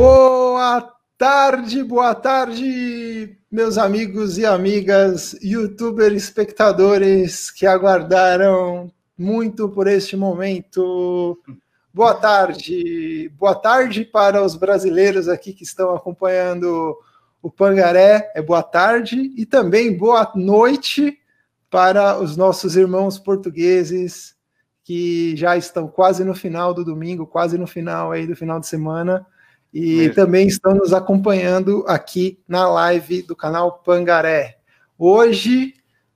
[0.00, 10.16] Boa tarde, boa tarde, meus amigos e amigas, youtuber espectadores que aguardaram muito por este
[10.16, 11.36] momento.
[11.92, 16.96] Boa tarde, boa tarde para os brasileiros aqui que estão acompanhando
[17.42, 21.18] o Pangaré, é boa tarde, e também boa noite
[21.68, 24.36] para os nossos irmãos portugueses
[24.84, 28.68] que já estão quase no final do domingo, quase no final aí do final de
[28.68, 29.26] semana,
[29.72, 30.14] e Mesmo.
[30.14, 34.58] também estão nos acompanhando aqui na live do canal Pangaré.
[34.98, 35.74] Hoje,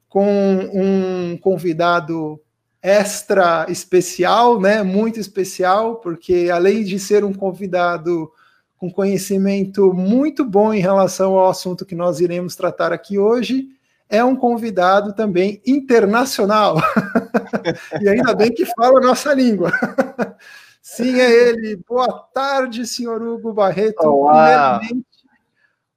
[0.08, 0.26] com
[0.72, 2.40] um convidado
[2.82, 4.82] extra especial, né?
[4.82, 8.30] Muito especial, porque além de ser um convidado
[8.76, 13.68] com conhecimento muito bom em relação ao assunto que nós iremos tratar aqui hoje,
[14.08, 16.76] é um convidado também internacional.
[18.02, 19.72] e ainda bem que fala a nossa língua.
[20.82, 21.76] Sim, é ele.
[21.88, 24.02] Boa tarde, senhor Hugo Barreto.
[24.02, 24.80] Olá.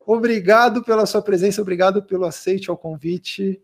[0.06, 3.60] obrigado pela sua presença, obrigado pelo aceite ao convite.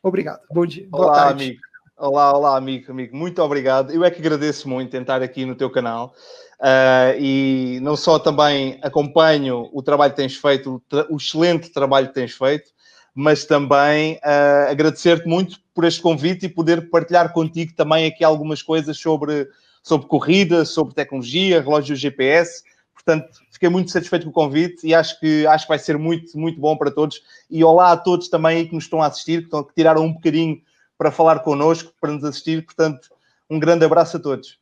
[0.00, 0.42] Obrigado.
[0.48, 0.86] Bom dia.
[0.88, 1.44] Boa olá, tarde.
[1.44, 1.60] amigo.
[1.96, 3.16] Olá, olá, amigo, amigo.
[3.16, 3.90] Muito obrigado.
[3.90, 6.14] Eu é que agradeço muito estar aqui no teu canal.
[6.60, 12.06] Uh, e não só também acompanho o trabalho que tens feito, o, o excelente trabalho
[12.06, 12.70] que tens feito,
[13.12, 18.62] mas também uh, agradecer-te muito por este convite e poder partilhar contigo também aqui algumas
[18.62, 19.48] coisas sobre,
[19.82, 22.62] sobre corrida, sobre tecnologia, relógio GPS.
[22.92, 26.38] Portanto, fiquei muito satisfeito com o convite e acho que, acho que vai ser muito,
[26.38, 27.22] muito bom para todos.
[27.50, 30.60] E olá a todos também que nos estão a assistir, que, tiraram um bocadinho
[30.98, 32.64] para falar connosco, para nos assistir.
[32.64, 33.08] Portanto,
[33.48, 34.59] um grande abraço a todos.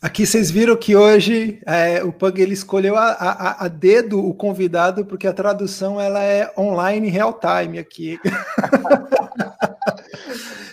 [0.00, 4.34] Aqui vocês viram que hoje é, o Pug ele escolheu a, a, a, dedo o
[4.34, 8.18] convidado porque a tradução ela é online real time aqui.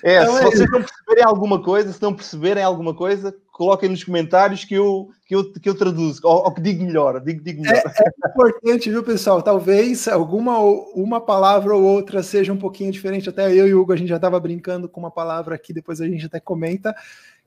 [0.04, 3.88] É, então, se é vocês não perceberem alguma coisa, se não perceberem alguma coisa, coloquem
[3.88, 7.42] nos comentários que eu, que eu, que eu traduzo, ou, ou que digo melhor, digo,
[7.42, 7.78] digo melhor.
[7.78, 9.42] É, é, importante, viu, pessoal?
[9.42, 13.30] Talvez alguma uma palavra ou outra seja um pouquinho diferente.
[13.30, 16.02] Até eu e o Hugo, a gente já estava brincando com uma palavra aqui, depois
[16.02, 16.94] a gente até comenta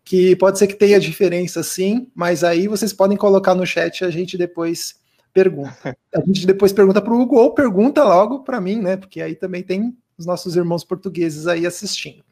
[0.06, 4.10] que pode ser que tenha diferença sim, mas aí vocês podem colocar no chat a
[4.10, 4.94] gente depois
[5.34, 5.98] pergunta.
[6.14, 8.96] A gente depois pergunta para o Hugo ou pergunta logo para mim, né?
[8.96, 12.24] Porque aí também tem os nossos irmãos portugueses aí assistindo.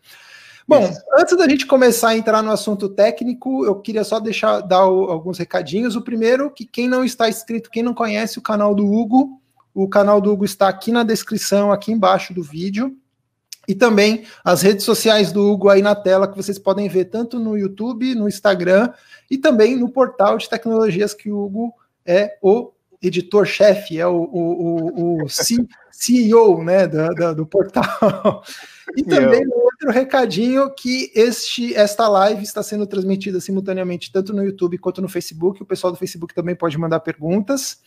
[0.67, 4.87] Bom, antes da gente começar a entrar no assunto técnico, eu queria só deixar dar
[4.87, 5.97] o, alguns recadinhos.
[5.97, 9.39] O primeiro, que quem não está inscrito, quem não conhece o canal do Hugo,
[9.75, 12.97] o canal do Hugo está aqui na descrição, aqui embaixo do vídeo.
[13.67, 17.39] E também as redes sociais do Hugo aí na tela, que vocês podem ver tanto
[17.39, 18.93] no YouTube, no Instagram
[19.31, 22.74] e também no portal de tecnologias que o Hugo é o
[23.07, 25.29] editor-chefe, é o, o, o, o
[25.91, 28.43] CEO né, do, do, do portal.
[28.97, 34.79] E também outro recadinho que este, esta live está sendo transmitida simultaneamente tanto no YouTube
[34.79, 35.63] quanto no Facebook.
[35.63, 37.81] O pessoal do Facebook também pode mandar perguntas.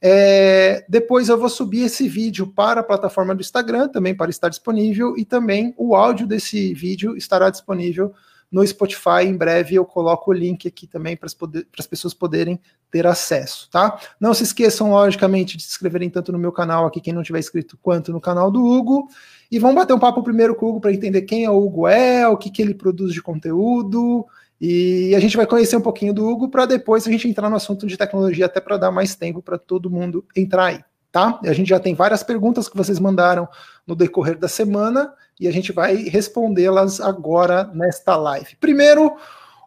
[0.00, 4.48] É, depois eu vou subir esse vídeo para a plataforma do Instagram, também para estar
[4.48, 8.12] disponível, e também o áudio desse vídeo estará disponível
[8.54, 9.24] no Spotify.
[9.26, 13.98] Em breve eu coloco o link aqui também para as, pessoas poderem ter acesso, tá?
[14.20, 17.40] Não se esqueçam, logicamente, de se inscreverem tanto no meu canal aqui, quem não tiver
[17.40, 19.08] inscrito, quanto no canal do Hugo.
[19.50, 21.88] E vamos bater um papo primeiro com o Hugo para entender quem é o Hugo
[21.88, 24.24] é, o que, que ele produz de conteúdo
[24.60, 27.56] e a gente vai conhecer um pouquinho do Hugo para depois a gente entrar no
[27.56, 30.84] assunto de tecnologia, até para dar mais tempo para todo mundo entrar aí,
[31.14, 31.38] tá?
[31.44, 33.48] A gente já tem várias perguntas que vocês mandaram
[33.86, 38.56] no decorrer da semana e a gente vai respondê-las agora nesta live.
[38.56, 39.16] Primeiro,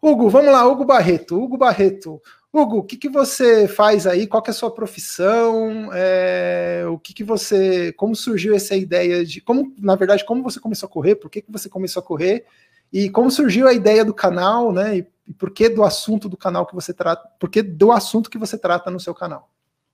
[0.03, 1.41] Hugo, vamos lá, Hugo Barreto.
[1.41, 2.21] Hugo Barreto,
[2.51, 4.27] Hugo, o que, que você faz aí?
[4.27, 5.89] Qual é a sua profissão?
[5.93, 7.93] É, o que, que você.
[7.93, 9.39] Como surgiu essa ideia de.
[9.39, 11.15] Como, na verdade, como você começou a correr?
[11.15, 12.45] Por que, que você começou a correr?
[12.91, 14.97] E como surgiu a ideia do canal, né?
[14.97, 18.29] E, e por que do assunto do canal que você trata, por que do assunto
[18.29, 19.49] que você trata no seu canal?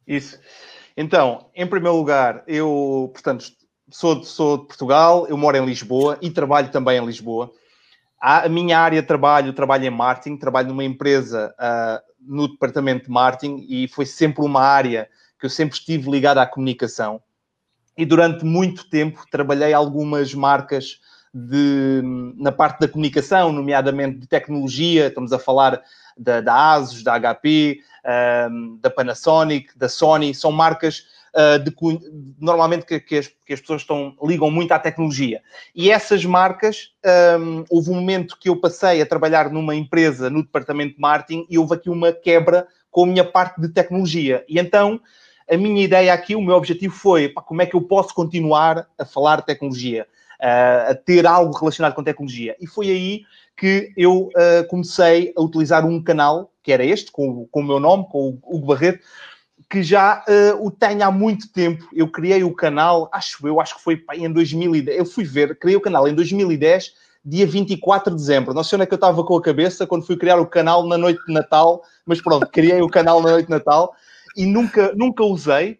[0.08, 0.40] Isso.
[0.96, 3.46] Então, em primeiro lugar, eu, portanto,
[3.90, 7.52] sou, sou de Portugal, eu moro em Lisboa e trabalho também em Lisboa.
[8.20, 13.12] A minha área de trabalho, trabalho em marketing, trabalho numa empresa uh, no departamento de
[13.12, 17.22] marketing e foi sempre uma área que eu sempre estive ligada à comunicação.
[17.98, 21.00] E durante muito tempo trabalhei algumas marcas
[21.34, 22.02] de,
[22.38, 25.82] na parte da comunicação, nomeadamente de tecnologia, estamos a falar
[26.18, 27.82] da, da ASUS, da HP,
[28.52, 31.74] um, da Panasonic, da Sony, são marcas uh, de,
[32.40, 35.42] normalmente que, que, as, que, as, pessoas estão, ligam muito à tecnologia.
[35.76, 36.92] E essas marcas,
[37.40, 41.46] um, houve um momento que eu passei a trabalhar numa empresa no departamento de marketing
[41.50, 44.44] e houve aqui uma quebra com a minha parte de tecnologia.
[44.48, 45.00] E então
[45.50, 48.88] a minha ideia aqui, o meu objetivo foi pá, como é que eu posso continuar
[48.98, 50.08] a falar tecnologia?
[50.90, 52.54] a ter algo relacionado com tecnologia.
[52.60, 53.22] E foi aí
[53.58, 57.80] que eu uh, comecei a utilizar um canal, que era este, com, com o meu
[57.80, 59.00] nome, com o Hugo Barreto,
[59.70, 61.88] que já uh, o tenho há muito tempo.
[61.94, 64.98] Eu criei o canal, acho eu, acho que foi em 2010.
[64.98, 66.94] Eu fui ver, criei o canal em 2010,
[67.26, 68.54] dia 24 de dezembro.
[68.54, 70.86] Não sei onde é que eu estava com a cabeça quando fui criar o canal
[70.86, 73.96] na noite de Natal, mas pronto, criei o canal na noite de Natal
[74.36, 75.80] e nunca, nunca usei.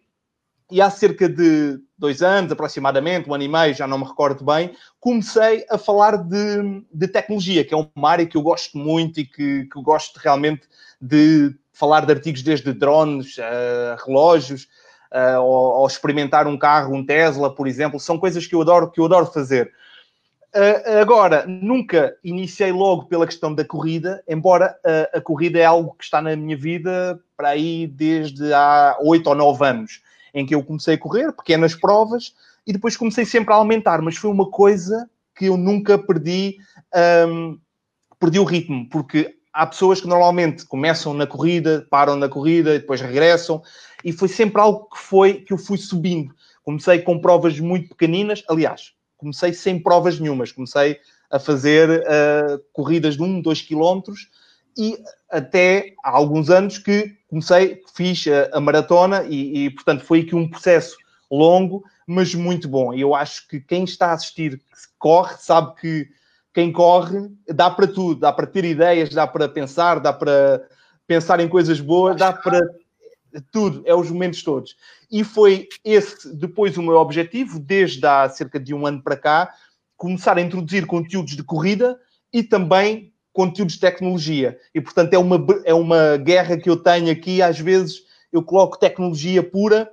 [0.70, 4.44] E há cerca de dois anos, aproximadamente, um ano e meio, já não me recordo
[4.44, 9.20] bem, comecei a falar de, de tecnologia, que é uma área que eu gosto muito
[9.20, 10.62] e que, que gosto realmente
[11.00, 14.68] de falar de artigos desde drones, uh, relógios,
[15.12, 18.90] uh, ou, ou, experimentar um carro, um Tesla, por exemplo, são coisas que eu adoro,
[18.90, 19.70] que eu adoro fazer.
[20.54, 24.78] Uh, agora, nunca iniciei logo pela questão da corrida, embora
[25.12, 29.34] a corrida é algo que está na minha vida para aí desde há oito ou
[29.34, 30.00] nove anos,
[30.34, 32.34] em que eu comecei a correr, pequenas provas,
[32.66, 36.56] e depois comecei sempre a aumentar, mas foi uma coisa que eu nunca perdi,
[37.28, 37.58] um,
[38.18, 42.78] perdi o ritmo, porque há pessoas que normalmente começam na corrida, param na corrida e
[42.80, 43.62] depois regressam,
[44.04, 46.34] e foi sempre algo que foi que eu fui subindo.
[46.62, 50.98] Comecei com provas muito pequeninas, aliás, comecei sem provas nenhumas, comecei
[51.30, 54.28] a fazer uh, corridas de 1, 2 quilómetros
[54.76, 54.98] e
[55.30, 60.34] até há alguns anos que comecei, fiz a, a maratona e, e, portanto, foi aqui
[60.34, 60.96] um processo
[61.30, 62.92] longo, mas muito bom.
[62.92, 64.60] Eu acho que quem está a assistir,
[64.98, 66.08] corre, sabe que
[66.52, 70.66] quem corre dá para tudo, dá para ter ideias, dá para pensar, dá para
[71.06, 72.60] pensar em coisas boas, dá para
[73.50, 74.76] tudo, é os momentos todos.
[75.10, 79.54] E foi esse depois o meu objetivo, desde há cerca de um ano para cá,
[79.96, 81.98] começar a introduzir conteúdos de corrida
[82.32, 84.58] e também conteúdos de tecnologia.
[84.72, 88.78] E portanto é uma, é uma guerra que eu tenho aqui, às vezes eu coloco
[88.78, 89.90] tecnologia pura,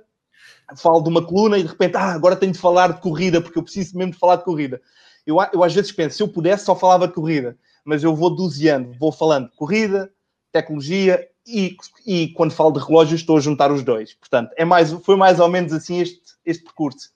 [0.76, 3.58] falo de uma coluna e de repente, ah, agora tenho de falar de corrida, porque
[3.58, 4.80] eu preciso mesmo de falar de corrida.
[5.26, 8.34] Eu, eu às vezes penso, se eu pudesse, só falava de corrida, mas eu vou
[8.34, 10.10] doseando, vou falando de corrida,
[10.50, 14.14] tecnologia e, e quando falo de relógios estou a juntar os dois.
[14.14, 17.11] Portanto, é mais, foi mais ou menos assim este, este percurso.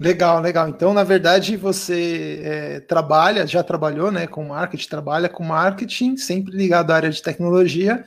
[0.00, 0.68] Legal, legal.
[0.68, 6.56] Então, na verdade, você é, trabalha, já trabalhou né, com marketing, trabalha com marketing, sempre
[6.56, 8.04] ligado à área de tecnologia.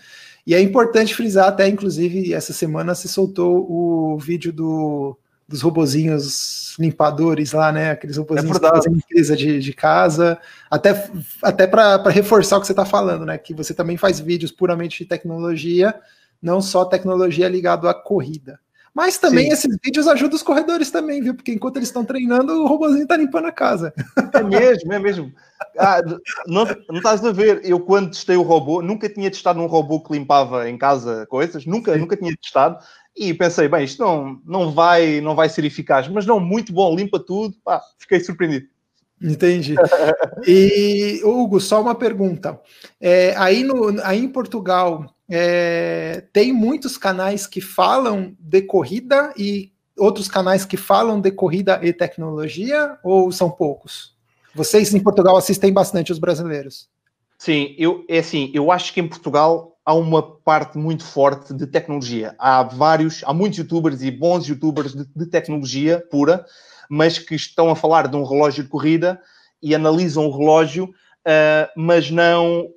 [0.48, 5.18] E é importante frisar, até inclusive, essa semana se soltou o vídeo do
[5.52, 7.92] dos robozinhos limpadores lá, né?
[7.92, 10.40] Aqueles robozinhos é que fazem limpeza de, de casa.
[10.70, 11.12] Até,
[11.44, 13.38] até para reforçar o que você está falando, né?
[13.38, 15.94] Que você também faz vídeos puramente de tecnologia,
[16.42, 18.62] não só tecnologia ligado à corrida.
[18.94, 19.54] Mas também Sim.
[19.54, 21.34] esses vídeos ajudam os corredores também, viu?
[21.34, 23.94] Porque enquanto eles estão treinando, o robozinho está limpando a casa.
[24.34, 25.32] É mesmo, é mesmo.
[25.78, 26.02] Ah,
[26.46, 30.02] não, não estás a ver, eu quando testei o robô, nunca tinha testado um robô
[30.02, 32.80] que limpava em casa coisas, nunca, nunca tinha testado.
[33.16, 36.96] E pensei, bem, isto não, não, vai, não vai ser eficaz, mas não, muito bom,
[36.96, 37.56] limpa tudo.
[37.64, 38.68] Pá, fiquei surpreendido.
[39.22, 39.76] Entendi.
[40.48, 42.60] E, Hugo, só uma pergunta.
[43.00, 49.72] É, aí, no, aí em Portugal, é, tem muitos canais que falam de corrida e
[49.98, 54.14] outros canais que falam de corrida e tecnologia, ou são poucos?
[54.54, 56.90] Vocês em Portugal assistem bastante os brasileiros.
[57.38, 61.66] Sim, eu, é assim, eu acho que em Portugal há uma parte muito forte de
[61.66, 62.36] tecnologia.
[62.38, 66.46] Há vários, há muitos youtubers e bons youtubers de, de, tecnologia pura,
[66.90, 69.18] mas que estão a falar de um relógio de corrida
[69.64, 72.68] e analisam o relógio, uh, mas não,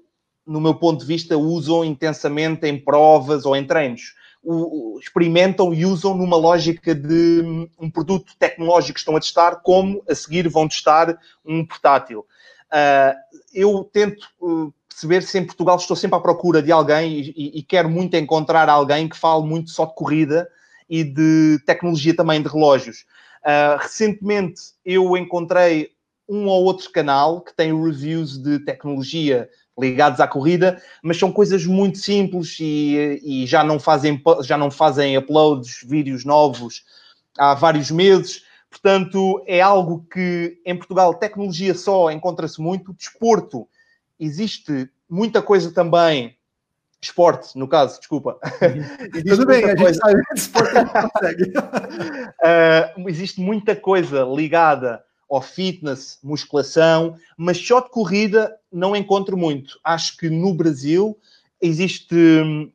[0.46, 4.14] no meu ponto de vista, usam intensamente em provas ou em treinos.
[4.42, 10.02] O, experimentam e usam numa lógica de um produto tecnológico que estão a testar, como
[10.08, 12.26] a seguir vão testar um portátil.
[12.70, 13.14] Uh,
[13.54, 17.58] eu tento uh, perceber se em Portugal estou sempre à procura de alguém e, e,
[17.58, 20.48] e, quero muito encontrar alguém que fale muito só de corrida
[20.88, 23.04] e de tecnologia também de relógios.
[23.44, 25.90] Uh, recentemente eu encontrei
[26.28, 29.48] um ou outro canal que tem reviews de tecnologia
[29.78, 34.70] ligados à corrida, mas são coisas muito simples e, e já, não fazem, já não
[34.70, 36.84] fazem uploads, vídeos novos
[37.36, 38.44] há vários meses.
[38.70, 43.68] Portanto, é algo que em Portugal tecnologia só encontra-se muito, desporto
[44.18, 46.36] existe muita coisa também.
[47.00, 48.38] Esporte, no caso, desculpa.
[49.28, 51.52] Tudo bem, a gente sabe que esporte consegue.
[51.52, 59.78] uh, existe muita coisa ligada ao fitness, musculação, mas só de corrida não encontro muito.
[59.82, 61.16] Acho que no Brasil
[61.60, 62.14] existe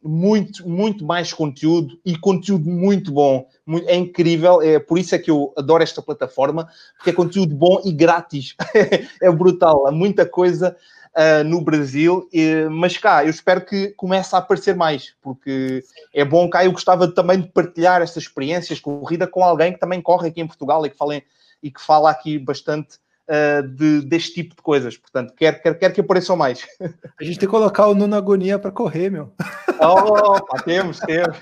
[0.03, 3.47] muito, muito mais conteúdo e conteúdo muito bom.
[3.85, 7.81] É incrível, é por isso é que eu adoro esta plataforma, porque é conteúdo bom
[7.85, 8.55] e grátis.
[9.21, 10.75] é brutal, há muita coisa
[11.15, 12.27] uh, no Brasil,
[12.71, 16.65] mas cá eu espero que comece a aparecer mais, porque é bom cá.
[16.65, 20.47] Eu gostava também de partilhar estas experiências corrida com alguém que também corre aqui em
[20.47, 21.23] Portugal e que, fale,
[21.61, 22.97] e que fala aqui bastante
[23.29, 24.97] uh, de, deste tipo de coisas.
[24.97, 26.65] Portanto, quero, quero, quero que apareçam mais.
[27.19, 29.31] A gente tem que colocar o Nuno Agonia para correr, meu.
[29.79, 31.37] Oh, pá, temos, temos.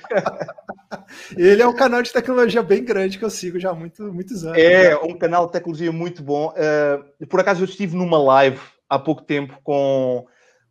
[1.36, 4.46] Ele é um canal de tecnologia bem grande que eu sigo já há muito, muitos
[4.46, 4.58] anos.
[4.58, 6.54] É, um canal de tecnologia muito bom.
[6.54, 8.60] Uh, por acaso eu estive numa live
[8.90, 10.26] há pouco tempo com,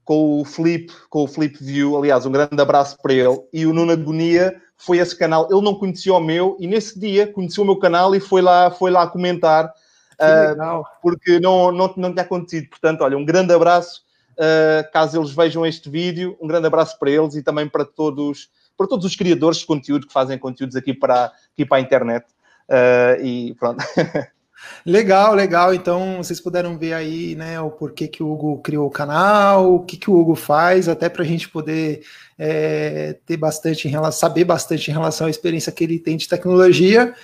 [0.05, 3.73] com o Flip, com o Flip View, aliás, um grande abraço para ele, e o
[3.73, 5.49] Nuno Agonia foi esse canal.
[5.51, 8.71] Ele não conhecia o meu e nesse dia conheceu o meu canal e foi lá,
[8.71, 9.73] foi lá comentar.
[10.15, 12.69] Uh, porque não, não, não tinha acontecido.
[12.69, 14.05] Portanto, olha, um grande abraço.
[14.33, 18.51] Uh, caso eles vejam este vídeo, um grande abraço para eles e também para todos,
[18.77, 22.27] para todos os criadores de conteúdo que fazem conteúdos aqui para, aqui para a internet.
[22.69, 23.83] Uh, e pronto.
[24.85, 25.75] Legal, legal.
[25.75, 29.81] Então vocês puderam ver aí, né, o porquê que o Hugo criou o canal, o
[29.85, 32.03] que, que o Hugo faz, até para a gente poder
[32.39, 36.29] é, ter bastante em relação, saber bastante em relação à experiência que ele tem de
[36.29, 37.15] tecnologia.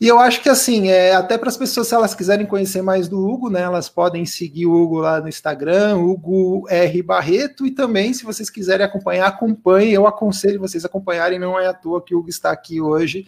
[0.00, 3.08] E eu acho que assim, é, até para as pessoas, se elas quiserem conhecer mais
[3.08, 7.70] do Hugo, né, elas podem seguir o Hugo lá no Instagram, Hugo R Barreto, e
[7.70, 9.92] também, se vocês quiserem acompanhar, acompanhem.
[9.92, 13.26] Eu aconselho vocês a acompanharem, não é à toa que o Hugo está aqui hoje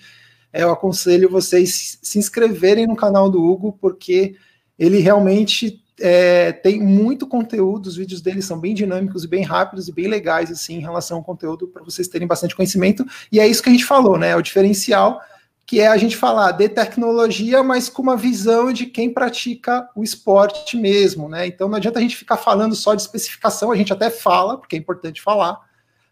[0.56, 4.36] eu aconselho vocês se inscreverem no canal do Hugo, porque
[4.78, 9.88] ele realmente é, tem muito conteúdo, os vídeos dele são bem dinâmicos e bem rápidos
[9.88, 13.04] e bem legais, assim, em relação ao conteúdo, para vocês terem bastante conhecimento.
[13.30, 14.30] E é isso que a gente falou, né?
[14.30, 15.20] É o diferencial,
[15.66, 20.04] que é a gente falar de tecnologia, mas com uma visão de quem pratica o
[20.04, 21.46] esporte mesmo, né?
[21.46, 24.76] Então não adianta a gente ficar falando só de especificação, a gente até fala, porque
[24.76, 25.58] é importante falar,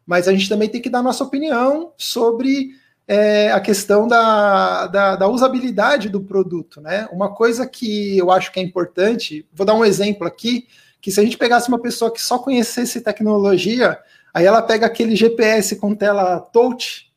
[0.06, 2.70] mas a gente também tem que dar nossa opinião sobre
[3.06, 7.06] é a questão da, da, da, usabilidade do produto, né?
[7.12, 10.66] Uma coisa que eu acho que é importante, vou dar um exemplo aqui,
[11.00, 13.98] que se a gente pegasse uma pessoa que só conhecesse tecnologia,
[14.32, 17.12] aí ela pega aquele GPS com tela touch,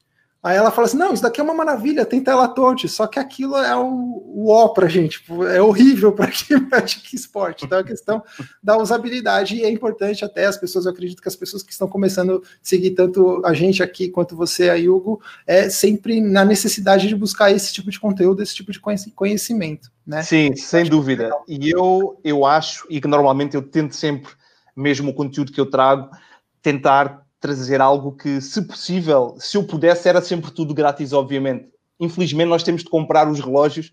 [0.48, 3.20] Aí ela fala assim: não, isso daqui é uma maravilha, tem tela touch, só que
[3.20, 7.66] aquilo é o, o ó pra gente, tipo, é horrível para quem pratica esporte.
[7.66, 8.24] Então, a questão
[8.63, 11.89] da usabilidade e é importante até as pessoas, eu acredito que as pessoas que estão
[11.89, 17.10] começando a seguir tanto a gente aqui quanto você aí, Hugo, é sempre na necessidade
[17.10, 18.80] de buscar esse tipo de conteúdo, esse tipo de
[19.13, 19.92] conhecimento.
[20.06, 20.24] Né?
[20.24, 21.30] Sim, sem dúvida.
[21.46, 24.32] E eu, eu acho, e que normalmente eu tento sempre,
[24.74, 26.10] mesmo o conteúdo que eu trago,
[26.62, 31.70] tentar trazer algo que, se possível, se eu pudesse, era sempre tudo grátis, obviamente.
[32.00, 33.91] Infelizmente, nós temos de comprar os relógios,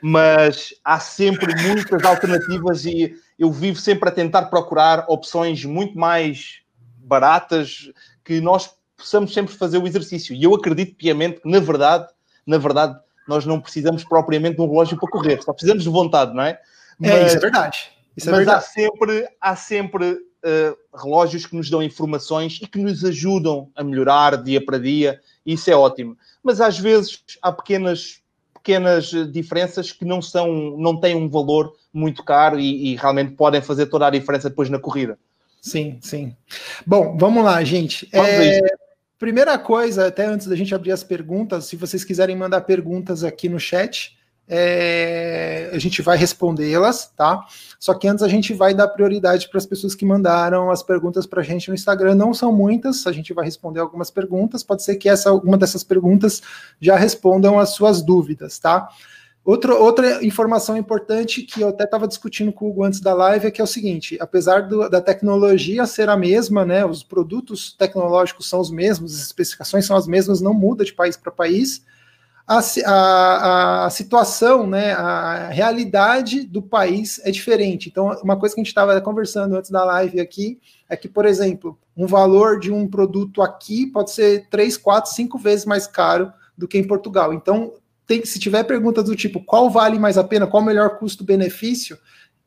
[0.00, 6.60] mas há sempre muitas alternativas e eu vivo sempre a tentar procurar opções muito mais
[6.98, 7.90] baratas
[8.24, 10.34] que nós possamos sempre fazer o exercício.
[10.34, 12.06] E eu acredito piamente que, na verdade,
[12.46, 16.34] na verdade, nós não precisamos propriamente de um relógio para correr, só precisamos de vontade,
[16.34, 16.58] não é?
[16.98, 17.78] Mas, é, isso é verdade.
[18.16, 18.58] Isso é mas verdade.
[18.58, 23.82] há sempre, há sempre uh, relógios que nos dão informações e que nos ajudam a
[23.82, 26.16] melhorar dia para dia, e isso é ótimo.
[26.42, 28.20] Mas às vezes há pequenas,
[28.54, 33.62] pequenas diferenças que não, são, não têm um valor muito caro e, e realmente podem
[33.62, 35.18] fazer toda a diferença depois na corrida.
[35.60, 36.36] Sim, sim.
[36.86, 38.08] Bom, vamos lá, gente.
[38.12, 38.60] Vamos é,
[39.18, 43.48] primeira coisa, até antes da gente abrir as perguntas, se vocês quiserem mandar perguntas aqui
[43.48, 44.17] no chat,
[44.48, 47.44] é, a gente vai respondê-las, tá?
[47.78, 51.26] Só que antes a gente vai dar prioridade para as pessoas que mandaram as perguntas
[51.26, 52.14] para a gente no Instagram.
[52.14, 54.62] Não são muitas, a gente vai responder algumas perguntas.
[54.62, 56.40] Pode ser que essa, alguma dessas perguntas
[56.80, 58.88] já respondam as suas dúvidas, tá?
[59.44, 63.46] Outra, outra informação importante que eu até estava discutindo com o Hugo antes da live
[63.46, 67.72] é que é o seguinte: apesar do, da tecnologia ser a mesma, né, os produtos
[67.72, 71.82] tecnológicos são os mesmos, as especificações são as mesmas, não muda de país para país
[72.48, 77.90] a, a, a, situação, né, a realidade do país é diferente.
[77.90, 81.26] Então, uma coisa que a gente estava conversando antes da live aqui é que, por
[81.26, 86.32] exemplo, um valor de um produto aqui pode ser três, quatro, cinco vezes mais caro
[86.56, 87.34] do que em Portugal.
[87.34, 87.74] Então,
[88.06, 91.98] tem, se tiver perguntas do tipo qual vale mais a pena, qual o melhor custo-benefício,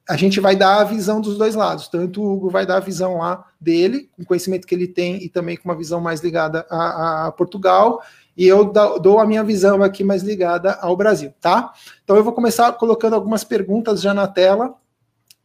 [0.10, 1.88] a gente vai dar a visão dos dois lados.
[1.88, 5.24] Tanto o Hugo vai dar a visão lá dele, com o conhecimento que ele tem,
[5.24, 8.02] e também com uma visão mais ligada a, a Portugal,
[8.42, 11.72] e eu dou a minha visão aqui mais ligada ao Brasil, tá?
[12.04, 14.74] Então eu vou começar colocando algumas perguntas já na tela,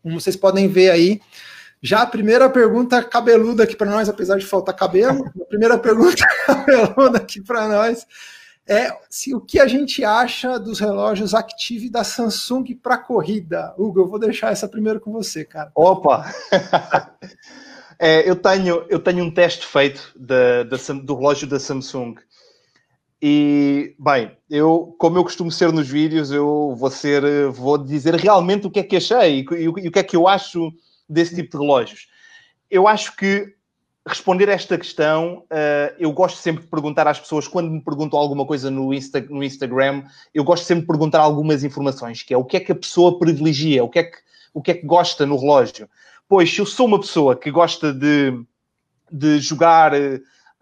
[0.03, 1.21] como vocês podem ver aí.
[1.83, 6.25] Já a primeira pergunta cabeluda aqui para nós, apesar de faltar cabelo, a primeira pergunta
[6.47, 8.07] cabeluda aqui para nós
[8.67, 13.75] é se o que a gente acha dos relógios Active da Samsung para corrida.
[13.77, 15.71] Hugo, eu vou deixar essa primeiro com você, cara.
[15.75, 16.33] Opa!
[18.01, 22.15] é, eu, tenho, eu tenho um teste feito da, da, do relógio da Samsung
[23.21, 28.67] e, bem, eu, como eu costumo ser nos vídeos, eu vou ser, vou dizer realmente
[28.67, 30.71] o que é que achei e, e, o que é que eu acho
[31.09, 32.09] desse tipo de relógios.
[32.71, 33.55] Eu acho que
[34.07, 38.19] responder a esta questão, uh, eu gosto sempre de perguntar às pessoas, quando me perguntam
[38.19, 42.37] alguma coisa no, Insta, no Instagram, eu gosto sempre de perguntar algumas informações, que é
[42.37, 44.19] o que é que a pessoa privilegia, o que é que,
[44.55, 45.89] o que, é que gosta no relógio.
[46.29, 48.41] Pois, eu sou uma pessoa que gosta de,
[49.11, 49.93] de jogar...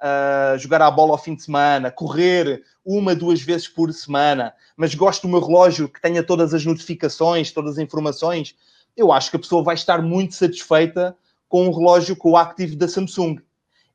[0.05, 4.95] Uh, jogar a bola ao fim de semana, correr uma, duas vezes por semana, mas
[4.95, 8.55] gosto do meu relógio que tenha todas as notificações, todas as informações,
[8.95, 11.17] eu acho que a pessoa vai estar muito satisfeita
[11.49, 13.39] com o relógio com o Active da Samsung.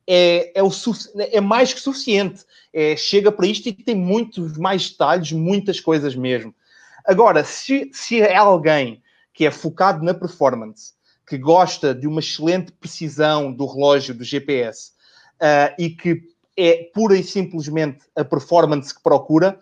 [0.08, 0.72] É, é, o,
[1.18, 2.44] é mais que suficiente.
[2.74, 6.56] É, chega para isto e tem muitos mais detalhes, muitas coisas mesmo.
[7.06, 9.02] Agora, se, se é alguém
[9.34, 10.94] que é focado na performance,
[11.28, 14.92] que gosta de uma excelente precisão do relógio, do GPS,
[15.42, 16.22] uh, e que
[16.58, 19.62] é pura e simplesmente a performance que procura,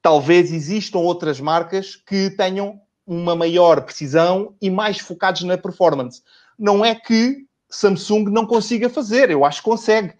[0.00, 6.22] talvez existam outras marcas que tenham uma maior precisão e mais focados na performance.
[6.58, 10.14] Não é que Samsung não consiga fazer, eu acho que consegue,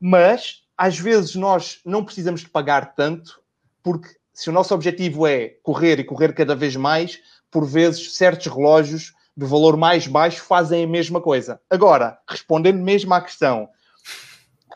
[0.00, 3.40] mas às vezes nós não precisamos de pagar tanto,
[3.82, 7.20] porque se o nosso objetivo é correr e correr cada vez mais,
[7.50, 11.60] por vezes certos relógios de valor mais baixo fazem a mesma coisa.
[11.70, 13.68] Agora, respondendo mesmo à questão,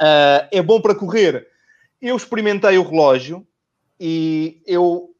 [0.00, 1.46] Uh, é bom para correr.
[2.00, 3.46] Eu experimentei o relógio
[3.98, 5.10] e eu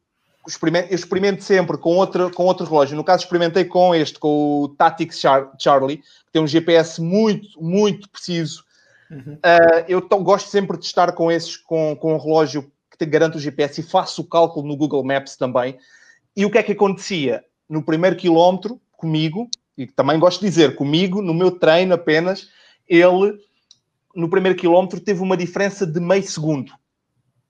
[0.47, 2.95] experimento, eu experimento sempre com outro, com outro relógio.
[2.95, 7.61] No caso, experimentei com este, com o Tactics Char Charlie, que tem um GPS muito,
[7.61, 8.63] muito preciso.
[9.11, 9.33] Uhum.
[9.33, 13.05] Uh, eu tão, gosto sempre de estar com esses, com, com um relógio que te
[13.05, 15.77] garante o GPS e faço o cálculo no Google Maps também.
[16.35, 17.43] E o que é que acontecia?
[17.67, 22.49] No primeiro quilómetro, comigo, e também gosto de dizer, comigo, no meu treino apenas,
[22.87, 23.39] ele
[24.19, 26.71] no primeiro quilómetro teve uma diferença de meio segundo.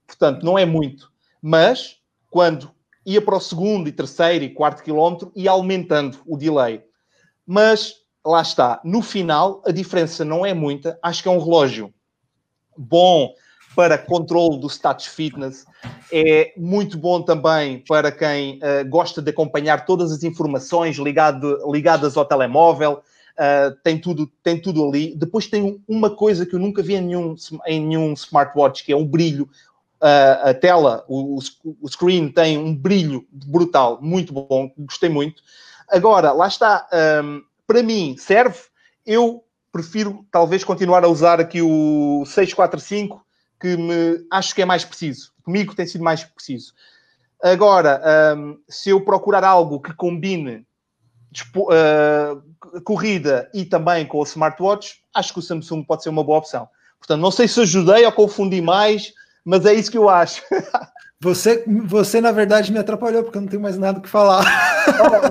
[0.06, 1.10] Portanto, não é muito.
[1.42, 1.96] Mas,
[2.30, 2.70] quando
[3.04, 6.82] ia para o segundo e terceiro e quarto quilómetro, ia aumentando o delay.
[7.46, 8.80] Mas, lá está.
[8.84, 10.98] No final, a diferença não é muita.
[11.02, 11.92] Acho que é um relógio
[12.76, 13.34] bom
[13.74, 15.64] para controle do status fitness.
[16.12, 22.16] É muito bom também para quem uh, gosta de acompanhar todas as informações ligado, ligadas
[22.16, 23.02] ao telemóvel.
[23.40, 25.14] Uh, tem, tudo, tem tudo ali.
[25.16, 27.34] Depois tem uma coisa que eu nunca vi em nenhum,
[27.66, 29.48] em nenhum smartwatch, que é um brilho.
[29.98, 31.38] Uh, a tela, o,
[31.80, 35.42] o, screen tem um brilho brutal, muito bom, gostei muito.
[35.88, 36.86] Agora, lá está,
[37.24, 38.58] um, para mim, serve.
[39.06, 43.24] Eu prefiro talvez continuar a usar aqui o 645,
[43.58, 45.32] que me acho que é mais preciso.
[45.42, 46.74] Comigo tem sido mais preciso.
[47.42, 50.66] Agora, um, se eu procurar algo que combine
[51.56, 56.38] uh, corrida e também com o smartwatch, acho que o Samsung pode ser uma boa
[56.38, 56.68] opção.
[56.98, 59.12] Portanto, não sei se ajudei ou confundi mais,
[59.44, 60.42] mas é isso que eu acho.
[61.22, 64.42] Você, você na verdade, me atrapalhou, porque eu não tenho mais nada que falar.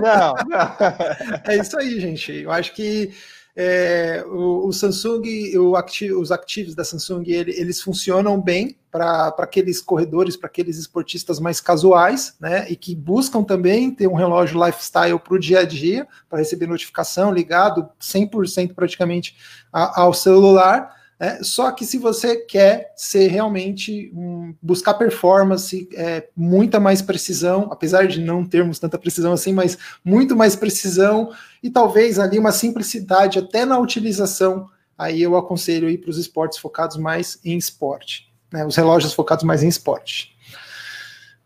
[0.00, 0.34] não.
[1.44, 2.32] É isso aí, gente.
[2.32, 3.12] Eu acho que
[3.56, 5.22] é, o, o, Samsung,
[5.56, 10.78] o acti os ativos da Samsung, ele, eles funcionam bem para aqueles corredores, para aqueles
[10.78, 12.66] esportistas mais casuais, né?
[12.70, 16.66] E que buscam também ter um relógio lifestyle para o dia a dia, para receber
[16.66, 19.36] notificação ligado 100% praticamente
[19.72, 20.99] a, ao celular.
[21.20, 27.68] É, só que se você quer ser realmente um, buscar performance, é, muita mais precisão,
[27.70, 31.30] apesar de não termos tanta precisão assim, mas muito mais precisão
[31.62, 36.58] e talvez ali uma simplicidade até na utilização, aí eu aconselho ir para os esportes
[36.58, 40.34] focados mais em esporte, né, os relógios focados mais em esporte.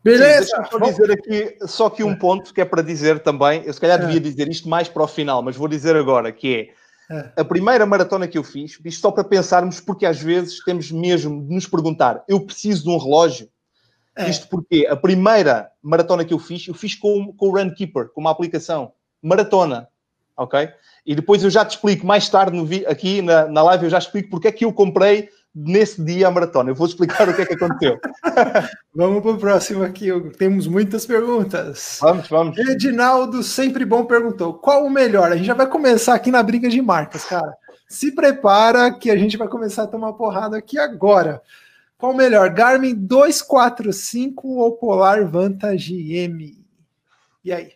[0.04, 0.46] Beleza.
[0.46, 2.16] Sim, eu dizer aqui só que um é.
[2.16, 4.20] ponto que é para dizer também, eu se calhar devia é.
[4.20, 6.83] dizer isto mais para o final, mas vou dizer agora que é.
[7.36, 11.46] A primeira maratona que eu fiz, isto só para pensarmos, porque às vezes temos mesmo
[11.46, 13.48] de nos perguntar: eu preciso de um relógio?
[14.16, 14.30] É.
[14.30, 18.20] Isto porque a primeira maratona que eu fiz, eu fiz com, com o Runkeeper, com
[18.20, 18.92] uma aplicação.
[19.20, 19.88] Maratona,
[20.36, 20.68] ok?
[21.04, 23.98] E depois eu já te explico mais tarde no, aqui na, na live, eu já
[23.98, 26.70] explico porque é que eu comprei nesse dia a maratona.
[26.70, 28.00] Eu vou explicar o que é que aconteceu.
[28.94, 31.98] vamos para o próximo aqui, temos muitas perguntas.
[32.00, 32.58] Vamos, vamos.
[32.58, 35.30] Edinaldo, sempre bom, perguntou: qual o melhor?
[35.30, 37.54] A gente já vai começar aqui na briga de marcas, cara.
[37.88, 41.40] Se prepara que a gente vai começar a tomar porrada aqui agora.
[41.96, 42.50] Qual o melhor?
[42.50, 46.64] Garmin 245 ou Polar Vantage M?
[47.44, 47.72] E aí?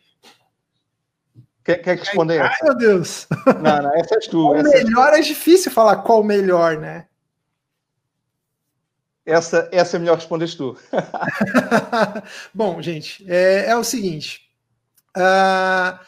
[1.63, 2.65] Quer, quer responder Ai, essa?
[2.65, 3.27] Meu Deus.
[3.63, 4.49] Não, não, essa é tu.
[4.53, 7.08] O melhor é difícil falar qual o melhor, né?
[9.29, 10.75] Essa, essa é melhor responderes tu.
[12.55, 14.49] Bom, gente, é, é o seguinte.
[15.15, 15.99] Uh,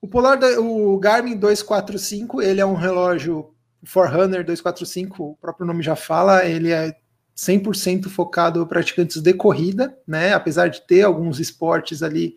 [0.00, 5.94] o Polar, o Garmin 245, ele é um relógio Forerunner 245, o próprio nome já
[5.94, 6.96] fala, ele é
[7.36, 10.32] 100% focado em praticantes de corrida, né?
[10.32, 12.34] Apesar de ter alguns esportes ali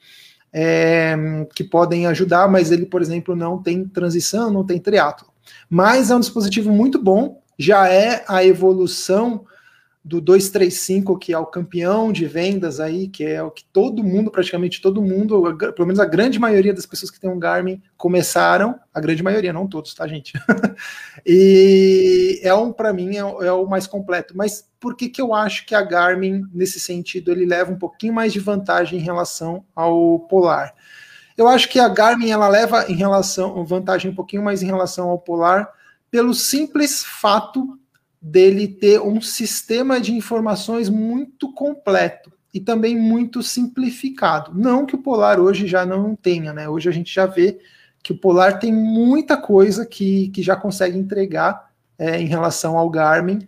[0.53, 1.15] é,
[1.55, 5.27] que podem ajudar, mas ele, por exemplo, não tem transição, não tem triatlo.
[5.67, 9.45] Mas é um dispositivo muito bom, já é a evolução
[10.03, 14.31] do 235, que é o campeão de vendas aí, que é o que todo mundo,
[14.31, 18.79] praticamente todo mundo, pelo menos a grande maioria das pessoas que têm um Garmin começaram,
[18.93, 20.33] a grande maioria, não todos, tá, gente?
[21.25, 24.35] e é um, para mim, é, é, o mais completo.
[24.37, 28.13] Mas por que, que eu acho que a Garmin, nesse sentido, ele leva um pouquinho
[28.13, 30.73] mais de vantagem em relação ao Polar?
[31.37, 35.09] Eu acho que a Garmin ela leva em relação vantagem um pouquinho mais em relação
[35.09, 35.69] ao Polar
[36.11, 37.78] pelo simples fato
[38.21, 44.51] dele ter um sistema de informações muito completo e também muito simplificado.
[44.53, 46.67] Não que o Polar hoje já não tenha, né?
[46.67, 47.59] Hoje a gente já vê
[48.03, 52.89] que o Polar tem muita coisa que, que já consegue entregar é, em relação ao
[52.89, 53.39] Garmin.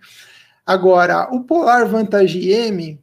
[0.66, 3.00] Agora, o Polar Vantage M,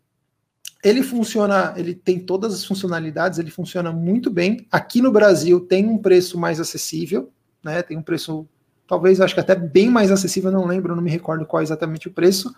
[0.84, 4.66] ele funciona, ele tem todas as funcionalidades, ele funciona muito bem.
[4.70, 7.82] Aqui no Brasil tem um preço mais acessível, né?
[7.82, 8.48] Tem um preço
[8.88, 12.08] talvez acho que até bem mais acessível, não lembro, não me recordo qual é exatamente
[12.08, 12.52] o preço.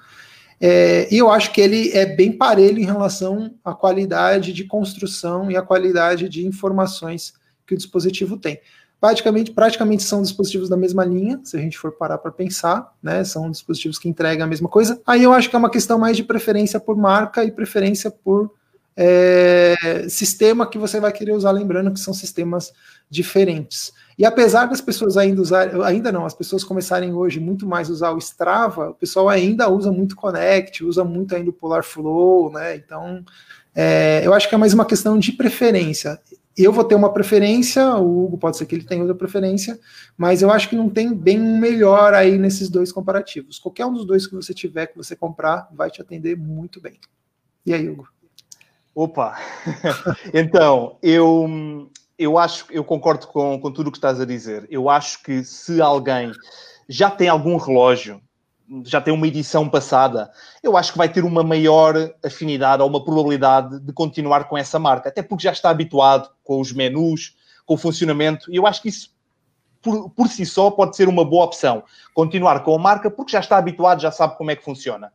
[0.60, 5.50] É, e eu acho que ele é bem parelho em relação à qualidade de construção
[5.50, 7.34] e à qualidade de informações
[7.66, 8.60] que o dispositivo tem.
[9.00, 13.24] Praticamente, praticamente são dispositivos da mesma linha, se a gente for parar para pensar, né?
[13.24, 15.00] São dispositivos que entregam a mesma coisa.
[15.06, 18.52] Aí eu acho que é uma questão mais de preferência por marca e preferência por
[19.02, 22.70] é, sistema que você vai querer usar, lembrando que são sistemas
[23.08, 23.94] diferentes.
[24.18, 27.92] E apesar das pessoas ainda usarem, ainda não, as pessoas começarem hoje muito mais a
[27.94, 32.52] usar o Strava, o pessoal ainda usa muito Connect, usa muito ainda o Polar Flow,
[32.52, 32.76] né?
[32.76, 33.24] Então,
[33.74, 36.20] é, eu acho que é mais uma questão de preferência.
[36.54, 39.80] Eu vou ter uma preferência, o Hugo pode ser que ele tenha outra preferência,
[40.14, 43.58] mas eu acho que não tem bem melhor aí nesses dois comparativos.
[43.58, 47.00] Qualquer um dos dois que você tiver, que você comprar, vai te atender muito bem.
[47.64, 48.06] E aí, Hugo?
[48.94, 49.38] Opa!
[50.35, 54.66] então, eu, eu acho, eu concordo com, com tudo o que estás a dizer.
[54.70, 56.33] Eu acho que se alguém
[56.88, 58.20] já tem algum relógio,
[58.85, 60.31] já tem uma edição passada,
[60.62, 64.79] eu acho que vai ter uma maior afinidade ou uma probabilidade de continuar com essa
[64.79, 68.83] marca, até porque já está habituado com os menus, com o funcionamento, e eu acho
[68.83, 69.12] que isso
[69.83, 71.83] por, por si só pode ser uma boa opção.
[72.12, 75.12] Continuar com a marca porque já está habituado, já sabe como é que funciona.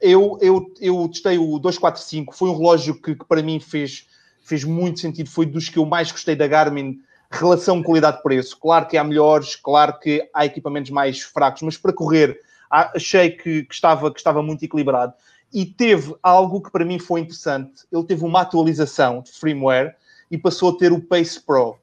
[0.00, 4.06] Eu, eu, eu testei o 245, foi um relógio que, que para mim fez
[4.46, 8.56] fez muito sentido, foi dos que eu mais gostei da Garmin, relação qualidade-preço.
[8.60, 13.64] Claro que há melhores, claro que há equipamentos mais fracos, mas para correr achei que,
[13.64, 15.12] que, estava, que estava muito equilibrado.
[15.52, 17.82] E teve algo que para mim foi interessante.
[17.90, 19.96] Ele teve uma atualização de firmware
[20.30, 21.76] e passou a ter o Pace Pro,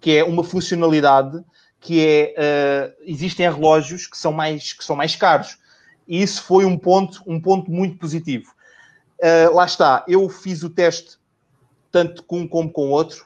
[0.00, 1.44] que é uma funcionalidade
[1.78, 5.58] que é uh, existem relógios que são mais que são mais caros
[6.06, 8.52] e isso foi um ponto um ponto muito positivo
[9.22, 11.18] uh, lá está eu fiz o teste
[11.96, 13.24] tanto com um como com outro.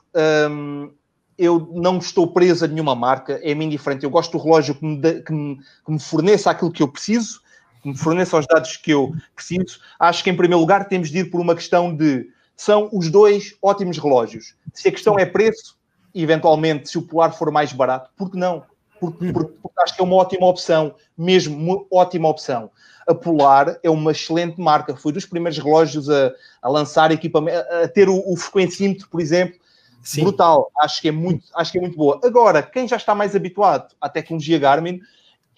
[0.49, 0.93] Um,
[1.37, 4.05] eu não estou preso a nenhuma marca, é-me indiferente.
[4.05, 6.87] Eu gosto do relógio que me, de, que, me, que me, forneça aquilo que eu
[6.87, 7.41] preciso,
[7.83, 9.81] que me forneça os dados que eu preciso.
[9.99, 13.57] Acho que, em primeiro lugar, temos de ir por uma questão de são os dois
[13.61, 14.55] ótimos relógios.
[14.73, 15.77] Se a questão é preço,
[16.15, 18.63] eventualmente, se o Polar for mais barato, por que não?
[19.01, 22.71] Porque, porque, porque acho que é uma ótima opção, mesmo uma ótima opção
[23.11, 26.33] a Polar é uma excelente marca, foi dos primeiros relógios a,
[26.63, 29.59] a lançar equipamento, a, a ter o, o, frequencímetro, por exemplo,
[30.03, 30.23] Sim.
[30.23, 30.71] brutal.
[30.81, 32.21] Acho que, é muito, acho que é muito boa.
[32.23, 35.01] Agora, quem já está mais habituado à tecnologia Garmin,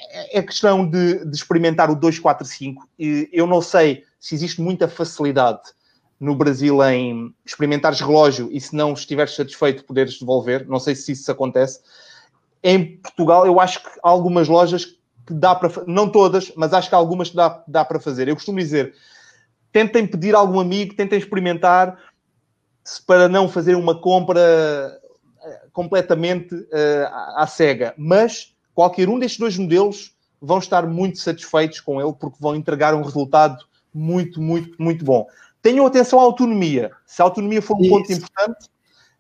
[0.01, 2.89] é, é questão de, de experimentar o 245.
[2.99, 5.61] E eu não sei se existe muita facilidade
[6.19, 10.67] no Brasil em experimentares relógio e se não estiveres satisfeito poderes devolver.
[10.69, 11.81] Não sei se isso acontece.
[12.63, 14.85] Em Portugal, eu acho que há algumas lojas
[15.27, 18.29] que dá para não todas, mas acho que há algumas que dá, dá para fazer.
[18.29, 18.95] Eu costumo dizer:
[19.73, 21.99] tentem pedir a algum amigo, tentem experimentar
[23.07, 25.01] para não fazer uma compra
[25.45, 27.95] eh, completamente uh, à cega.
[27.97, 32.95] Mas qualquer um destes dois modelos vão estar muito satisfeitos com ele porque vão entregar
[32.95, 35.27] um resultado muito, muito, muito bom.
[35.61, 36.91] Tenham atenção à autonomia.
[37.07, 37.91] Se a autonomia for um Isso.
[37.91, 38.69] ponto importante,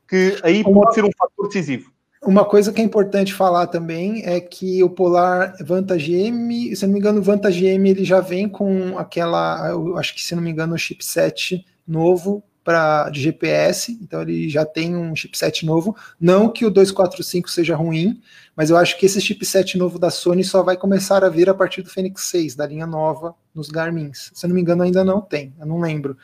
[0.08, 1.91] que aí pode ser um fator decisivo.
[2.24, 6.92] Uma coisa que é importante falar também é que o Polar Vantage M, se não
[6.92, 10.42] me engano, o Vantage M ele já vem com aquela, eu acho que se não
[10.42, 15.96] me engano, o chipset novo para de GPS, então ele já tem um chipset novo.
[16.20, 18.20] Não que o 245 seja ruim,
[18.54, 21.54] mas eu acho que esse chipset novo da Sony só vai começar a vir a
[21.54, 24.30] partir do Fênix 6, da linha nova nos Garmins.
[24.32, 26.16] Se eu não me engano, ainda não tem, eu não lembro.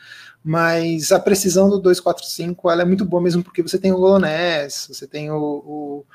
[0.49, 4.87] Mas a precisão do 245 ela é muito boa mesmo porque você tem o GLONASS,
[4.89, 6.05] você tem o, o,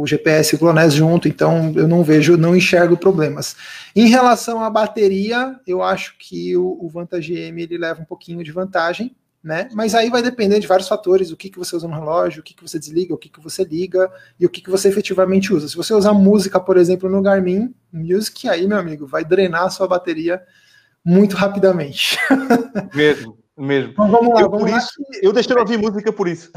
[0.00, 3.54] o GPS e o GLONASS junto, então eu não vejo, não enxergo problemas.
[3.94, 8.42] Em relação à bateria, eu acho que o, o Vantage M ele leva um pouquinho
[8.42, 9.68] de vantagem, né?
[9.74, 12.42] Mas aí vai depender de vários fatores, o que, que você usa no relógio, o
[12.42, 15.52] que, que você desliga, o que, que você liga e o que, que você efetivamente
[15.52, 15.68] usa.
[15.68, 19.70] Se você usar música, por exemplo, no Garmin Music, aí, meu amigo, vai drenar a
[19.70, 20.42] sua bateria
[21.04, 22.16] muito rapidamente.
[22.96, 23.92] Mesmo, mesmo.
[23.92, 24.78] Então, vamos lá, eu, vamos lá.
[24.78, 26.50] Isso, eu deixei de ouvir música por isso.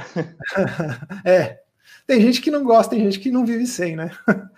[1.26, 1.60] é.
[2.06, 4.12] Tem gente que não gosta, tem gente que não vive sem, né?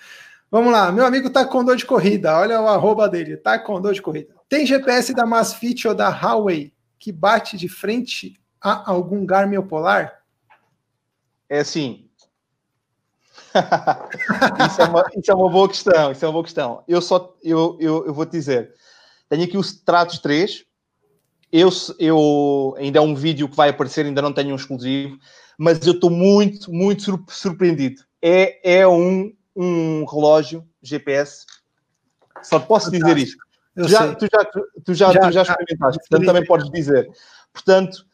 [0.52, 4.34] Vamos lá, meu amigo Taekwondo de corrida, olha o arroba dele, Taekwondo de corrida.
[4.48, 10.24] Tem GPS da Masfit ou da Huawei que bate de frente a algum Garmin Polar?
[11.48, 12.10] É assim.
[14.70, 16.84] isso, é uma, isso, é uma, boa questão, isso é uma boa questão.
[16.88, 18.74] Eu só, eu, eu, eu vou te dizer,
[19.28, 20.66] tenho aqui o Stratos 3,
[21.52, 25.18] eu, eu, ainda é um vídeo que vai aparecer, ainda não tenho um exclusivo,
[25.58, 28.02] mas eu estou muito, muito surpreendido.
[28.22, 31.46] É, é um um relógio GPS.
[32.42, 33.44] Só posso dizer isto.
[33.76, 37.10] Tu já, tu já, tu já, já, tu já experimentaste, portanto também podes dizer.
[37.52, 38.06] Portanto,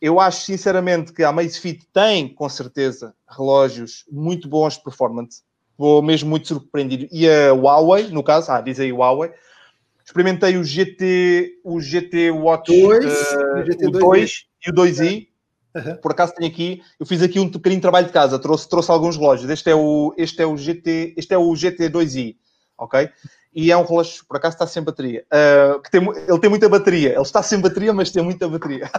[0.00, 5.42] eu acho sinceramente que a Amazfit tem, com certeza, relógios muito bons de performance.
[5.76, 7.06] Vou mesmo muito surpreendido.
[7.10, 9.30] E a Huawei, no caso, ah, diz aí Huawei,
[10.04, 15.28] experimentei o GT, o GT Watch 2, uh, o, GT 2 e o 2i.
[15.74, 15.96] Uhum.
[15.96, 19.16] Por acaso tenho aqui, eu fiz aqui um pequenino trabalho de casa, trouxe, trouxe alguns
[19.16, 19.50] relógios.
[19.50, 22.36] Este é o, este é o GT, este é o GT2i,
[22.78, 23.10] ok?
[23.52, 25.24] E é um relógio, por acaso está sem bateria.
[25.32, 27.12] Uh, que tem, ele tem muita bateria.
[27.12, 28.90] Ele está sem bateria, mas tem muita bateria.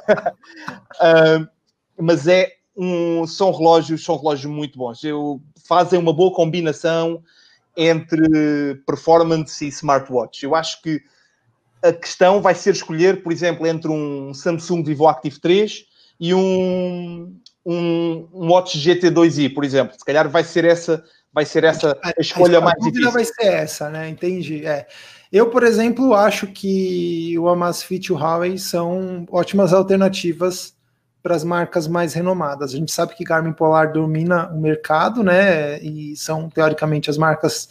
[0.95, 1.47] uh,
[2.01, 5.03] mas é um, são relógios, são relógios muito bons.
[5.03, 7.21] Eu, fazem uma boa combinação
[7.75, 10.43] entre performance e smartwatch.
[10.43, 11.01] Eu acho que
[11.83, 15.85] a questão vai ser escolher, por exemplo, entre um Samsung Vivo Active 3
[16.19, 19.95] e um, um, um Watch GT2i, por exemplo.
[19.97, 23.11] Se calhar vai ser essa, vai ser essa a escolha a mais difícil.
[23.11, 24.09] vai ser essa, né?
[24.09, 24.65] Entendi.
[24.65, 24.87] É.
[25.31, 30.74] Eu, por exemplo, acho que o Amazfit e o Huawei são ótimas alternativas
[31.25, 32.71] para as marcas mais renomadas.
[32.71, 35.79] A gente sabe que Garmin Polar domina o mercado, né?
[35.81, 37.67] E são teoricamente as marcas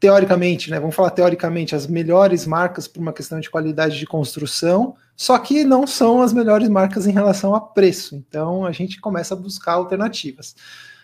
[0.00, 0.80] teoricamente, né?
[0.80, 5.62] Vamos falar teoricamente as melhores marcas por uma questão de qualidade de construção só que
[5.62, 8.14] não são as melhores marcas em relação a preço.
[8.14, 10.54] Então a gente começa a buscar alternativas.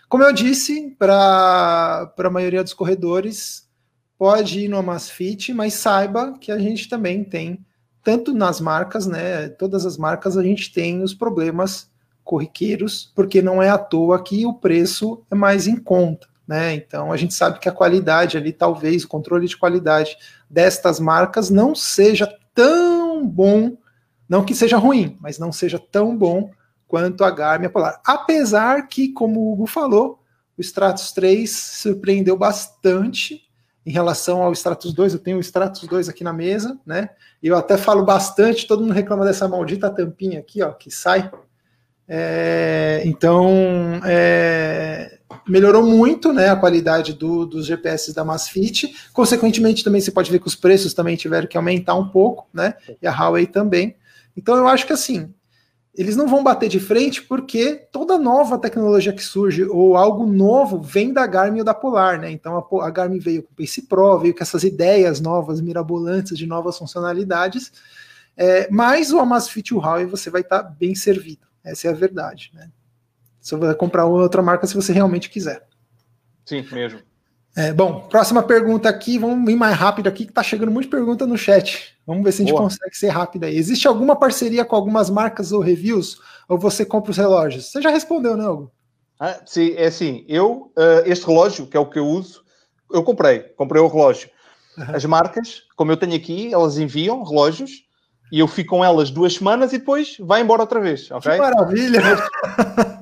[0.09, 3.69] Como eu disse, para a maioria dos corredores,
[4.17, 7.63] pode ir no Amazfit, mas saiba que a gente também tem,
[8.05, 9.49] tanto nas marcas, né?
[9.49, 11.89] Todas as marcas a gente tem os problemas
[12.23, 16.27] corriqueiros, porque não é à toa que o preço é mais em conta.
[16.47, 16.75] Né?
[16.75, 20.15] Então a gente sabe que a qualidade ali, talvez, o controle de qualidade
[20.49, 23.75] destas marcas não seja tão bom
[24.27, 26.51] não que seja ruim, mas não seja tão bom
[26.87, 28.01] quanto a Garmin Polar.
[28.05, 30.19] Apesar que, como o Hugo falou,
[30.57, 33.44] o Stratos 3 surpreendeu bastante
[33.85, 35.13] em relação ao Stratos 2.
[35.13, 37.09] Eu tenho o Stratos 2 aqui na mesa, né?
[37.41, 41.29] Eu até falo bastante, todo mundo reclama dessa maldita tampinha aqui, ó, que sai.
[42.07, 43.47] É, então,
[44.03, 48.95] é, melhorou muito né, a qualidade do, dos GPS da Masfit.
[49.13, 52.75] Consequentemente, também você pode ver que os preços também tiveram que aumentar um pouco, né?
[53.01, 53.95] E a Huawei também.
[54.35, 55.33] Então eu acho que assim,
[55.97, 60.81] eles não vão bater de frente porque toda nova tecnologia que surge ou algo novo
[60.81, 62.29] vem da Garmin ou da Polar, né?
[62.31, 66.37] Então a, a Garmin veio com o Pace Pro, veio com essas ideias novas, mirabolantes
[66.37, 67.71] de novas funcionalidades,
[68.35, 71.47] é, mas o Amazfit e você vai estar tá bem servido.
[71.63, 72.69] Essa é a verdade, né?
[73.39, 75.65] Você vai comprar outra marca se você realmente quiser.
[76.45, 76.99] Sim, mesmo.
[77.55, 81.25] É, bom, próxima pergunta aqui, vamos ir mais rápido aqui, que tá chegando muita pergunta
[81.25, 81.95] no chat.
[82.05, 82.63] Vamos ver se a gente Boa.
[82.63, 83.57] consegue ser rápido aí.
[83.57, 86.19] Existe alguma parceria com algumas marcas ou reviews?
[86.49, 87.71] Ou você compra os relógios?
[87.71, 88.71] Você já respondeu, né, Hugo?
[89.17, 92.43] Ah, sim, é assim, eu, uh, este relógio, que é o que eu uso,
[92.91, 94.29] eu comprei, comprei o relógio.
[94.77, 94.93] Uhum.
[94.93, 97.85] As marcas, como eu tenho aqui, elas enviam relógios
[98.31, 101.31] e eu fico com elas duas semanas e depois vai embora outra vez, ok?
[101.31, 102.01] Que maravilha!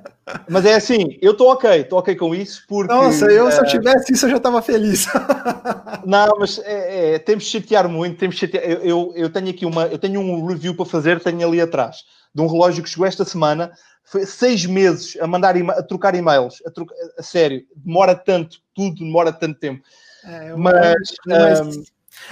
[0.49, 2.93] Mas é assim, eu estou ok, estou ok com isso, porque...
[2.93, 5.07] Nossa, eu se eu eh, tivesse isso eu já estava feliz.
[6.05, 8.63] Não, mas é, é, temos de chatear muito, temos de chatear...
[8.63, 9.85] Eu, eu, eu, tenho aqui uma...
[9.85, 13.25] Eu tenho um review para fazer, tenho ali atrás, de um relógio que chegou esta
[13.25, 13.71] semana,
[14.03, 19.03] foi seis meses a mandar, a trocar e-mails, a, trocar, a sério, demora tanto, tudo
[19.03, 19.83] demora tanto tempo.
[20.25, 20.95] É, mas...
[21.27, 21.83] Um...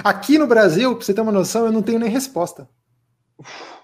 [0.03, 2.67] Aqui no Brasil, para você ter uma noção, eu não tenho nem resposta.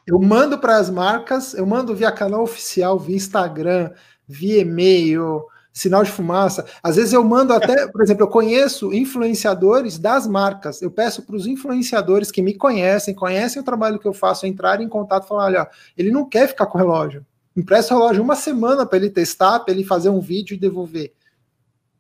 [0.08, 3.92] Eu mando para as marcas, eu mando via canal oficial, via Instagram,
[4.26, 6.66] via e-mail, sinal de fumaça.
[6.82, 10.82] Às vezes eu mando até, por exemplo, eu conheço influenciadores das marcas.
[10.82, 14.80] Eu peço para os influenciadores que me conhecem, conhecem o trabalho que eu faço, entrar
[14.80, 17.26] em contato e falar: olha, ele não quer ficar com o relógio.
[17.56, 21.12] Empresta o relógio uma semana para ele testar, para ele fazer um vídeo e devolver.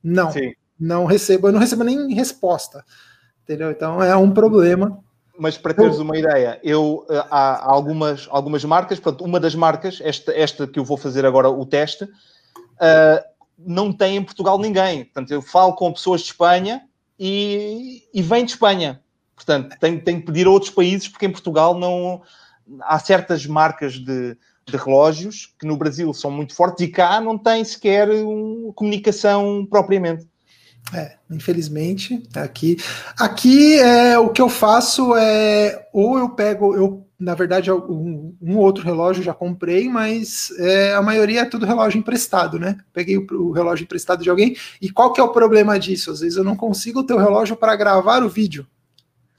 [0.02, 0.54] Não, Sim.
[0.80, 2.86] não recebo, eu não recebo nem resposta.
[3.44, 3.70] Entendeu?
[3.70, 5.04] Então é um problema
[5.38, 10.00] mas para teres uma ideia, eu eh, há algumas, algumas marcas, portanto, uma das marcas,
[10.02, 13.24] esta, esta que eu vou fazer agora o teste, uh,
[13.58, 15.06] não tem em Portugal ninguém.
[15.06, 16.84] Portanto, eu falo com pessoas de Espanha
[17.20, 19.02] e, e vem de Espanha.
[19.36, 22.22] Portanto, tenho, tenho que pedir a outros países, porque em Portugal não
[22.82, 27.38] há certas marcas de, de relógios que no Brasil são muito fortes e cá não
[27.38, 30.28] tem sequer uma comunicação propriamente.
[30.94, 32.78] É, infelizmente, aqui.
[33.20, 38.58] Aqui é, o que eu faço é ou eu pego, eu na verdade um, um
[38.58, 42.78] outro relógio já comprei, mas é, a maioria é tudo relógio emprestado, né?
[42.94, 44.56] Peguei o, o, relógio emprestado de alguém.
[44.82, 46.12] E qual que é o problema disso?
[46.12, 48.66] Às vezes eu não consigo ter o relógio para gravar o vídeo.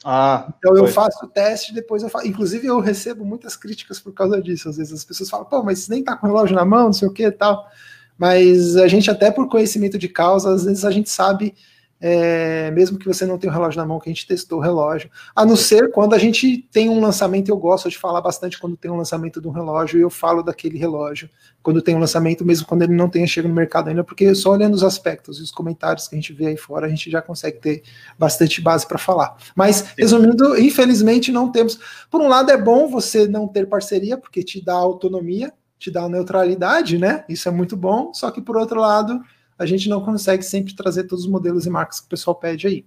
[0.04, 2.26] Ah, então eu faço o teste, depois eu faço.
[2.26, 4.68] Inclusive, eu recebo muitas críticas por causa disso.
[4.68, 6.92] Às vezes as pessoas falam, pô, mas nem tá com o relógio na mão, não
[6.92, 7.68] sei o que e tal.
[8.18, 11.54] Mas a gente, até por conhecimento de causa, às vezes a gente sabe
[12.00, 14.62] é, mesmo que você não tenha o relógio na mão, que a gente testou o
[14.62, 15.10] relógio.
[15.34, 18.76] A não ser quando a gente tem um lançamento, eu gosto de falar bastante quando
[18.76, 21.28] tem um lançamento de um relógio, e eu falo daquele relógio
[21.62, 24.52] quando tem um lançamento, mesmo quando ele não tenha chegado no mercado ainda, porque só
[24.52, 27.20] olhando os aspectos e os comentários que a gente vê aí fora, a gente já
[27.20, 27.82] consegue ter
[28.18, 29.36] bastante base para falar.
[29.56, 31.78] Mas, resumindo, infelizmente não temos.
[32.10, 36.08] Por um lado, é bom você não ter parceria, porque te dá autonomia, te dá
[36.08, 37.24] neutralidade, né?
[37.28, 39.20] Isso é muito bom, só que por outro lado
[39.58, 42.66] a gente não consegue sempre trazer todos os modelos e marcas que o pessoal pede
[42.66, 42.84] aí.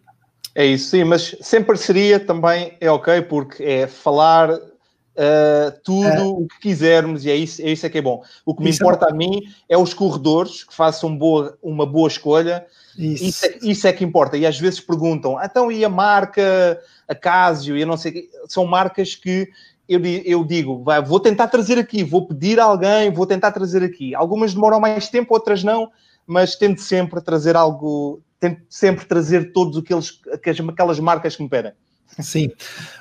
[0.54, 6.21] É isso, sim, mas sem parceria também é ok, porque é falar uh, tudo é.
[6.21, 8.21] o que quisermos e é isso, é isso é que é bom.
[8.45, 11.58] O que me isso é importa é a mim é os corredores que façam boa,
[11.62, 12.65] uma boa escolha.
[12.97, 13.23] Isso.
[13.23, 14.38] Isso, é, isso é que importa.
[14.38, 18.30] E às vezes perguntam, ah, então e a marca, a Casio, e eu não sei,
[18.47, 19.49] são marcas que
[19.93, 23.84] eu, eu digo, vai, vou tentar trazer aqui, vou pedir a alguém, vou tentar trazer
[23.84, 24.15] aqui.
[24.15, 25.89] Algumas demoram mais tempo, outras não
[26.32, 30.21] mas tento sempre trazer algo, tento sempre trazer todos aqueles,
[30.69, 31.73] aquelas marcas que me pedem.
[32.19, 32.51] Sim.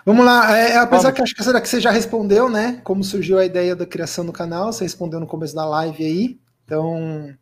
[0.04, 0.56] Vamos lá.
[0.56, 1.16] É, apesar Vamos.
[1.16, 2.80] que acho que será que você já respondeu, né?
[2.84, 6.38] Como surgiu a ideia da criação do canal, você respondeu no começo da live aí.
[6.64, 7.32] Então,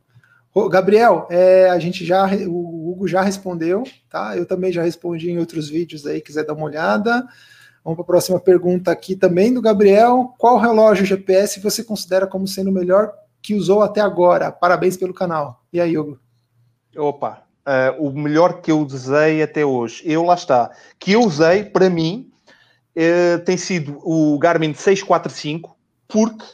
[0.71, 4.37] Gabriel, é, a gente já, o Hugo já respondeu, tá?
[4.37, 7.27] Eu também já respondi em outros vídeos aí, quiser dar uma olhada.
[7.85, 10.35] Vamos para a próxima pergunta aqui também do Gabriel.
[10.39, 13.13] Qual relógio GPS você considera como sendo o melhor
[13.43, 14.53] que usou até agora.
[14.53, 15.65] Parabéns pelo canal.
[15.73, 16.19] E aí, Hugo?
[16.97, 21.65] Opa, uh, o melhor que eu usei até hoje, eu lá está, que eu usei
[21.65, 22.31] para mim
[22.97, 26.45] uh, tem sido o Garmin 645, porque,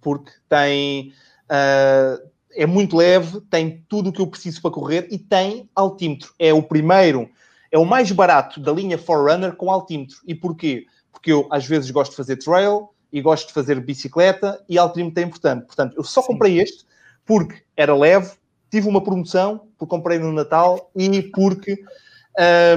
[0.00, 1.12] porque tem.
[1.50, 6.32] Uh, é muito leve, tem tudo o que eu preciso para correr e tem altímetro.
[6.38, 7.28] É o primeiro,
[7.76, 10.16] é o mais barato da linha Forerunner com altímetro.
[10.26, 10.86] E porquê?
[11.12, 15.22] Porque eu às vezes gosto de fazer trail, e gosto de fazer bicicleta e altímetro
[15.22, 15.64] é importante.
[15.64, 16.60] Portanto, eu só comprei Sim.
[16.60, 16.86] este
[17.24, 18.32] porque era leve,
[18.70, 21.82] tive uma promoção, porque comprei no Natal e porque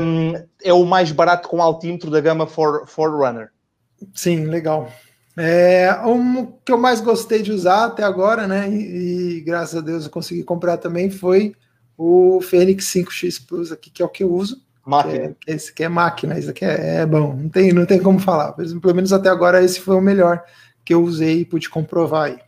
[0.01, 0.33] um,
[0.63, 3.51] é o mais barato com altímetro da gama For, Forerunner.
[4.13, 4.89] Sim, legal.
[5.37, 8.69] É, um que eu mais gostei de usar até agora, né?
[8.69, 11.53] E, e, graças a Deus eu consegui comprar também foi
[11.97, 14.61] o Fênix 5X Plus aqui, que é o que eu uso.
[14.85, 15.35] Máquina.
[15.39, 18.01] Que é, esse aqui é máquina, isso aqui é, é, bom, não tem, não tem
[18.01, 18.53] como falar.
[18.53, 20.43] Pelo menos até agora esse foi o melhor
[20.83, 22.39] que eu usei e pude comprovar aí.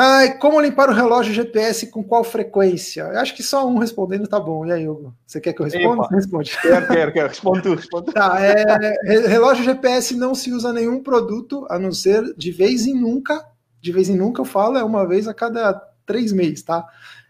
[0.00, 3.02] Ai, como limpar o relógio GPS com qual frequência?
[3.02, 4.64] Eu acho que só um respondendo tá bom.
[4.64, 5.12] E aí, Hugo?
[5.26, 6.04] Você quer que eu responda?
[6.04, 6.14] Epa.
[6.14, 6.56] Responde.
[6.62, 7.28] Quero, quero, quero.
[7.28, 12.32] Responde tu, responde Tá, é, relógio GPS não se usa nenhum produto, a não ser
[12.36, 13.44] de vez em nunca.
[13.80, 15.74] De vez em nunca eu falo, é uma vez a cada
[16.06, 16.86] três meses, tá?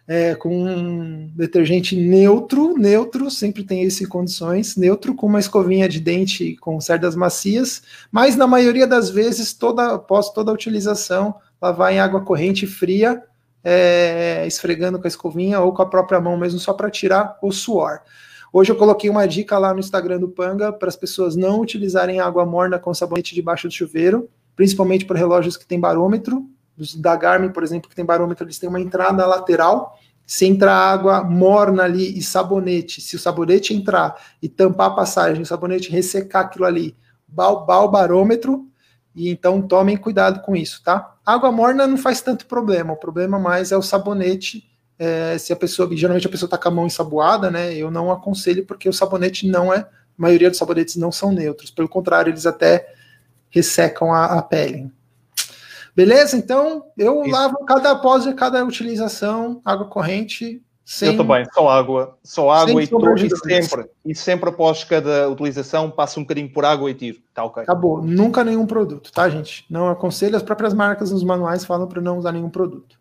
[0.08, 6.00] É, com um detergente neutro, neutro, sempre tem esse condições, neutro com uma escovinha de
[6.00, 11.92] dente com cerdas macias, mas na maioria das vezes, toda, após toda a utilização, lavar
[11.92, 13.22] em água corrente fria,
[13.62, 17.52] é, esfregando com a escovinha ou com a própria mão mesmo, só para tirar o
[17.52, 18.00] suor.
[18.50, 22.18] Hoje eu coloquei uma dica lá no Instagram do Panga para as pessoas não utilizarem
[22.18, 26.48] água morna com sabonete debaixo do chuveiro, principalmente para relógios que tem barômetro,
[26.98, 29.98] da Garmin, por exemplo, que tem barômetro, eles têm uma entrada lateral.
[30.26, 35.42] Se entrar água morna ali e sabonete, se o sabonete entrar e tampar a passagem,
[35.42, 36.94] o sabonete ressecar aquilo ali,
[37.26, 38.66] balbar o barômetro,
[39.14, 41.16] e então tomem cuidado com isso, tá?
[41.24, 44.64] Água morna não faz tanto problema, o problema mais é o sabonete.
[44.98, 47.74] É, se a pessoa, geralmente a pessoa está com a mão ensaboada, né?
[47.74, 51.70] Eu não aconselho porque o sabonete não é, a maioria dos sabonetes não são neutros,
[51.70, 52.92] pelo contrário, eles até
[53.50, 54.90] ressecam a, a pele.
[55.98, 56.36] Beleza?
[56.36, 57.30] Então, eu Isso.
[57.32, 60.62] lavo cada após de cada utilização, água corrente.
[60.84, 65.28] Sem, eu também, só água, só água e, tudo, e sempre, e sempre após cada
[65.28, 67.18] utilização passo um bocadinho por água e tiro.
[67.34, 67.64] Tá ok.
[67.64, 68.00] Acabou.
[68.00, 69.66] Nunca nenhum produto, tá, gente?
[69.68, 72.96] Não aconselho, as próprias marcas nos manuais falam para não usar nenhum produto.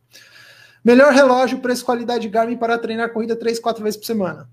[0.83, 4.49] Melhor relógio, preço, qualidade Garmin para treinar corrida 3, 4 vezes por semana.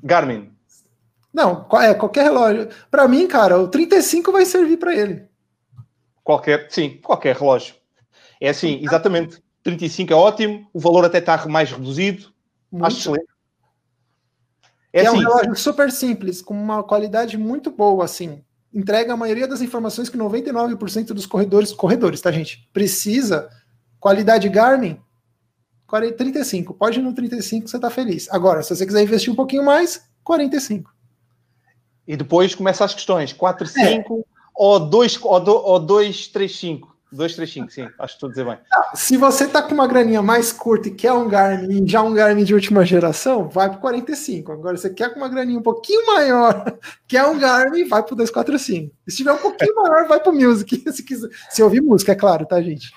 [0.00, 0.52] Garmin.
[1.34, 2.68] Não, é qualquer relógio.
[2.88, 5.27] Para mim, cara, o 35 vai servir para ele.
[6.28, 7.74] Qualquer, sim, qualquer relógio.
[8.38, 9.42] É assim, exatamente.
[9.62, 12.30] 35 é ótimo, o valor até está mais reduzido.
[12.70, 12.84] Muito.
[12.84, 13.28] Acho excelente.
[14.92, 18.44] É, assim, é um relógio super simples, com uma qualidade muito boa, assim.
[18.74, 22.68] Entrega a maioria das informações que 99% dos corredores, corredores, tá, gente?
[22.74, 23.48] Precisa.
[23.98, 25.00] Qualidade Garmin,
[26.14, 26.74] 35.
[26.74, 28.28] Pode ir no 35, você tá feliz.
[28.30, 30.92] Agora, se você quiser investir um pouquinho mais, 45.
[32.06, 34.37] E depois começam as questões: 4, 5 é.
[34.58, 36.98] Ou 2, ou 2, 3, 5.
[37.10, 38.58] 235, sim, acho que estou a dizer bem.
[38.94, 42.44] Se você tá com uma graninha mais curta e quer um Garmin, já um Garmin
[42.44, 44.52] de última geração, vai para 45.
[44.52, 46.76] Agora, você quer com uma graninha um pouquinho maior,
[47.08, 48.94] quer um Garmin, vai para 245.
[49.08, 50.84] Se tiver um pouquinho maior, vai para o Music.
[50.92, 52.92] Se, quiser, se ouvir música, é claro, tá, gente?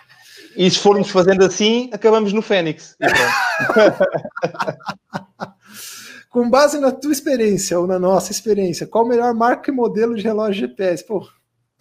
[0.58, 2.98] E se formos fazendo assim, acabamos no Fênix.
[6.30, 10.16] com base na tua experiência ou na nossa experiência, qual o melhor marca e modelo
[10.16, 11.06] de relógio GPS?
[11.06, 11.26] Pô.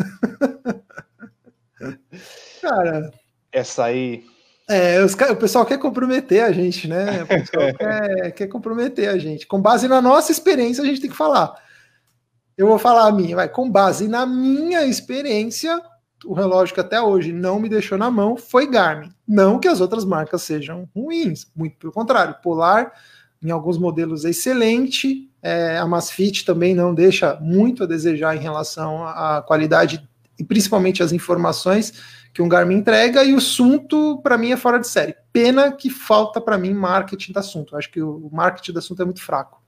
[2.60, 3.10] Cara.
[3.52, 4.24] Essa aí.
[4.68, 7.22] É, os, o pessoal quer comprometer a gente, né?
[7.22, 9.46] O pessoal quer, quer comprometer a gente.
[9.46, 11.54] Com base na nossa experiência, a gente tem que falar.
[12.56, 13.48] Eu vou falar a minha, vai.
[13.48, 15.80] Com base na minha experiência,
[16.24, 19.10] o relógio que até hoje não me deixou na mão foi Garmin.
[19.26, 22.36] Não que as outras marcas sejam ruins, muito pelo contrário.
[22.42, 22.92] Polar,
[23.42, 25.30] em alguns modelos, é excelente.
[25.42, 30.06] É, a Masfit também não deixa muito a desejar em relação à qualidade
[30.38, 31.92] e principalmente as informações
[32.32, 35.16] que um Garmin entrega, e o assunto, para mim, é fora de série.
[35.32, 37.76] Pena que falta, para mim, marketing do assunto.
[37.76, 39.60] Acho que o marketing do assunto é muito fraco.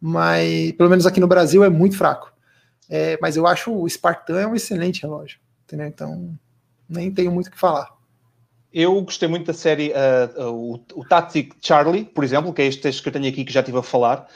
[0.00, 2.32] Mas, pelo menos aqui no Brasil, é muito fraco.
[2.88, 5.38] É, mas eu acho o Spartan é um excelente relógio.
[5.64, 5.86] Entendeu?
[5.86, 6.38] Então,
[6.88, 7.95] nem tenho muito o que falar.
[8.78, 12.66] Eu gostei muito da série uh, uh, o, o Tactic Charlie, por exemplo, que é
[12.66, 14.28] este texto que eu tenho aqui que já estive a falar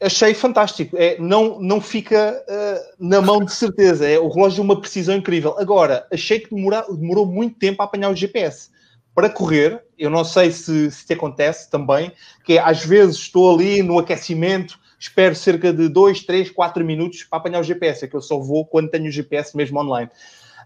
[0.00, 0.96] achei fantástico.
[0.98, 4.08] É, não, não fica uh, na mão de certeza.
[4.08, 5.56] É o relógio de uma precisão incrível.
[5.58, 8.70] Agora, achei que demora, demorou muito tempo a apanhar o GPS.
[9.14, 12.12] Para correr, eu não sei se, se te acontece também,
[12.44, 17.24] que é, às vezes estou ali no aquecimento, espero cerca de 2, 3, 4 minutos
[17.24, 18.04] para apanhar o GPS.
[18.04, 20.10] É que eu só vou quando tenho o GPS mesmo online.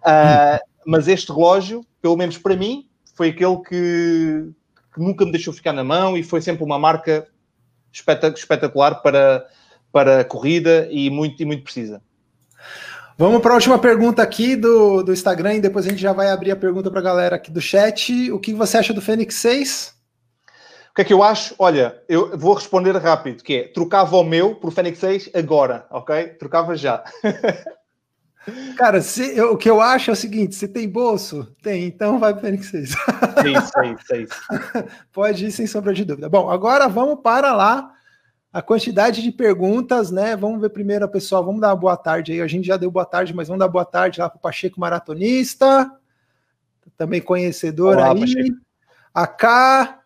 [0.00, 4.50] Uh, mas este relógio, pelo menos para mim, foi aquele que,
[4.94, 7.26] que nunca me deixou ficar na mão e foi sempre uma marca
[7.92, 9.46] espetacular para,
[9.92, 12.02] para a corrida e muito, e muito precisa.
[13.18, 16.30] Vamos para a última pergunta aqui do, do Instagram e depois a gente já vai
[16.30, 18.30] abrir a pergunta para a galera aqui do chat.
[18.32, 19.94] O que você acha do Fênix 6?
[20.90, 21.54] O que é que eu acho?
[21.58, 26.28] Olha, eu vou responder rápido, que é, trocava o meu por Fênix 6 agora, ok?
[26.38, 27.04] Trocava já.
[28.76, 32.18] Cara, se, eu, o que eu acho é o seguinte: se tem bolso, tem, então
[32.18, 32.94] vai para o Fênix 6.
[33.44, 34.88] É isso, isso, isso.
[35.12, 36.28] Pode ir sem sombra de dúvida.
[36.28, 37.92] Bom, agora vamos para lá
[38.52, 40.34] a quantidade de perguntas, né?
[40.36, 41.44] Vamos ver primeiro, pessoal.
[41.44, 42.40] Vamos dar uma boa tarde aí.
[42.40, 44.80] A gente já deu boa tarde, mas vamos dar boa tarde lá para o Pacheco
[44.80, 45.90] Maratonista,
[46.96, 48.20] também conhecedor Olá, aí.
[48.20, 48.56] Pacheco.
[49.12, 49.99] A K,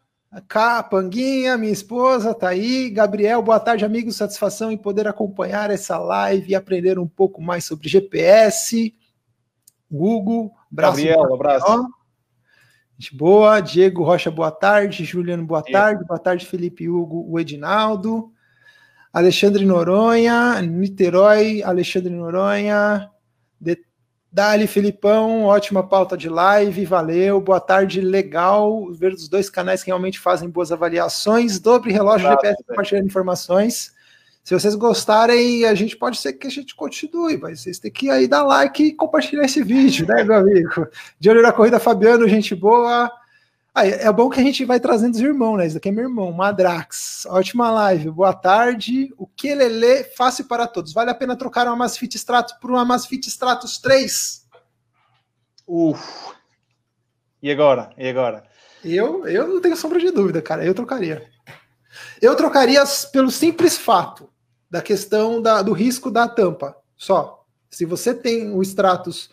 [0.49, 2.91] Cá, Panguinha, minha esposa, tá aí.
[2.91, 4.17] Gabriel, boa tarde, amigos.
[4.17, 8.95] Satisfação em poder acompanhar essa live e aprender um pouco mais sobre GPS.
[9.91, 10.97] Google, abraço.
[10.97, 11.89] Gabriel, abraço.
[12.99, 13.61] Gente boa.
[13.61, 15.05] Diego Rocha, boa tarde.
[15.05, 15.79] Juliano, boa Diego.
[15.79, 16.05] tarde.
[16.05, 18.33] Boa tarde, Felipe Hugo, o Edinaldo.
[19.13, 23.09] Alexandre Noronha, Niterói, Alexandre Noronha.
[24.35, 29.91] Dali, Filipão, ótima pauta de live, valeu, boa tarde, legal ver os dois canais que
[29.91, 33.95] realmente fazem boas avaliações, dobre relógio Prato, GPS compartilhando informações.
[34.43, 38.11] Se vocês gostarem, a gente pode ser que a gente continue, mas vocês têm que
[38.11, 40.89] aí dar like e compartilhar esse vídeo, né, meu amigo?
[41.17, 43.09] De olho na corrida, Fabiano, gente boa.
[43.77, 45.67] Ah, é bom que a gente vai trazendo os irmãos, né?
[45.67, 47.27] Isso daqui é meu irmão, Madrax.
[47.27, 49.13] Ótima live, boa tarde.
[49.19, 50.93] O que lê fácil para todos.
[50.93, 54.47] Vale a pena trocar uma Masfit Stratos por uma Masfit Stratos 3?
[55.67, 56.01] Uf.
[57.43, 57.91] E agora?
[57.99, 58.45] E agora?
[58.85, 60.65] Eu, eu não tenho sombra de dúvida, cara.
[60.65, 61.29] Eu trocaria.
[62.23, 64.31] Eu trocaria pelo simples fato
[64.71, 66.77] da questão da, do risco da tampa.
[66.97, 67.45] Só.
[67.69, 69.31] Se você tem o Stratos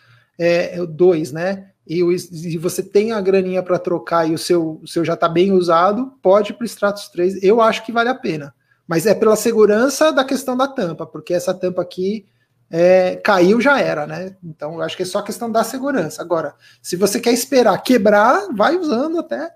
[0.90, 1.71] 2, é, né?
[1.92, 5.14] E, o, e você tem a graninha para trocar e o seu, o seu já
[5.14, 7.44] está bem usado, pode ir para o Stratos 3.
[7.44, 8.56] Eu acho que vale a pena.
[8.88, 12.26] Mas é pela segurança da questão da tampa, porque essa tampa aqui
[12.70, 14.38] é, caiu já era, né?
[14.42, 16.22] Então eu acho que é só questão da segurança.
[16.22, 19.54] Agora, se você quer esperar quebrar, vai usando até.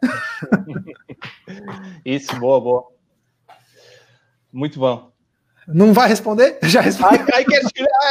[2.03, 2.87] Isso, boa, boa.
[4.51, 5.14] Muito bom.
[5.67, 6.59] Não vai responder?
[6.63, 7.23] Já respondi.
[7.33, 7.45] Ai, ai,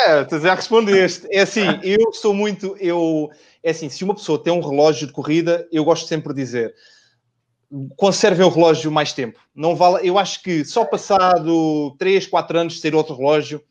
[0.07, 1.27] é, tu já respondeste.
[1.31, 2.77] É assim, eu sou muito.
[2.81, 3.31] Eu,
[3.63, 6.75] é assim, se uma pessoa tem um relógio de corrida, eu gosto sempre de dizer
[7.97, 9.39] conservem o relógio mais tempo.
[9.55, 13.63] Não vale, eu acho que só passado 3, 4 anos de ser outro relógio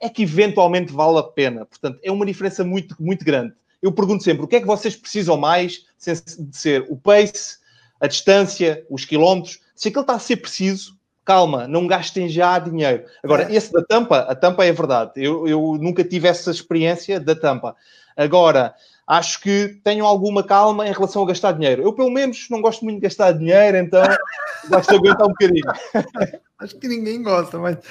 [0.00, 1.66] é que eventualmente vale a pena.
[1.66, 3.52] Portanto, é uma diferença muito, muito grande.
[3.82, 7.58] Eu pergunto sempre, o que é que vocês precisam mais de ser o pace,
[8.00, 9.60] a distância, os quilómetros?
[9.74, 13.04] Se aquilo está a ser preciso, calma, não gastem já dinheiro.
[13.22, 13.56] Agora, é.
[13.56, 15.12] esse da tampa, a tampa é verdade.
[15.16, 17.74] Eu, eu nunca tive essa experiência da tampa.
[18.16, 18.74] Agora,
[19.06, 21.82] acho que tenham alguma calma em relação a gastar dinheiro.
[21.82, 24.02] Eu, pelo menos, não gosto muito de gastar dinheiro, então
[24.68, 25.64] gosto de aguentar um bocadinho.
[26.60, 27.78] Acho que ninguém gosta, mas.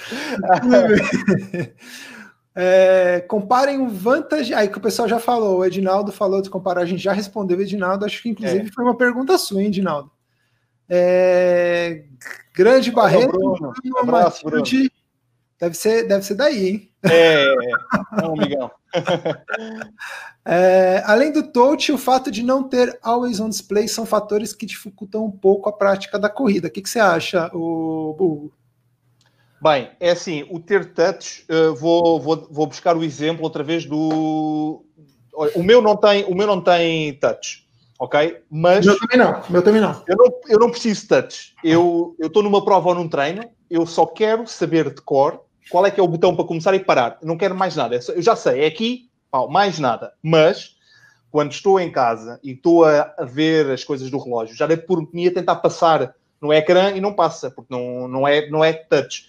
[2.55, 4.53] É, comparem o Vantage.
[4.53, 7.57] Aí que o pessoal já falou, o Edinaldo falou de comparar, a gente já respondeu
[7.57, 8.05] o Edinaldo.
[8.05, 8.71] Acho que inclusive é.
[8.71, 10.11] foi uma pergunta sua, hein, Edinaldo.
[10.89, 12.03] É,
[12.53, 13.73] grande Barreto, Bruno.
[13.73, 14.63] Bruno, Abraço, Bruno.
[15.59, 16.91] Deve ser, deve ser daí, hein?
[17.03, 17.71] É, é,
[18.21, 18.71] é um amigão.
[20.45, 24.65] é, além do touch, o fato de não ter always on display são fatores que
[24.65, 26.67] dificultam um pouco a prática da corrida.
[26.67, 28.51] O que, que você acha, o?
[29.61, 33.85] Bem, é assim, o ter touch, uh, vou, vou, vou buscar o exemplo outra vez
[33.85, 34.83] do.
[35.55, 37.65] O meu não tem, o meu não tem touch,
[37.99, 38.41] ok?
[38.49, 38.85] Mas.
[38.85, 40.03] Meu também não, meu também não.
[40.07, 41.55] Eu não, eu não preciso de touch.
[41.63, 45.91] Eu estou numa prova ou num treino, eu só quero saber de cor qual é
[45.91, 47.17] que é o botão para começar e parar.
[47.21, 47.99] Eu não quero mais nada.
[48.15, 50.13] Eu já sei, é aqui, pau, mais nada.
[50.21, 50.75] Mas,
[51.31, 54.77] quando estou em casa e estou a, a ver as coisas do relógio, já dei
[54.77, 58.63] por mim a tentar passar no ecrã e não passa, porque não, não, é, não
[58.63, 59.25] é touch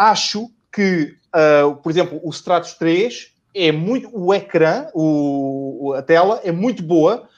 [0.00, 4.08] acho que, uh, por exemplo, o Stratos 3 é muito.
[4.12, 7.28] O ecrã, o, a tela é muito boa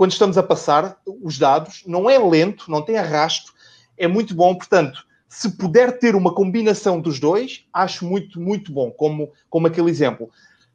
[0.00, 3.52] quando estamos a passar os dados, não é lento, não tem arrasto,
[3.98, 4.54] é muito bom.
[4.54, 9.90] Portanto, se puder ter uma combinação dos dois, acho muito, muito bom, como, como aquele
[9.90, 10.30] exemplo.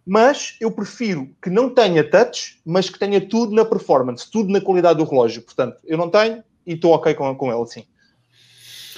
[0.05, 4.61] Mas eu prefiro que não tenha touch, mas que tenha tudo na performance, tudo na
[4.61, 5.41] qualidade do relógio.
[5.41, 7.83] Portanto, eu não tenho e estou ok com, com ele assim.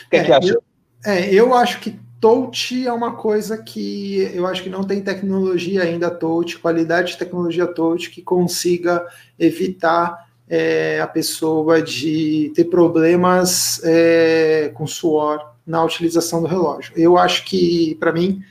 [0.08, 0.50] O que é, é que acha?
[0.50, 0.64] Eu,
[1.06, 5.84] é, eu acho que touch é uma coisa que eu acho que não tem tecnologia
[5.84, 9.06] ainda touch, qualidade de tecnologia touch que consiga
[9.38, 16.94] evitar é, a pessoa de ter problemas é, com suor na utilização do relógio.
[16.96, 18.42] Eu acho que, para mim,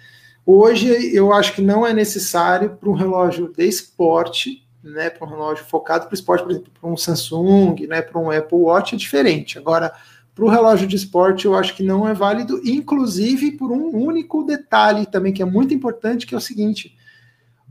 [0.45, 5.31] hoje eu acho que não é necessário para um relógio de esporte, né, para um
[5.31, 8.95] relógio focado para o esporte, por exemplo, para um Samsung, né, para um Apple Watch
[8.95, 9.59] é diferente.
[9.59, 9.93] Agora,
[10.37, 14.45] para o relógio de esporte, eu acho que não é válido, inclusive por um único
[14.45, 16.95] detalhe também que é muito importante, que é o seguinte: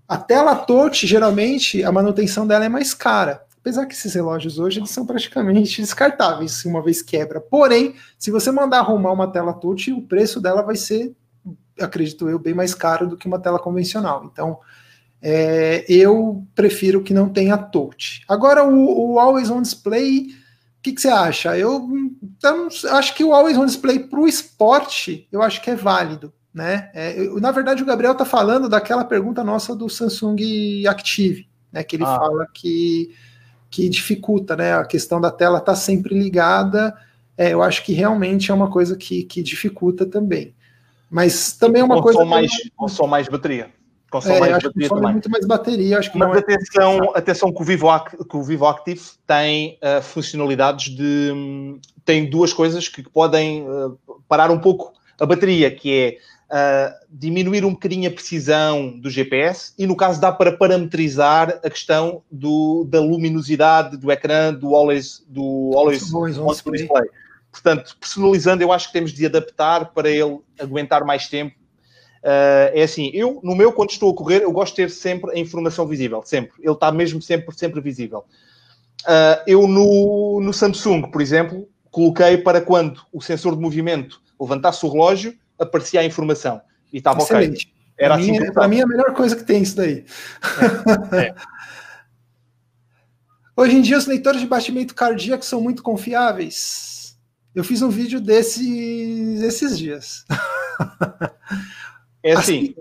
[0.08, 3.46] a tela touch, geralmente, a manutenção dela é mais cara.
[3.60, 7.40] Apesar que esses relógios hoje eles são praticamente descartáveis, uma vez quebra.
[7.40, 11.16] Porém, se você mandar arrumar uma tela touch, o preço dela vai ser,
[11.80, 14.28] acredito eu, bem mais caro do que uma tela convencional.
[14.32, 14.58] Então,
[15.22, 18.24] é, eu prefiro que não tenha touch.
[18.28, 20.30] Agora, o, o Always On Display
[20.86, 21.58] que, que você acha?
[21.58, 21.90] Eu,
[22.38, 26.32] então, acho que o Always On Display para o esporte, eu acho que é válido.
[26.54, 26.90] Né?
[26.94, 31.84] É, eu, na verdade, o Gabriel está falando daquela pergunta nossa do Samsung Active, né?
[31.84, 32.18] que ele ah.
[32.18, 33.14] fala que,
[33.70, 34.76] que dificulta, né?
[34.76, 36.96] a questão da tela estar tá sempre ligada.
[37.36, 40.54] É, eu acho que realmente é uma coisa que, que dificulta também.
[41.10, 42.24] Mas também é uma coisa.
[42.24, 43.70] Mais, consome mais bateria
[44.16, 45.12] consome é, mais bateria também.
[45.12, 47.18] muito mais bateria, acho que Mas é atenção, é...
[47.18, 47.88] atenção que o Vivo,
[48.30, 53.98] que o Vivo Active tem uh, funcionalidades de tem duas coisas que podem uh,
[54.28, 56.18] parar um pouco a bateria, que é
[56.50, 61.70] uh, diminuir um bocadinho a precisão do GPS e no caso dá para parametrizar a
[61.70, 66.88] questão do, da luminosidade do ecrã do always do always, on display.
[67.52, 71.56] Portanto, personalizando, eu acho que temos de adaptar para ele aguentar mais tempo
[72.26, 75.30] Uh, é assim, eu, no meu, quando estou a correr, eu gosto de ter sempre
[75.32, 76.54] a informação visível, sempre.
[76.60, 78.26] Ele está mesmo sempre, sempre visível.
[79.04, 84.84] Uh, eu, no, no Samsung, por exemplo, coloquei para quando o sensor de movimento levantasse
[84.84, 86.60] o relógio, aparecia a informação.
[86.92, 87.56] E estava ok.
[87.96, 90.04] Era para assim mim, para mim, é a melhor coisa que tem isso daí.
[91.14, 91.28] É.
[91.28, 91.36] É.
[93.56, 97.18] Hoje em dia, os leitores de batimento cardíaco são muito confiáveis.
[97.54, 100.26] Eu fiz um vídeo desses esses dias.
[102.26, 102.74] É assim.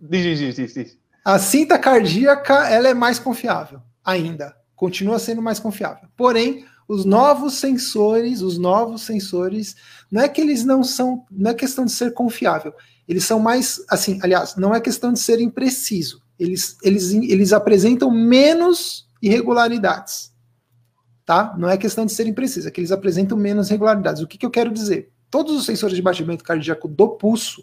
[0.00, 0.98] Diz, diz, diz, diz.
[1.22, 4.56] A cinta cardíaca ela é mais confiável, ainda.
[4.74, 6.08] Continua sendo mais confiável.
[6.16, 9.76] Porém, os novos sensores, os novos sensores,
[10.10, 12.72] não é que eles não são, não é questão de ser confiável.
[13.06, 16.22] Eles são mais, assim, aliás, não é questão de ser impreciso.
[16.38, 20.32] Eles, eles, eles apresentam menos irregularidades.
[21.26, 21.54] Tá?
[21.58, 24.22] Não é questão de ser impreciso, é que eles apresentam menos irregularidades.
[24.22, 25.10] O que, que eu quero dizer?
[25.30, 27.62] Todos os sensores de batimento cardíaco do pulso,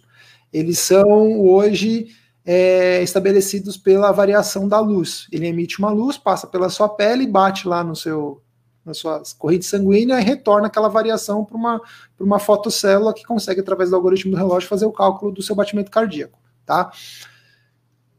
[0.51, 2.07] eles são hoje
[2.45, 5.27] é, estabelecidos pela variação da luz.
[5.31, 8.41] Ele emite uma luz, passa pela sua pele, bate lá no seu
[8.85, 11.81] na sua corrente sanguínea e retorna aquela variação para uma,
[12.19, 15.89] uma fotocélula que consegue, através do algoritmo do relógio, fazer o cálculo do seu batimento
[15.89, 16.37] cardíaco.
[16.63, 16.91] Tá?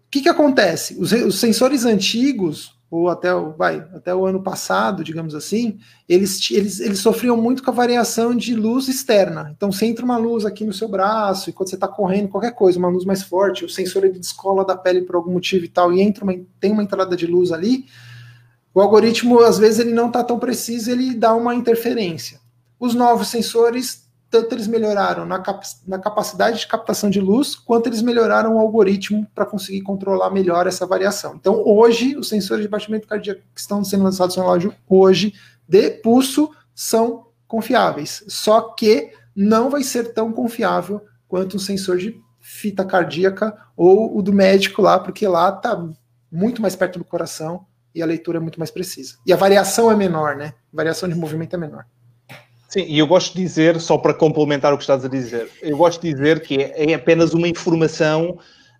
[0.06, 0.98] O que, que acontece?
[0.98, 5.78] Os, os sensores antigos, ou até vai, até o ano passado, digamos assim,
[6.08, 9.52] eles, eles, eles sofriam muito com a variação de luz externa.
[9.56, 12.52] Então, se entra uma luz aqui no seu braço, e quando você está correndo, qualquer
[12.52, 15.68] coisa, uma luz mais forte, o sensor ele descola da pele por algum motivo e
[15.68, 17.86] tal, e entra uma, tem uma entrada de luz ali,
[18.72, 22.38] o algoritmo, às vezes, ele não está tão preciso, ele dá uma interferência.
[22.78, 24.05] Os novos sensores
[24.42, 28.58] tanto eles melhoraram na, cap na capacidade de captação de luz, quanto eles melhoraram o
[28.58, 31.34] algoritmo para conseguir controlar melhor essa variação.
[31.34, 35.32] Então, hoje, os sensores de batimento cardíaco que estão sendo lançados no relógio hoje,
[35.66, 38.24] de pulso, são confiáveis.
[38.28, 44.22] Só que não vai ser tão confiável quanto um sensor de fita cardíaca ou o
[44.22, 45.82] do médico lá, porque lá está
[46.30, 47.64] muito mais perto do coração
[47.94, 49.16] e a leitura é muito mais precisa.
[49.26, 50.52] E a variação é menor, né?
[50.72, 51.86] A variação de movimento é menor.
[52.76, 55.78] Sim, e eu gosto de dizer, só para complementar o que estás a dizer, eu
[55.78, 58.32] gosto de dizer que é, é apenas uma informação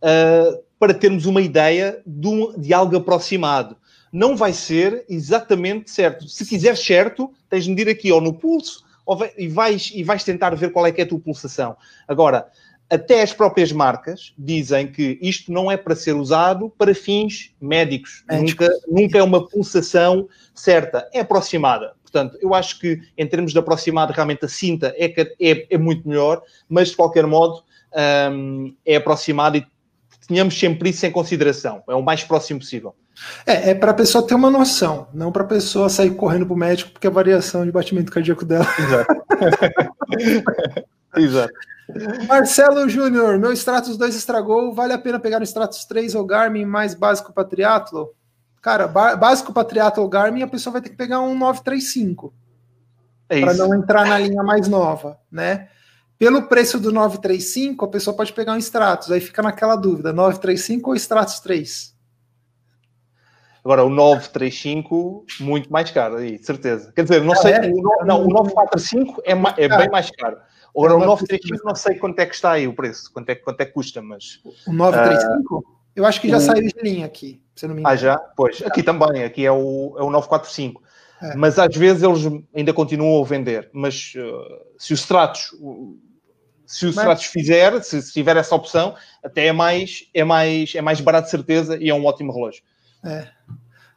[0.03, 3.75] uh, para termos uma ideia de, um, de, algo aproximado.
[4.13, 6.29] Não vai ser exatamente certo.
[6.29, 10.05] Se quiseres certo, tens de medir aqui ou no pulso ou vai, e, vais, e
[10.05, 11.75] vais tentar ver qual é que é a tua pulsação.
[12.07, 12.49] Agora,
[12.91, 18.25] até as próprias marcas dizem que isto não é para ser usado para fins médicos.
[18.31, 21.95] Nunca, nunca é uma pulsação certa, é aproximada.
[22.17, 26.09] Portanto, eu acho que em termos de aproximado, realmente a cinta é, é, é muito
[26.09, 27.63] melhor, mas de qualquer modo
[28.33, 29.67] um, é aproximado e
[30.27, 31.83] tenhamos sempre isso em consideração.
[31.87, 32.95] É o mais próximo possível.
[33.45, 36.55] É, é para a pessoa ter uma noção, não para a pessoa sair correndo para
[36.55, 38.67] o médico porque a variação de batimento cardíaco dela.
[38.79, 39.15] Exato.
[41.17, 41.55] Exato.
[42.27, 46.65] Marcelo Júnior, meu Stratos 2 estragou, vale a pena pegar o Stratos 3 ou Garmin
[46.65, 48.15] mais básico para triatlo?
[48.67, 52.35] Cara, básico para triatlo Garmin, a pessoa vai ter que pegar um 935
[53.29, 55.69] é para não entrar na linha mais nova, né?
[56.19, 60.91] Pelo preço do 935, a pessoa pode pegar um Stratos, aí fica naquela dúvida, 935
[60.91, 61.95] ou Stratos 3?
[63.65, 66.93] Agora, o 935, muito mais caro, aí, certeza.
[66.93, 67.71] Quer dizer, não ah, sei, é?
[67.73, 69.31] o, não, o 945 é,
[69.63, 70.39] é bem mais caro.
[70.77, 73.61] Agora, o 935 não sei quanto é que está aí o preço, quanto é, quanto
[73.61, 74.41] é que custa, mas.
[74.67, 75.57] O 935?
[75.57, 76.41] Uh, eu acho que já o...
[76.41, 77.95] saiu de linha aqui, se não me engano.
[77.95, 78.19] Ah, já?
[78.37, 80.83] Pois, aqui também, aqui é o, é o 945.
[81.23, 81.35] É.
[81.35, 83.71] Mas às vezes eles ainda continuam a vender.
[83.73, 85.57] Mas uh, se o Stratos,
[86.67, 88.95] se o Stratos fizer, se, se, tiver essa opção,
[89.25, 92.63] até é mais, é, mais, é mais barato de certeza e é um ótimo relógio.
[93.03, 93.29] É.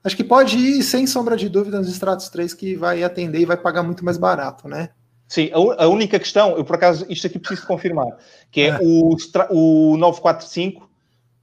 [0.02, 3.46] Acho que pode ir, sem sombra de dúvida, nos Stratos 3 que vai atender e
[3.46, 4.92] vai pagar muito mais barato, né?
[5.28, 8.08] Sim, a, a, única questão, eu por acaso, isto aqui preciso confirmar,
[8.50, 8.80] que é, é.
[8.82, 9.16] O,
[9.52, 10.89] o 945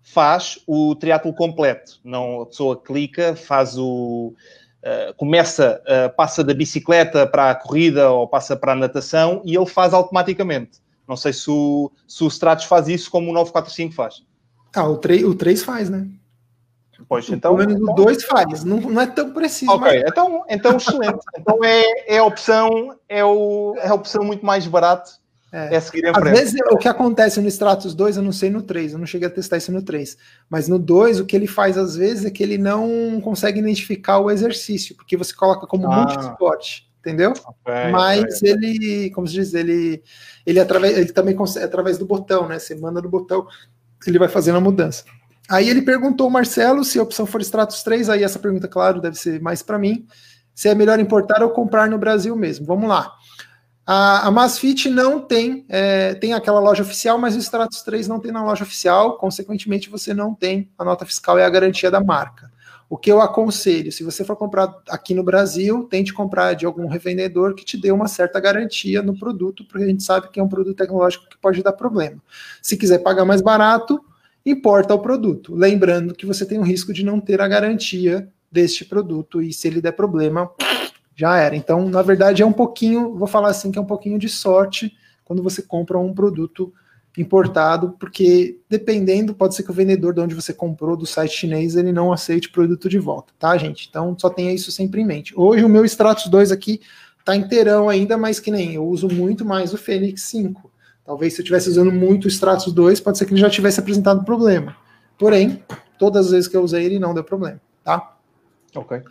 [0.06, 1.98] faz o triatlo completo.
[2.04, 4.32] Não, a pessoa clica, faz o.
[4.82, 9.56] Uh, começa, uh, passa da bicicleta para a corrida ou passa para a natação e
[9.56, 10.80] ele faz automaticamente.
[11.08, 14.22] Não sei se o, se o Stratos faz isso como o 945 faz.
[14.76, 16.06] Ah, o 3, o 3 faz, né?
[17.08, 19.72] Pois, então, Pelo menos então, o 2 faz, não, não é tão preciso.
[19.72, 20.10] Ok, mas...
[20.10, 21.18] então, então excelente.
[21.36, 25.10] então é, é a opção, é, o, é a opção muito mais barata.
[25.56, 25.74] É.
[25.74, 28.98] é Às vezes o que acontece no Stratos 2, eu não sei no 3, eu
[28.98, 30.18] não cheguei a testar isso no 3.
[30.50, 34.18] Mas no 2, o que ele faz às vezes é que ele não consegue identificar
[34.18, 35.96] o exercício, porque você coloca como ah.
[35.96, 37.30] multi-esporte, entendeu?
[37.32, 38.50] Okay, mas okay.
[38.50, 40.02] ele, como se diz, ele,
[40.44, 42.58] ele, através, ele também consegue, através do botão, né?
[42.58, 43.46] Você manda no botão,
[44.06, 45.04] ele vai fazendo a mudança.
[45.48, 49.16] Aí ele perguntou, Marcelo, se a opção for Stratos 3, aí essa pergunta, claro, deve
[49.16, 50.06] ser mais para mim,
[50.54, 52.66] se é melhor importar ou comprar no Brasil mesmo.
[52.66, 53.10] Vamos lá.
[53.86, 58.18] A, a Masfit não tem, é, tem aquela loja oficial, mas o Stratos 3 não
[58.18, 62.00] tem na loja oficial, consequentemente você não tem a nota fiscal e a garantia da
[62.00, 62.50] marca.
[62.90, 66.88] O que eu aconselho, se você for comprar aqui no Brasil, tente comprar de algum
[66.88, 70.42] revendedor que te dê uma certa garantia no produto, porque a gente sabe que é
[70.42, 72.20] um produto tecnológico que pode dar problema.
[72.60, 74.00] Se quiser pagar mais barato,
[74.44, 75.54] importa o produto.
[75.54, 79.66] Lembrando que você tem o risco de não ter a garantia deste produto e se
[79.68, 80.50] ele der problema,
[81.16, 81.56] já era.
[81.56, 84.94] Então, na verdade, é um pouquinho, vou falar assim, que é um pouquinho de sorte
[85.24, 86.72] quando você compra um produto
[87.18, 91.74] importado, porque dependendo, pode ser que o vendedor de onde você comprou, do site chinês,
[91.74, 93.88] ele não aceite produto de volta, tá, gente?
[93.88, 95.32] Então, só tenha isso sempre em mente.
[95.34, 96.80] Hoje, o meu Stratos 2 aqui
[97.24, 100.70] tá inteirão ainda, mas que nem eu uso muito mais o Fênix 5.
[101.04, 103.80] Talvez se eu estivesse usando muito o Stratos 2, pode ser que ele já tivesse
[103.80, 104.76] apresentado problema.
[105.18, 105.64] Porém,
[105.98, 108.16] todas as vezes que eu usei ele não deu problema, tá?
[108.74, 109.02] Ok.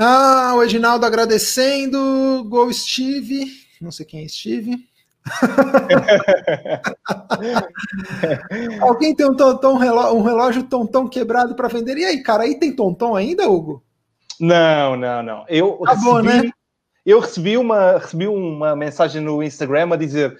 [0.00, 2.44] Ah, o Edinaldo agradecendo.
[2.44, 3.46] Gol Steve.
[3.80, 4.86] Não sei quem é Steve.
[8.80, 11.98] Alguém tem um, tonton, um relógio tonton quebrado para vender?
[11.98, 13.82] E aí, cara, aí tem tonton ainda, Hugo?
[14.38, 15.44] Não, não, não.
[15.48, 16.52] Eu Acabou, recebi, né?
[17.04, 20.38] eu recebi uma, recebi uma mensagem no Instagram a dizer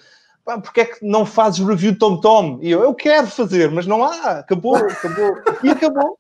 [0.57, 2.59] porque é que não fazes review Tom Tom?
[2.63, 6.19] E eu, eu quero fazer, mas não há, acabou, acabou, e acabou.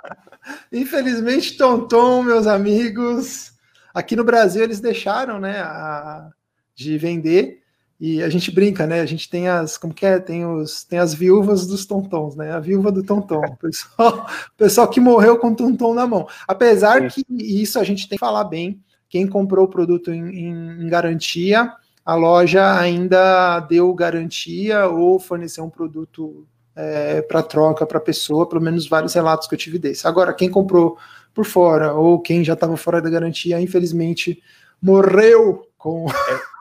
[0.72, 3.52] Infelizmente, Tom Tom, meus amigos,
[3.92, 6.30] aqui no Brasil eles deixaram, né, a,
[6.74, 7.62] de vender,
[8.00, 9.00] e a gente brinca, né?
[9.00, 10.20] A gente tem as, como que é?
[10.20, 12.52] Tem, os, tem as viúvas dos tontons, né?
[12.52, 16.28] A viúva do tonton, o pessoal, o pessoal que morreu com o tonton na mão.
[16.46, 17.24] Apesar Sim.
[17.24, 20.88] que isso a gente tem que falar bem, quem comprou o produto em, em, em
[20.88, 21.72] garantia,
[22.08, 28.48] a loja ainda deu garantia ou forneceu um produto é, para troca para a pessoa,
[28.48, 30.08] pelo menos vários relatos que eu tive desse.
[30.08, 30.96] Agora, quem comprou
[31.34, 34.42] por fora ou quem já estava fora da garantia, infelizmente
[34.80, 36.06] morreu com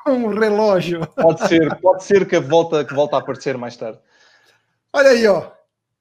[0.05, 0.11] é.
[0.11, 1.07] um relógio.
[1.15, 3.99] Pode ser, pode ser que volta, que volta a aparecer mais tarde.
[4.91, 5.49] Olha aí, ó.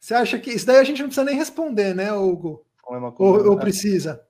[0.00, 2.66] Você acha que isso daí a gente não precisa nem responder, né, Hugo?
[2.84, 4.26] Ou, ou precisa?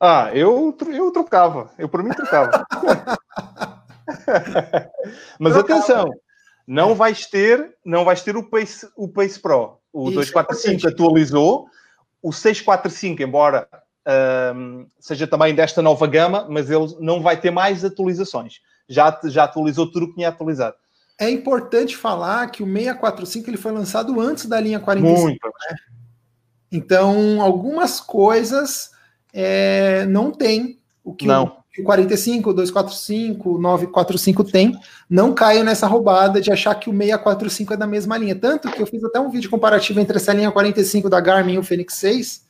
[0.00, 1.70] Ah, eu, eu trocava.
[1.78, 2.66] Eu por mim trocava.
[5.38, 5.80] Mas trocava.
[5.80, 6.10] atenção,
[6.66, 9.78] não vais ter, não vais ter o Pace, o Pace Pro.
[9.92, 11.66] O Isso, 245 é atualizou.
[12.22, 13.68] O 645, embora
[14.54, 18.60] um, seja também desta nova gama, mas ele não vai ter mais atualizações.
[18.88, 20.76] Já, já atualizou tudo o que tinha atualizado.
[21.20, 25.20] É importante falar que o 645 ele foi lançado antes da linha 45.
[25.20, 25.46] Muito.
[25.46, 25.76] Né?
[26.70, 28.90] Então, algumas coisas
[29.32, 31.57] é, não tem o que não.
[31.80, 34.78] O 45, o 245, o 945 tem.
[35.08, 38.34] Não caio nessa roubada de achar que o 645 é da mesma linha.
[38.34, 41.58] Tanto que eu fiz até um vídeo comparativo entre essa linha 45 da Garmin e
[41.58, 42.46] o Fênix 6.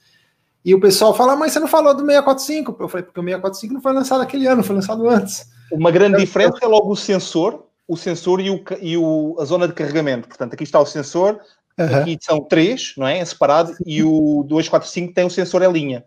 [0.65, 2.77] E o pessoal fala, mas você não falou do 645?
[2.81, 5.47] Eu falei, porque o 645 não foi lançado aquele ano, foi lançado antes.
[5.73, 9.45] Uma grande então, diferença é logo o sensor, o sensor e, o, e o, a
[9.45, 10.29] zona de carregamento.
[10.29, 11.41] Portanto, aqui está o sensor,
[11.79, 11.97] uhum.
[11.97, 13.19] aqui são três, não é?
[13.19, 16.05] é separado, e o 245 tem o sensor em linha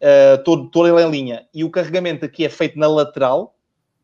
[0.00, 1.46] uh, todo, todo ele em linha.
[1.52, 3.54] E o carregamento aqui é feito na lateral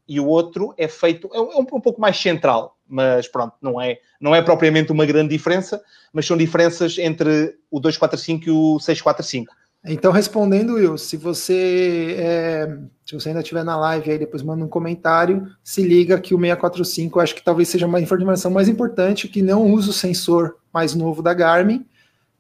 [0.09, 3.81] e o outro é feito, é um, é um, pouco mais central, mas pronto, não
[3.81, 5.83] é, não é propriamente uma grande diferença,
[6.13, 9.55] mas são diferenças entre o 245 e o 645.
[9.87, 14.65] Então, respondendo, Will, se você é, se você ainda estiver na live aí, depois manda
[14.65, 19.29] um comentário, se liga que o 645 acho que talvez seja uma informação mais importante,
[19.29, 21.85] que não usa o sensor mais novo da Garmin,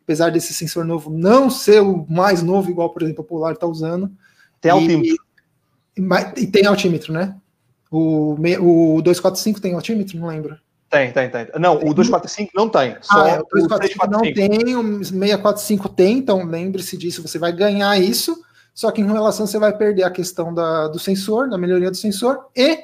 [0.05, 3.67] apesar desse sensor novo não ser o mais novo, igual, por exemplo, o Polar está
[3.67, 4.11] usando.
[4.61, 5.17] Tem altímetro.
[5.97, 7.37] E, e, tem altímetro, né?
[7.91, 10.19] O, o 245 tem altímetro?
[10.19, 10.59] Não lembro.
[10.91, 11.49] Tem, tem, tem.
[11.59, 11.91] Não, tem.
[11.91, 12.97] o 245 não tem.
[13.01, 17.53] Só ah, é, o 245 não tem, o 645 tem, então lembre-se disso, você vai
[17.53, 18.41] ganhar isso,
[18.75, 21.97] só que em relação você vai perder a questão da, do sensor, da melhoria do
[21.97, 22.79] sensor, e,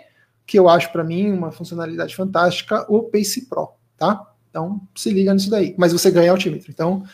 [0.46, 4.29] que eu acho para mim uma funcionalidade fantástica, o Pace Pro, tá?
[4.50, 5.74] Então, se liga nisso daí.
[5.78, 6.70] Mas você ganha altímetro.
[6.70, 7.04] Então,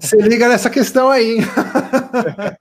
[0.00, 1.38] se liga nessa questão aí.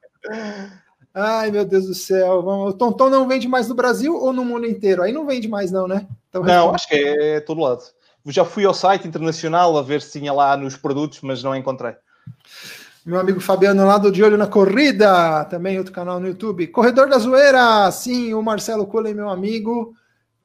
[1.13, 2.39] Ai, meu Deus do céu.
[2.39, 5.01] O Tonton não vende mais no Brasil ou no mundo inteiro?
[5.01, 6.05] Aí não vende mais, não, né?
[6.29, 7.83] Então, não, acho que é todo lado.
[8.27, 11.93] Já fui ao site internacional a ver se tinha lá nos produtos, mas não encontrei.
[13.05, 16.67] Meu amigo Fabiano lá do De Olho na Corrida, também outro canal no YouTube.
[16.67, 19.95] Corredor da Zoeira, sim, o Marcelo Cullen, meu amigo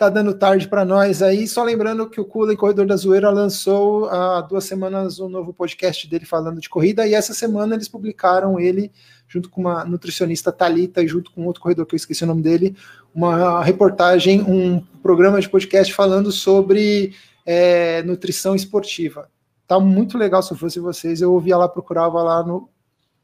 [0.03, 1.47] tá dando tarde para nós aí.
[1.47, 6.11] Só lembrando que o Kula Corredor da Zoeira lançou há duas semanas um novo podcast
[6.11, 8.91] dele falando de corrida, e essa semana eles publicaram ele,
[9.29, 12.43] junto com uma nutricionista Talita e junto com outro corredor que eu esqueci o nome
[12.43, 12.77] dele,
[13.15, 17.15] uma reportagem, um programa de podcast falando sobre
[17.47, 19.31] é, nutrição esportiva.
[19.69, 21.21] Tá muito legal se eu fosse vocês.
[21.21, 22.69] Eu ouvia lá, procurava lá no,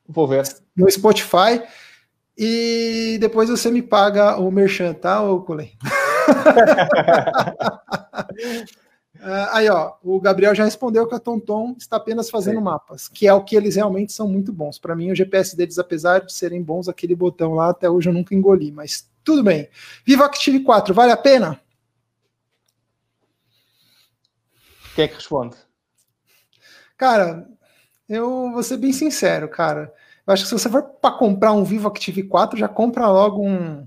[0.09, 0.45] Vou ver.
[0.76, 1.61] no Spotify.
[2.37, 5.45] E depois você me paga o merchan, tá, ô?
[9.16, 12.64] Uh, aí, ó, o Gabriel já respondeu que a TomTom está apenas fazendo Sim.
[12.64, 14.79] mapas, que é o que eles realmente são muito bons.
[14.79, 18.12] Para mim, o GPS deles, apesar de serem bons, aquele botão lá, até hoje eu
[18.12, 19.68] nunca engoli, mas tudo bem.
[20.05, 21.61] Vivo Active 4, vale a pena?
[24.95, 25.57] Quem é que responde?
[26.97, 27.49] Cara,
[28.09, 29.95] eu vou ser bem sincero, cara.
[30.26, 33.47] Eu acho que se você for para comprar um Vivo Active 4, já compra logo
[33.47, 33.87] um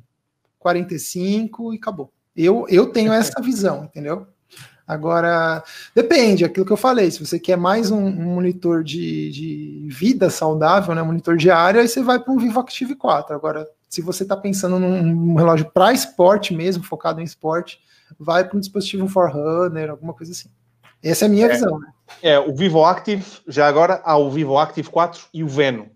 [0.58, 2.14] 45 e acabou.
[2.36, 4.28] Eu, eu tenho essa visão, entendeu?
[4.88, 5.64] Agora,
[5.96, 7.10] depende, aquilo que eu falei.
[7.10, 11.88] Se você quer mais um, um monitor de, de, vida saudável, né, monitor diário, aí
[11.88, 13.34] você vai para um Vivo Active 4.
[13.34, 17.80] Agora, se você está pensando num, num relógio para esporte mesmo, focado em esporte,
[18.20, 20.50] vai para um dispositivo Forerunner, alguma coisa assim.
[21.02, 21.80] Essa é a minha é, visão.
[21.80, 21.88] Né?
[22.22, 25.90] É, o Vivo Active, já agora há o Vivo Active 4 e o Veno.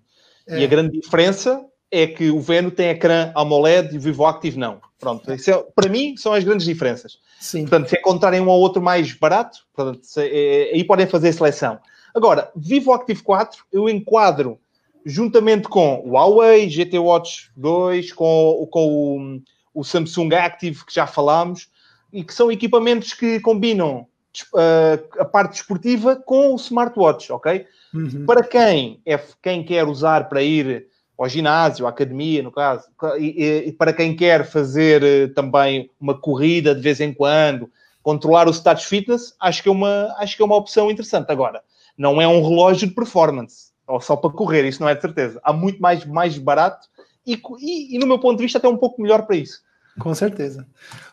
[0.48, 0.60] É.
[0.60, 1.62] E a grande diferença
[1.92, 4.82] é que o Veno tem ecrã AMOLED e o Vivo Active não.
[5.00, 5.38] Pronto, é,
[5.76, 7.20] para mim são as grandes diferenças.
[7.40, 7.62] Sim.
[7.62, 11.34] Portanto, se encontrarem um ou outro mais barato, portanto, se, é, aí podem fazer a
[11.34, 11.80] seleção.
[12.14, 14.60] Agora, Vivo Active 4 eu enquadro
[15.06, 19.42] juntamente com o Huawei GT Watch 2, com, com
[19.74, 21.70] o, o Samsung Active que já falámos,
[22.12, 24.08] e que são equipamentos que combinam
[24.54, 27.68] uh, a parte desportiva com o smartwatch, ok?
[27.94, 28.26] Uhum.
[28.26, 32.88] Para quem é quem quer usar para ir ao ginásio, à academia, no caso,
[33.18, 37.70] e, e para quem quer fazer uh, também uma corrida de vez em quando,
[38.03, 41.32] controlar o status fitness, acho que é uma, acho que é uma opção interessante.
[41.32, 41.61] Agora,
[41.97, 45.39] não é um relógio de performance, ou só para correr, isso não é de certeza.
[45.43, 46.88] Há muito mais, mais barato
[47.26, 49.61] e, e, e, no meu ponto de vista, até um pouco melhor para isso.
[49.99, 50.68] Com certeza.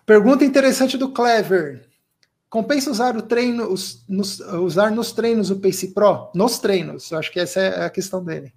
[0.04, 1.88] Pergunta interessante do Clever.
[2.50, 6.30] Compensa usar o treino, os, nos, usar nos treinos o Pace Pro?
[6.34, 8.52] Nos treinos, eu acho que essa é a questão dele.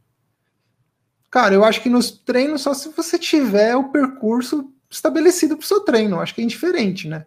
[1.36, 5.68] Cara, eu acho que nos treinos, só se você tiver o percurso estabelecido para o
[5.68, 7.26] seu treino, acho que é indiferente, né?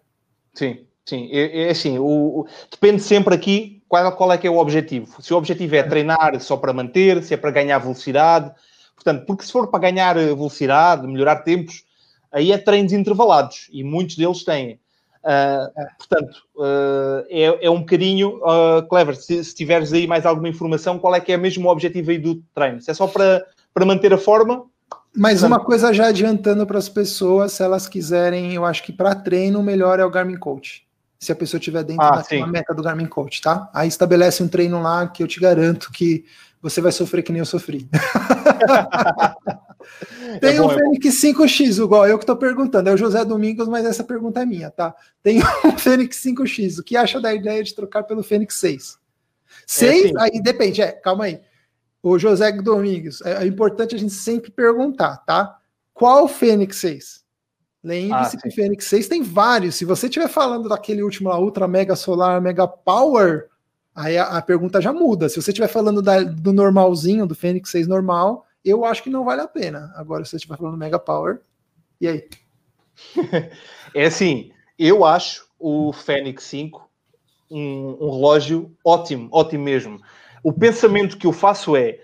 [0.54, 1.28] Sim, sim.
[1.30, 5.20] É, é assim, o, o, depende sempre aqui qual, qual é que é o objetivo.
[5.20, 8.50] Se o objetivo é treinar só para manter, se é para ganhar velocidade.
[8.94, 11.84] Portanto, porque se for para ganhar velocidade, melhorar tempos,
[12.32, 14.80] aí é treinos intervalados e muitos deles têm.
[15.22, 20.48] Uh, portanto, uh, é, é, um bocadinho, uh, Clever, se, se, tiveres aí mais alguma
[20.48, 22.80] informação, qual é que é mesmo o objetivo aí do treino?
[22.80, 23.44] Se é só para,
[23.78, 24.64] para manter a forma?
[25.14, 29.14] Mas uma coisa já adiantando para as pessoas, se elas quiserem, eu acho que para
[29.14, 30.84] treino o melhor é o Garmin Coach.
[31.18, 33.70] Se a pessoa estiver dentro ah, da meta do Garmin Coach, tá?
[33.72, 36.24] Aí estabelece um treino lá que eu te garanto que
[36.60, 37.88] você vai sofrer que nem eu sofri.
[40.40, 42.88] Tem é bom, um é Fênix é 5X, igual eu que estou perguntando.
[42.88, 44.94] É o José Domingos, mas essa pergunta é minha, tá?
[45.22, 46.80] Tem um Fênix 5X.
[46.80, 48.98] O que acha da ideia de trocar pelo Fênix 6?
[49.66, 51.40] 6, é, aí depende, é, calma aí.
[52.02, 55.58] O José Domingos, é, é, importante a gente sempre perguntar, tá?
[55.92, 57.24] Qual Fênix 6?
[57.82, 59.74] Lembre-se ah, que o Fênix 6 tem vários.
[59.74, 63.48] Se você estiver falando daquele último lá, Ultra Mega Solar, Mega Power,
[63.94, 65.28] aí a, a pergunta já muda.
[65.28, 69.24] Se você estiver falando da, do normalzinho, do Fênix 6 normal, eu acho que não
[69.24, 69.92] vale a pena.
[69.96, 71.40] Agora, se você estiver falando Mega Power,
[72.00, 72.28] e aí?
[73.94, 76.88] é assim, eu acho o Fênix 5
[77.50, 80.00] um, um, relógio ótimo, ótimo mesmo.
[80.48, 81.98] O pensamento que eu faço é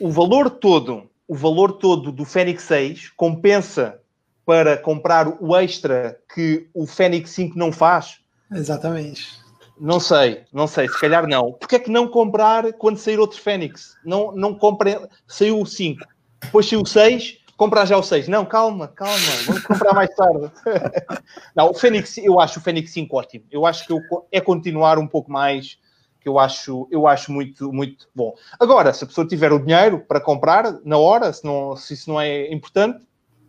[0.00, 4.00] o valor todo, o valor todo do Fênix 6 compensa
[4.44, 8.18] para comprar o extra que o Fênix 5 não faz?
[8.50, 9.38] Exatamente.
[9.78, 11.52] Não sei, não sei, se calhar não.
[11.52, 13.96] Porquê é que não comprar quando sair outro Fênix?
[14.04, 14.98] Não, não comprem,
[15.28, 16.04] saiu o 5,
[16.40, 18.26] depois saiu o 6, comprar já o 6.
[18.26, 19.16] Não, calma, calma,
[19.46, 20.50] vamos comprar mais tarde.
[21.54, 23.44] não, o Fênix, eu acho o Fênix 5 ótimo.
[23.48, 24.00] Eu acho que eu,
[24.32, 25.78] é continuar um pouco mais,
[26.20, 28.34] que eu acho, eu acho muito, muito bom.
[28.58, 32.10] Agora, se a pessoa tiver o dinheiro para comprar na hora, se, não, se isso
[32.10, 33.00] não é importante,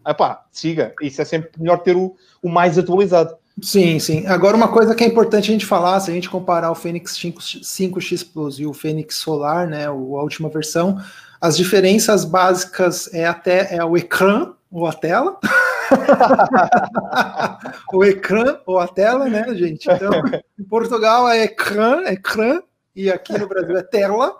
[0.07, 0.93] epá, siga.
[1.01, 3.35] Isso é sempre melhor ter o, o mais atualizado.
[3.61, 4.25] Sim, sim.
[4.27, 7.19] Agora, uma coisa que é importante a gente falar, se a gente comparar o Fênix
[7.63, 10.97] 5, x Plus e o Fênix Solar, né, a última versão,
[11.39, 15.37] as diferenças básicas é até é o ecrã ou a tela.
[17.93, 19.89] o ecrã ou a tela, né, gente?
[19.89, 20.11] Então,
[20.59, 22.61] em Portugal é ecrã, ecrã,
[22.95, 24.35] e aqui no Brasil é tela.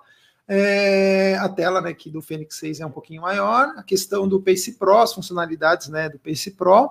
[0.48, 3.74] É, a tela né, aqui do Fênix 6 é um pouquinho maior.
[3.78, 6.90] A questão do Pace Pro, as funcionalidades né, do Pace Pro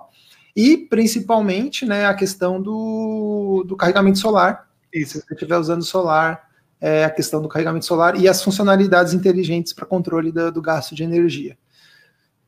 [0.55, 4.67] e principalmente né, a questão do, do carregamento solar.
[4.93, 5.19] Isso.
[5.19, 6.49] Se você estiver usando solar,
[6.79, 10.95] é a questão do carregamento solar e as funcionalidades inteligentes para controle do, do, gasto
[10.95, 11.57] de energia.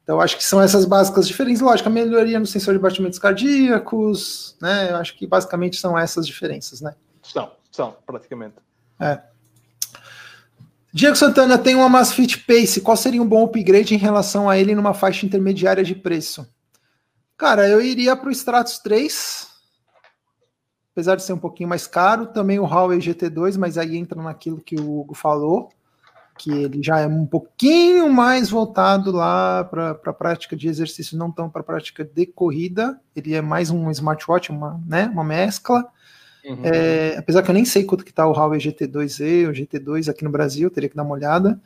[0.04, 1.62] Então, acho que são essas básicas diferentes.
[1.62, 4.92] Lógico, a melhoria no sensor de batimentos cardíacos, né?
[4.92, 6.94] Eu acho que basicamente são essas diferenças, né?
[7.22, 8.56] São, são, praticamente.
[9.00, 9.22] É.
[10.94, 12.82] Diego Santana tem uma Masfit Pace.
[12.82, 16.48] Qual seria um bom upgrade em relação a ele numa faixa intermediária de preço?
[17.38, 19.48] Cara, eu iria para o Stratos 3,
[20.92, 22.28] apesar de ser um pouquinho mais caro.
[22.28, 25.70] Também o Huawei GT2, mas aí entra naquilo que o Hugo falou,
[26.38, 31.32] que ele já é um pouquinho mais voltado lá para a prática de exercício, não
[31.32, 33.00] tão para a prática de corrida.
[33.16, 35.88] Ele é mais um smartwatch, uma, né, uma mescla.
[36.44, 36.62] Uhum.
[36.64, 40.24] É, apesar que eu nem sei quanto que está o Huawei GT2e, o GT2 aqui
[40.24, 41.60] no Brasil, teria que dar uma olhada.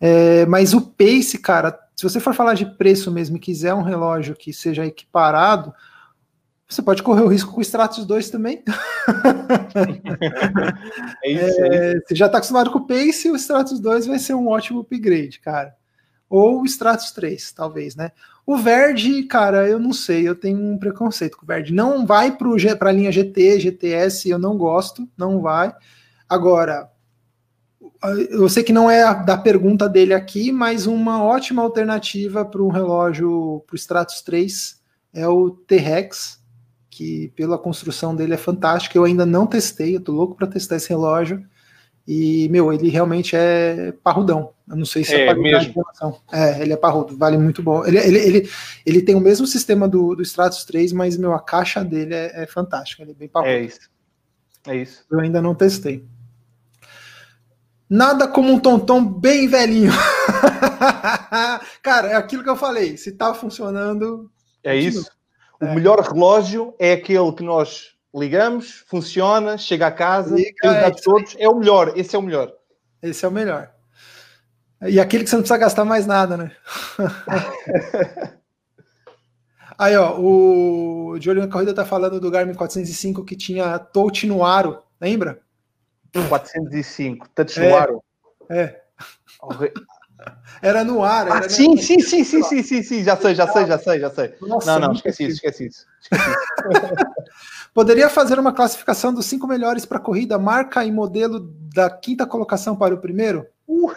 [0.00, 3.82] É, mas o Pace, cara, se você for falar de preço mesmo e quiser um
[3.82, 5.74] relógio que seja equiparado,
[6.68, 8.62] você pode correr o risco com o Stratos 2 também.
[11.22, 14.18] é isso, é, é Você já está acostumado com o Pace, o Stratos 2 vai
[14.18, 15.74] ser um ótimo upgrade, cara.
[16.28, 18.12] Ou o Stratos 3, talvez, né?
[18.46, 21.72] O Verde, cara, eu não sei, eu tenho um preconceito com o Verde.
[21.72, 25.72] Não vai para a linha GT, GTS, eu não gosto, não vai.
[26.28, 26.90] Agora,
[28.30, 32.68] eu sei que não é da pergunta dele aqui, mas uma ótima alternativa para um
[32.68, 34.82] relógio para o Stratos 3
[35.14, 36.40] é o T-Rex,
[36.94, 38.96] que pela construção dele é fantástico.
[38.96, 41.44] Eu ainda não testei, eu tô louco para testar esse relógio.
[42.06, 44.52] E, meu, ele realmente é parrudão.
[44.68, 45.84] Eu não sei se é, é mesmo.
[46.30, 47.84] É, ele é parrudo, vale muito bom.
[47.84, 48.50] Ele, ele, ele,
[48.86, 52.44] ele tem o mesmo sistema do, do Stratos 3, mas, meu, a caixa dele é,
[52.44, 53.02] é fantástica.
[53.02, 53.50] Ele é bem parrudo.
[53.50, 53.90] É isso.
[54.64, 55.04] É isso.
[55.10, 56.04] Eu ainda não testei.
[57.90, 59.90] Nada como um tonton bem velhinho.
[61.82, 62.96] Cara, é aquilo que eu falei.
[62.96, 64.30] Se tá funcionando.
[64.62, 65.10] É isso.
[65.60, 65.74] O é.
[65.74, 71.00] melhor relógio é aquele que nós ligamos, funciona, chega a casa, Liga, tem os dados
[71.00, 71.36] é todos.
[71.38, 71.92] É o melhor.
[71.96, 72.52] Esse é o melhor.
[73.02, 73.72] Esse é o melhor.
[74.82, 76.52] E aquele que você não precisa gastar mais nada, né?
[79.76, 84.82] Aí, ó, o na corrida tá falando do Garmin 405 que tinha touch no aro,
[85.00, 85.40] lembra?
[86.28, 88.04] 405, touch é, no aro.
[88.48, 88.80] É.
[90.62, 91.28] Era no ar.
[91.30, 94.10] Ah, sim, sim, sim, sim, sim, sim, sim, já sei, já sei, já sei, já
[94.10, 94.34] sei.
[94.40, 95.86] Nossa, não, não, esqueci isso, esqueci isso.
[97.74, 101.40] Poderia fazer uma classificação dos cinco melhores para a corrida, marca e modelo
[101.74, 103.46] da quinta colocação para o primeiro?
[103.66, 103.90] Uh.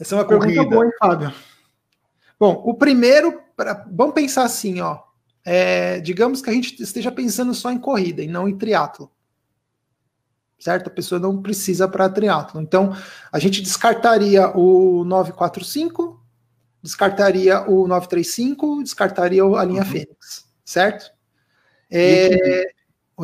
[0.00, 0.46] Essa é uma corrida.
[0.46, 1.32] pergunta boa, hein, Fábio?
[2.40, 4.98] Bom, o primeiro, pra, vamos pensar assim, ó.
[5.44, 9.13] É, digamos que a gente esteja pensando só em corrida e não em triatlo
[10.64, 10.86] certo?
[10.86, 12.58] A pessoa não precisa para triatlo.
[12.58, 12.96] Então,
[13.30, 16.18] a gente descartaria o 945,
[16.82, 19.86] descartaria o 935, descartaria a linha uhum.
[19.86, 21.10] Fênix, certo?
[21.90, 22.64] É...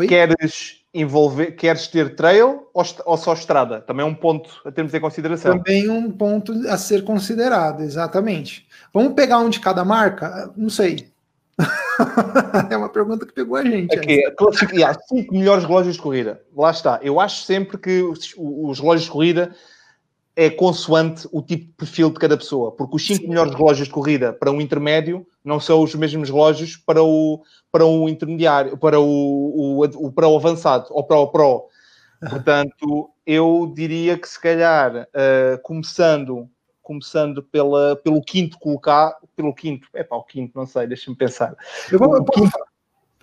[0.07, 3.81] Queres envolver, queres ter trail ou, ou, só estrada?
[3.81, 5.57] Também é um ponto a termos em consideração.
[5.57, 8.69] Também um ponto a ser considerado, exatamente.
[8.93, 10.53] Vamos pegar um de cada marca?
[10.55, 11.11] Não sei.
[12.71, 13.97] é uma pergunta que pegou a gente.
[13.97, 16.43] Aqui, classifica, há cinco melhores relógios de corrida.
[16.57, 17.01] Lá está.
[17.03, 19.55] Eu acho sempre que os, os, relógios de corrida
[20.37, 23.29] é consoante o tipo de perfil de cada pessoa, porque os cinco Sim.
[23.29, 27.85] melhores relógios de corrida para um intermédio não são os mesmos relógios para o, para
[27.85, 31.67] o intermediário, para o, o, o para o avançado ou para o pro.
[32.29, 36.49] Portanto, eu diria que se calhar, uh, começando
[36.91, 41.55] começando pela, pelo quinto colocar, pelo quinto, é para o quinto, não sei, deixa-me pensar.
[41.89, 42.17] Eu vou,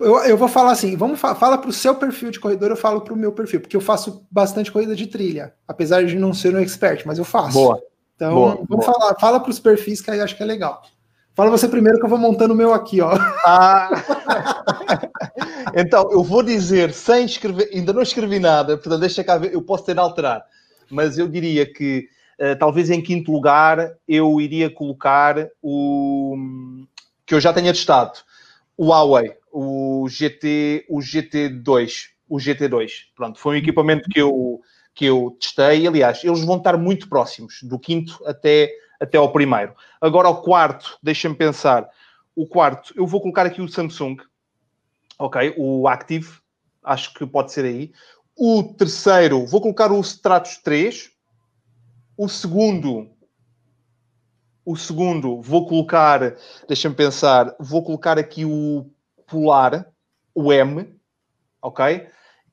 [0.00, 2.76] eu, eu vou falar assim, vamos fa fala para o seu perfil de corredor, eu
[2.78, 6.32] falo para o meu perfil, porque eu faço bastante corrida de trilha, apesar de não
[6.32, 7.52] ser um expert, mas eu faço.
[7.52, 7.78] Boa.
[8.16, 8.82] Então, boa, vamos boa.
[8.82, 10.80] falar, fala para os perfis que aí acho que é legal.
[11.34, 13.10] Fala você primeiro que eu vou montando o meu aqui, ó.
[13.44, 13.90] Ah.
[15.76, 19.60] então, eu vou dizer sem escrever, ainda não escrevi nada, portanto, deixa cá ver, eu
[19.60, 20.42] posso ter de alterar,
[20.90, 22.08] mas eu diria que
[22.58, 26.36] talvez em quinto lugar eu iria colocar o
[27.26, 28.18] que eu já tenha testado,
[28.76, 32.90] o Huawei, o GT, o GT2, o GT2.
[33.14, 34.60] Pronto, foi um equipamento que eu
[34.94, 35.86] que eu testei.
[35.86, 38.70] Aliás, eles vão estar muito próximos do quinto até
[39.00, 39.74] até ao primeiro.
[40.00, 41.88] Agora o quarto, deixa-me pensar.
[42.34, 44.16] O quarto, eu vou colocar aqui o Samsung,
[45.18, 46.28] ok, o Active,
[46.82, 47.92] acho que pode ser aí.
[48.36, 51.10] O terceiro, vou colocar o Stratos 3,
[52.18, 53.08] o segundo,
[54.64, 56.34] o segundo, vou colocar,
[56.66, 58.90] deixa-me pensar, vou colocar aqui o
[59.24, 59.86] Polar,
[60.34, 60.98] o M,
[61.62, 62.08] ok?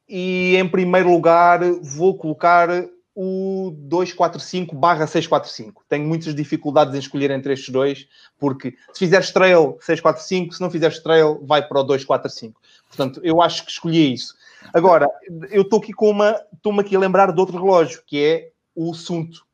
[0.07, 2.69] E em primeiro lugar vou colocar
[3.15, 5.83] o 245 barra 645.
[5.89, 8.07] Tenho muitas dificuldades em escolher entre estes dois,
[8.37, 12.61] porque se fizeres trail 645, se não fizeres trail, vai para o 245.
[12.87, 14.35] Portanto, eu acho que escolhi isso.
[14.71, 15.09] Agora,
[15.49, 18.93] eu estou aqui com uma, estou-me aqui a lembrar de outro relógio, que é o
[18.93, 19.44] Sunto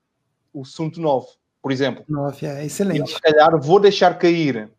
[0.54, 1.28] o Sunto 9,
[1.62, 2.04] por exemplo.
[2.08, 3.10] 9, é excelente.
[3.10, 4.70] E, se calhar vou deixar cair,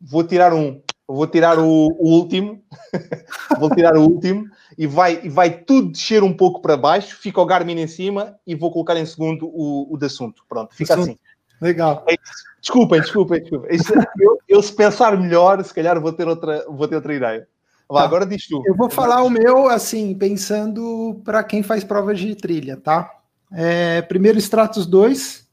[0.00, 2.62] vou tirar um, vou tirar o, o último,
[3.58, 7.46] vou tirar o último e vai, vai tudo descer um pouco para baixo, fica o
[7.46, 10.44] Garmin em cima e vou colocar em segundo o, o de assunto.
[10.48, 11.10] Pronto, fica assunto.
[11.10, 11.18] assim.
[11.60, 12.04] Legal.
[12.08, 12.14] É
[12.60, 13.78] desculpem, desculpem, desculpem.
[14.18, 17.48] Eu, eu, se pensar melhor, se calhar vou ter outra, vou ter outra ideia.
[17.88, 18.04] Vá, tá.
[18.04, 18.62] agora diz tu.
[18.64, 23.19] Eu vou falar o meu, assim, pensando para quem faz provas de trilha, tá?
[23.52, 25.48] É, primeiro, Stratos 2.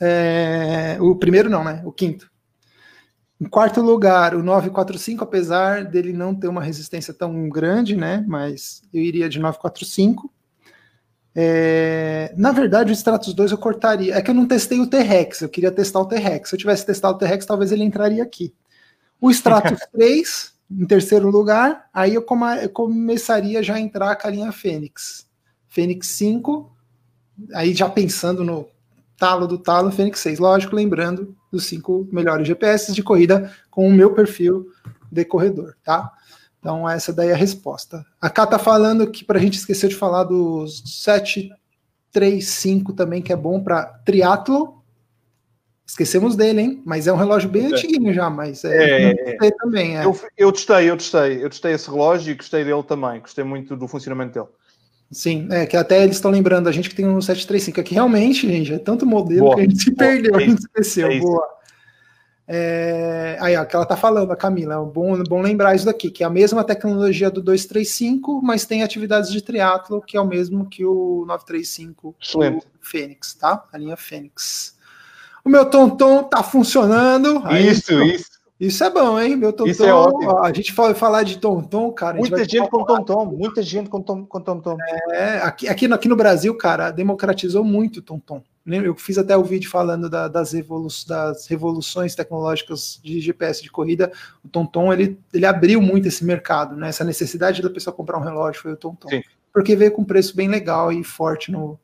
[0.00, 1.82] É, o primeiro não, né?
[1.84, 2.30] O quinto.
[3.40, 8.24] Em quarto lugar, o 945, apesar dele não ter uma resistência tão grande, né?
[8.26, 10.32] Mas eu iria de 945.
[11.38, 14.14] É, na verdade, o Stratos 2 eu cortaria.
[14.14, 16.48] É que eu não testei o T-Rex, eu queria testar o T-Rex.
[16.48, 18.54] Se eu tivesse testado o T-Rex, talvez ele entraria aqui.
[19.20, 22.24] O Stratos 3, em terceiro lugar, aí eu,
[22.62, 25.26] eu começaria já a entrar com a linha Fênix.
[25.76, 26.74] Fênix 5,
[27.52, 28.66] aí já pensando no
[29.18, 33.92] talo do talo, Fênix 6, lógico, lembrando dos cinco melhores GPS de corrida com o
[33.92, 34.70] meu perfil
[35.12, 36.10] de corredor, tá?
[36.58, 38.06] Então essa daí é a resposta.
[38.18, 43.34] A Cá tá falando que para a gente esqueceu de falar dos 735 também, que
[43.34, 44.82] é bom para triatlo.
[45.86, 46.82] Esquecemos dele, hein?
[46.86, 47.68] Mas é um relógio bem é.
[47.68, 49.98] antiguinho já, mas é, é, também.
[49.98, 50.06] É.
[50.06, 53.76] Eu, eu testei, eu testei, eu testei esse relógio e gostei dele também, gostei muito
[53.76, 54.48] do funcionamento dele.
[55.10, 58.48] Sim, é que até eles estão lembrando a gente que tem um 735, aqui realmente,
[58.48, 59.54] gente, é tanto modelo Boa.
[59.54, 59.98] que a gente se Boa.
[59.98, 61.08] perdeu, é a gente esqueceu.
[61.08, 61.56] É Boa.
[62.48, 66.10] É, aí, ó, que ela tá falando, a Camila, é bom, bom lembrar isso daqui,
[66.10, 70.26] que é a mesma tecnologia do 235, mas tem atividades de triatlo, que é o
[70.26, 72.66] mesmo que o 935 Excelente.
[72.80, 73.64] Fênix, tá?
[73.72, 74.76] A linha Fênix.
[75.44, 77.40] O meu Tonton tá funcionando.
[77.44, 78.35] Aí, isso, isso.
[78.58, 79.36] Isso é bom, hein?
[79.36, 79.70] Meu Tonton.
[79.70, 80.38] Isso é ótimo.
[80.38, 82.16] A gente fala falar de Tonton, cara.
[82.16, 84.78] Muita gente com Tonton, muita gente com, tom, com Tonton.
[85.10, 88.42] É, aqui, aqui, aqui no Brasil, cara, democratizou muito o Tonton.
[88.66, 93.70] Eu fiz até o vídeo falando da, das, revolu das revoluções tecnológicas de GPS de
[93.70, 94.10] corrida.
[94.42, 96.88] O Tonton ele, ele abriu muito esse mercado, né?
[96.88, 99.08] Essa necessidade da pessoa comprar um relógio foi o Tonton.
[99.08, 99.22] Sim.
[99.52, 101.78] Porque veio com preço bem legal e forte no,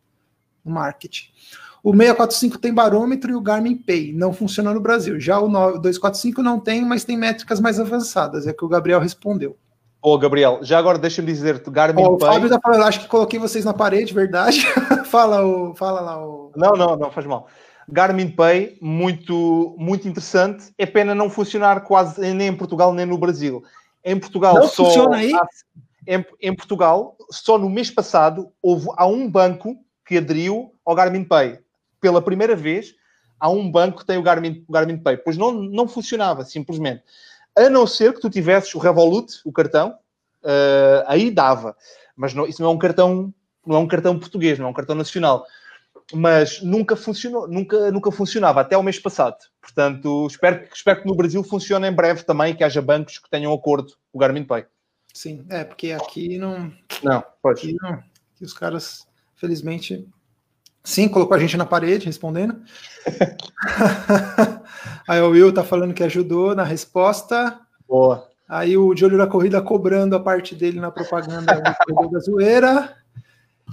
[0.65, 1.27] no marketing.
[1.83, 5.19] O 645 tem barômetro e o Garmin Pay não funciona no Brasil.
[5.19, 8.47] Já o 245 não tem, mas tem métricas mais avançadas.
[8.47, 9.57] É que o Gabriel respondeu.
[10.01, 12.29] Ô, Gabriel, já agora deixa-me dizer, Garmin oh, Pay...
[12.29, 14.65] O Fábio tá falando, acho que coloquei vocês na parede, verdade?
[15.07, 16.25] fala, o, fala lá.
[16.25, 16.53] O...
[16.57, 17.47] Não, não, não, faz mal.
[17.89, 20.73] Garmin Pay, muito, muito interessante.
[20.77, 23.63] É pena não funcionar quase nem em Portugal nem no Brasil.
[24.05, 24.85] Em Portugal não só...
[24.85, 25.33] funciona aí?
[26.07, 31.23] Em, em, Portugal, só no mês passado, houve, há um banco que aderiu ao Garmin
[31.23, 31.62] Pay.
[32.03, 32.95] Pela primeira vez,
[33.41, 35.17] há um banco que tem o Garmin, o Garmin Pay.
[35.17, 37.03] Pois não, não funcionava, simplesmente
[37.55, 39.99] a não ser que tu tivesses o Revolut, o cartão,
[40.43, 41.77] uh, aí dava.
[42.17, 43.33] Mas não, isso não é um cartão,
[43.67, 45.45] não é um cartão português, não é um cartão nacional.
[46.13, 49.37] Mas nunca funcionou, nunca, nunca funcionava, até o mês passado.
[49.61, 53.53] Portanto, espero, espero que no Brasil funcione em breve também, que haja bancos que tenham
[53.53, 54.67] acordo com o Garmin Pay.
[55.15, 56.73] Sim, é, porque aqui não.
[57.03, 57.61] Não, pode.
[57.61, 57.93] Aqui não.
[57.93, 60.09] Aqui os caras, felizmente,
[60.85, 62.57] Sim, colocou a gente na parede respondendo.
[65.09, 67.59] Aí o Will tá falando que ajudou na resposta.
[67.89, 68.29] Boa.
[68.49, 72.97] Aí o de olho na corrida cobrando a parte dele na propaganda da zoeira.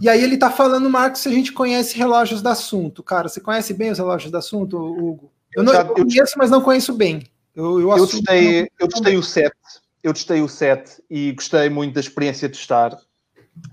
[0.01, 3.03] E aí ele tá falando, Marcos, se a gente conhece relógios do assunto.
[3.03, 5.32] Cara, você conhece bem os relógios do assunto, Hugo?
[5.53, 7.28] Eu, não, eu conheço, mas não conheço bem.
[7.53, 9.55] Eu, eu, eu testei, eu testei o 7.
[10.01, 12.97] Eu testei o 7 e gostei muito da experiência de testar.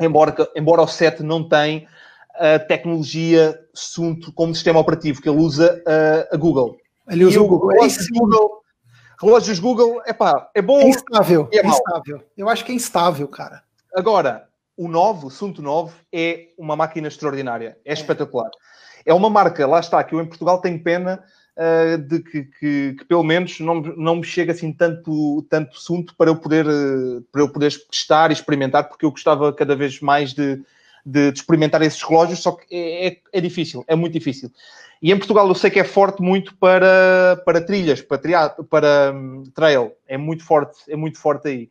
[0.01, 1.87] Embora, embora o 7 não tem
[2.39, 6.77] a tecnologia Sunto como sistema operativo, que ele usa uh, a Google.
[7.09, 7.71] Ele usa o Google.
[7.71, 8.63] Relógios Google.
[9.21, 10.79] Relógios Google, epá, é bom.
[10.79, 11.49] É instável.
[11.53, 12.23] É, é instável.
[12.37, 13.63] Eu acho que é instável, cara.
[13.95, 17.79] Agora, o 9, o Sunto 9, é uma máquina extraordinária.
[17.85, 18.51] É, é, espetacular.
[19.05, 21.23] É uma marca, lá está, que eu em Portugal tenho pena
[21.57, 26.15] uh, de que, que, que, pelo menos não, não me chega assim tanto, tanto Sunto
[26.17, 30.01] para eu, poder, uh, para eu poder testar e experimentar, porque eu gostava cada vez
[30.01, 30.63] mais de
[31.07, 34.51] de, de experimentar esses relógios, só que é, é, é, difícil, é muito difícil.
[35.01, 39.13] E em Portugal eu sei que é forte muito para, para trilhas, para, tria, para
[39.15, 41.71] um, trail, é muito forte, é muito forte aí.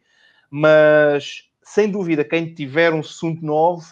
[0.49, 3.85] Mas sem dúvida, quem tiver um Sunt 9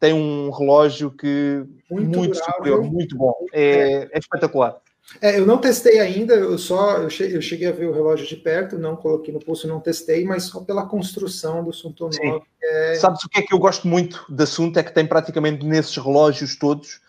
[0.00, 4.80] tem um relógio que muito, muito superior, muito bom, é, é espetacular.
[5.20, 8.78] É, eu não testei ainda, eu só eu cheguei a ver o relógio de perto,
[8.78, 12.42] não coloquei no pulso, não testei, mas só pela construção do Sunto 9.
[12.62, 12.94] É...
[12.96, 14.78] Sabes o que é que eu gosto muito da Sunto?
[14.78, 17.00] É que tem praticamente nesses relógios todos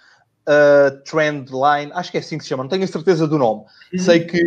[0.48, 3.38] uh, trend line, acho que é assim que se chama, não tenho a certeza do
[3.38, 3.64] nome.
[3.94, 4.00] Uhum.
[4.00, 4.42] Sei que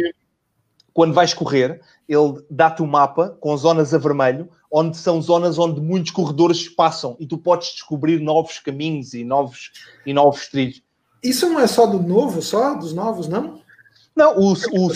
[0.93, 5.81] quando vais correr, ele dá-te um mapa com zonas a vermelho, onde são zonas onde
[5.81, 9.71] muitos corredores passam e tu podes descobrir novos caminhos e novos,
[10.05, 10.83] e novos trilhos.
[11.23, 13.61] Isso não é só do novo, só dos novos, não?
[14.15, 14.89] Não, o, o,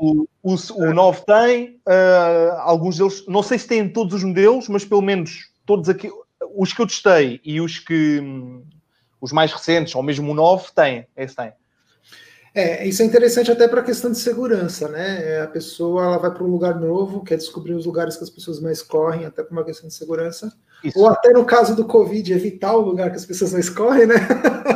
[0.00, 4.68] o, o, o 9 tem, uh, alguns deles, não sei se tem todos os modelos,
[4.68, 6.10] mas pelo menos todos aqui,
[6.54, 8.22] os que eu testei e os que
[9.18, 11.52] os mais recentes, ou mesmo o 9, tem, esse tem.
[12.54, 15.22] É, isso é interessante até para a questão de segurança, né?
[15.22, 18.30] É, a pessoa ela vai para um lugar novo, quer descobrir os lugares que as
[18.30, 20.50] pessoas mais correm, até por uma questão de segurança.
[20.82, 20.98] Isso.
[20.98, 24.14] Ou até no caso do Covid, evitar o lugar que as pessoas mais correm, né?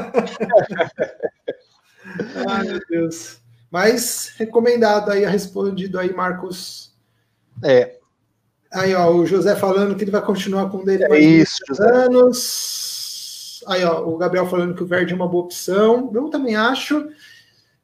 [2.48, 3.38] Ai, meu Deus.
[3.70, 6.92] Mas recomendado aí, respondido aí, Marcos.
[7.62, 7.98] É.
[8.72, 11.62] Aí, ó, o José falando que ele vai continuar com o dele é mais isso,
[11.80, 13.62] anos.
[13.66, 16.10] Aí, ó, o Gabriel falando que o verde é uma boa opção.
[16.14, 17.08] Eu também acho.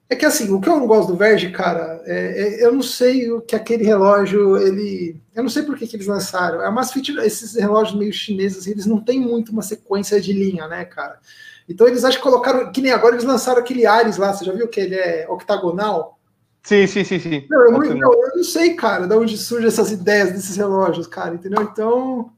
[0.08, 2.82] É que assim, o que eu não gosto do Verge, cara, é, é, eu não
[2.82, 5.20] sei o que aquele relógio, ele.
[5.34, 6.62] Eu não sei por que, que eles lançaram.
[6.62, 10.84] É fit, esses relógios meio chineses, eles não têm muito uma sequência de linha, né,
[10.84, 11.18] cara?
[11.68, 14.52] Então eles acho que colocaram, que nem agora eles lançaram aquele Ares lá, você já
[14.52, 16.18] viu que ele é octagonal?
[16.62, 17.46] Sim, sim, sim, sim.
[17.48, 21.34] Não, eu, não, eu, não sei, cara, de onde surgem essas ideias desses relógios, cara,
[21.34, 21.62] entendeu?
[21.62, 22.32] Então,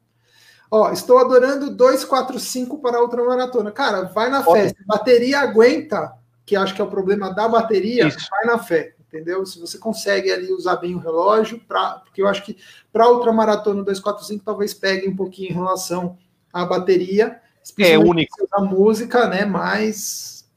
[0.71, 3.71] Ó, estou adorando 245 para a ultramaratona.
[3.71, 4.79] Cara, vai na festa.
[4.87, 6.13] Bateria aguenta
[6.45, 8.29] que acho que é o problema da bateria, Isso.
[8.31, 9.45] vai na fé, entendeu?
[9.45, 12.57] Se você consegue ali usar bem o relógio, pra, porque eu acho que
[12.93, 16.17] para outra maratona 245 talvez pegue um pouquinho em relação
[16.53, 17.41] a bateria.
[17.79, 18.35] É único.
[18.53, 19.45] A música, né?
[19.45, 20.49] Mas.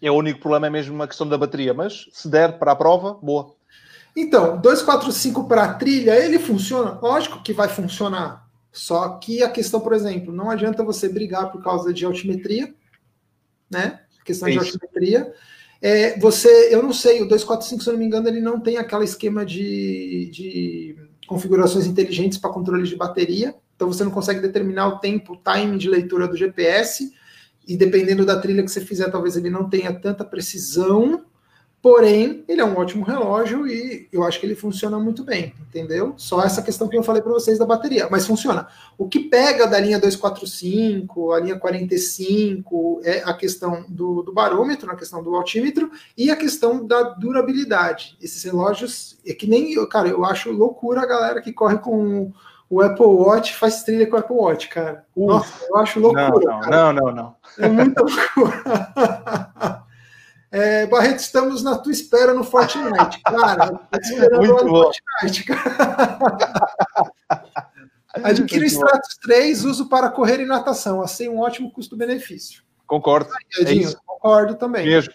[0.00, 1.74] É o único problema, é mesmo a questão da bateria.
[1.74, 3.54] Mas se der para a prova, boa.
[4.16, 6.98] Então, 245 para trilha, ele funciona?
[7.00, 8.48] Lógico que vai funcionar.
[8.72, 12.74] Só que a questão, por exemplo, não adianta você brigar por causa de altimetria,
[13.70, 14.00] né?
[14.20, 14.58] A questão Isso.
[14.58, 15.32] de altimetria.
[15.80, 18.76] É, você, eu não sei, o 245, se eu não me engano, ele não tem
[18.76, 23.54] aquele esquema de, de configurações inteligentes para controle de bateria.
[23.78, 27.14] Então você não consegue determinar o tempo, o time de leitura do GPS.
[27.64, 31.24] E dependendo da trilha que você fizer, talvez ele não tenha tanta precisão
[31.80, 36.12] Porém, ele é um ótimo relógio e eu acho que ele funciona muito bem, entendeu?
[36.16, 38.66] Só essa questão que eu falei para vocês da bateria, mas funciona.
[38.96, 44.90] O que pega da linha 245, a linha 45, é a questão do, do barômetro,
[44.90, 48.18] a questão do altímetro e a questão da durabilidade.
[48.20, 52.32] Esses relógios, é que nem, cara, eu acho loucura a galera que corre com
[52.70, 55.06] o Apple Watch faz trilha com o Apple Watch, cara.
[55.16, 56.28] Nossa, eu acho loucura.
[56.28, 57.36] Não, não, não, não, não.
[57.58, 59.84] É muita loucura.
[60.50, 63.20] É, Barreto, estamos na tua espera no Fortnite.
[63.22, 64.70] Cara, esperando Muito no.
[64.70, 66.18] Fortnite, cara.
[68.24, 71.02] Adquira o Stratos 3, uso para correr e natação.
[71.02, 72.62] Assim, um ótimo custo-benefício.
[72.86, 73.30] Concordo.
[73.58, 74.84] Aí, é concordo também.
[74.86, 75.10] Beijo.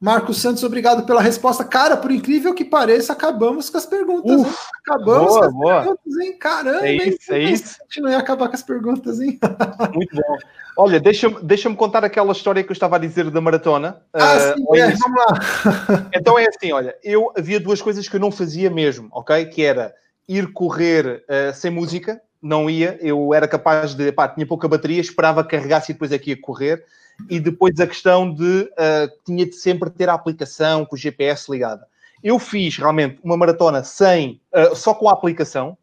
[0.00, 1.64] Marcos Santos, obrigado pela resposta.
[1.64, 4.40] Cara, por incrível que pareça, acabamos com as perguntas.
[4.40, 4.56] Uf,
[4.86, 5.80] acabamos boa, com as boa.
[5.82, 6.38] perguntas, hein?
[6.38, 7.44] Caramba, é isso, hein?
[7.44, 7.76] é isso.
[7.80, 9.40] A gente não ia acabar com as perguntas, hein?
[9.92, 10.36] Muito bom.
[10.76, 14.00] Olha, deixa-me deixa contar aquela história que eu estava a dizer da maratona.
[14.14, 16.10] Ah, uh, sim, é, vamos lá.
[16.14, 19.46] Então é assim, olha, eu havia duas coisas que eu não fazia mesmo, ok?
[19.46, 19.92] Que era
[20.28, 25.00] ir correr uh, sem música, não ia, eu era capaz de, pá, tinha pouca bateria,
[25.00, 26.84] esperava carregar-se e depois aqui é ia correr
[27.28, 31.50] e depois a questão de uh, tinha de sempre ter a aplicação com o GPS
[31.50, 31.86] ligada.
[32.22, 35.76] Eu fiz realmente uma maratona sem, uh, só com a aplicação,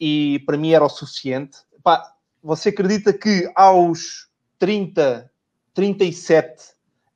[0.00, 1.58] e para mim era o suficiente.
[1.82, 2.12] Pá,
[2.42, 4.28] você acredita que aos
[4.58, 5.30] 30,
[5.74, 6.64] 37,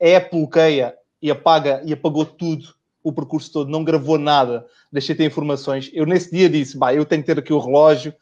[0.01, 5.15] a Apple bloqueia e apaga e apagou tudo, o percurso todo, não gravou nada, deixei
[5.15, 5.89] ter informações.
[5.93, 8.13] Eu nesse dia disse, bah, eu tenho que ter aqui o relógio,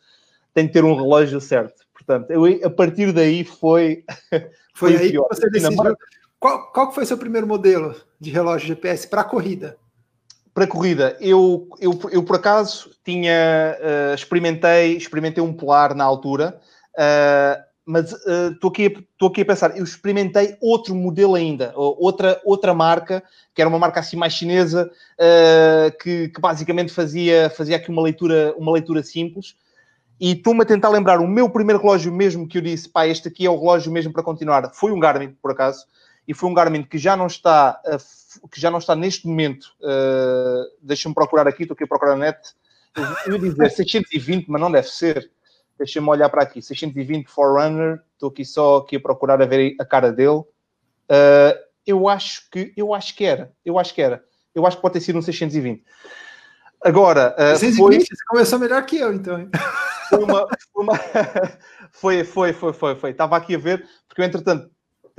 [0.53, 1.81] tenho que ter um relógio certo.
[1.93, 4.03] Portanto, eu, a partir daí foi.
[4.73, 5.95] Foi, foi aí que você decidiu.
[6.41, 9.77] Qual, qual foi o seu primeiro modelo de relógio GPS para corrida?
[10.55, 16.59] Para corrida, eu, eu, eu por acaso tinha uh, experimentei, experimentei um polar na altura,
[16.95, 22.73] uh, mas estou uh, aqui, aqui a pensar, eu experimentei outro modelo ainda, outra, outra
[22.73, 23.23] marca,
[23.53, 24.91] que era uma marca assim mais chinesa,
[26.01, 29.55] que, que, basicamente fazia, fazia aqui uma leitura, uma leitura simples,
[30.21, 33.27] e estou-me a tentar lembrar o meu primeiro relógio mesmo que eu disse, pá, este
[33.27, 34.71] aqui é o relógio mesmo para continuar.
[34.71, 35.83] Foi um Garmin, por acaso,
[36.27, 37.81] e foi um Garmin que já não está,
[38.51, 39.73] que já não está neste momento.
[39.81, 42.37] Uh, Deixa-me procurar aqui, estou aqui a procurar na net.
[43.25, 45.31] Eu ia dizer 620, mas não deve ser.
[45.75, 46.61] Deixa-me olhar para aqui.
[46.61, 48.03] 620 Forerunner.
[48.13, 50.41] Estou aqui só aqui a procurar a ver a cara dele.
[51.09, 53.51] Uh, eu acho que eu acho que era.
[53.65, 54.23] Eu acho que era.
[54.53, 55.83] Eu acho que pode ter sido um 620.
[56.83, 58.15] Agora, uh, 620, foi...
[58.15, 59.49] você começou melhor que eu, então
[60.11, 60.99] foi uma, uma...
[61.91, 63.09] foi, foi, foi, foi, foi.
[63.11, 64.69] Estava aqui a ver, porque eu, entretanto,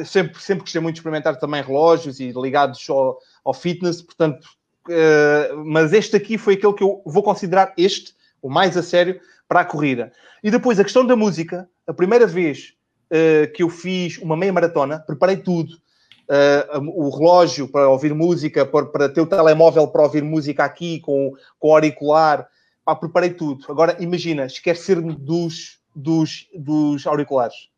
[0.05, 4.47] sempre, sempre gostei muito de experimentar também relógios e ligados ao, ao fitness, portanto,
[4.89, 9.21] uh, mas este aqui foi aquele que eu vou considerar este, o mais a sério,
[9.49, 10.13] para a corrida.
[10.43, 12.75] E depois a questão da música, a primeira vez
[13.11, 15.81] uh, que eu fiz uma meia maratona, preparei tudo.
[16.23, 21.01] Uh, o relógio para ouvir música, para, para ter o telemóvel para ouvir música aqui
[21.01, 22.49] com, com auricular,
[22.85, 23.65] pá, preparei tudo.
[23.69, 27.71] Agora imagina, esquecer-me dos, dos, dos auriculares.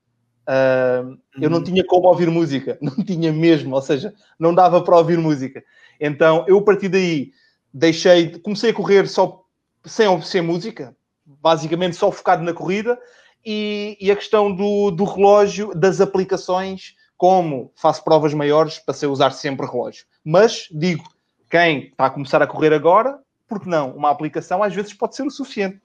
[0.48, 1.18] Uh.
[1.40, 1.64] Eu não uhum.
[1.64, 5.64] tinha como ouvir música, não tinha mesmo, ou seja, não dava para ouvir música.
[6.00, 7.32] Então eu a partir daí
[7.72, 9.42] deixei, comecei a correr só
[9.84, 10.94] sem, sem música,
[11.24, 12.98] basicamente só focado na corrida
[13.44, 19.12] e, e a questão do, do relógio, das aplicações, como faço provas maiores, passei a
[19.12, 20.04] usar sempre relógio.
[20.24, 21.04] Mas digo,
[21.50, 23.18] quem está a começar a correr agora,
[23.54, 23.90] porque não?
[23.90, 25.80] Uma aplicação às vezes pode ser o suficiente.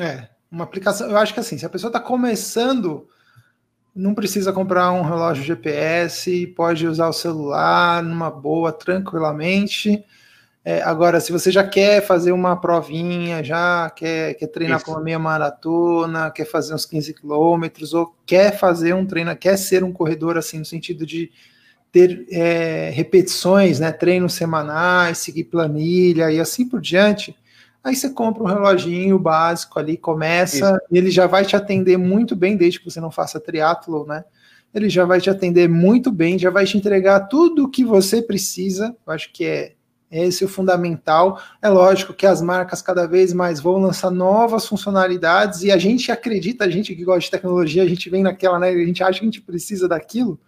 [0.00, 3.08] É, uma aplicação, eu acho que assim, se a pessoa está começando,
[3.94, 10.04] não precisa comprar um relógio GPS, pode usar o celular numa boa, tranquilamente.
[10.64, 15.00] É, agora, se você já quer fazer uma provinha, já quer, quer treinar para uma
[15.00, 19.92] meia maratona, quer fazer uns 15 quilômetros, ou quer fazer um treino, quer ser um
[19.92, 21.30] corredor assim, no sentido de
[21.94, 27.36] ter é, repetições, né, treinos semanais, seguir planilha e assim por diante,
[27.84, 32.34] aí você compra um reloginho básico ali, começa, e ele já vai te atender muito
[32.34, 34.24] bem, desde que você não faça triatlo, né?
[34.74, 38.20] Ele já vai te atender muito bem, já vai te entregar tudo o que você
[38.20, 38.96] precisa.
[39.06, 39.74] Eu acho que é,
[40.10, 41.40] Esse é o fundamental.
[41.62, 46.10] É lógico que as marcas cada vez mais vão lançar novas funcionalidades e a gente
[46.10, 48.70] acredita, a gente que gosta de tecnologia, a gente vem naquela, né?
[48.70, 50.40] A gente acha que a gente precisa daquilo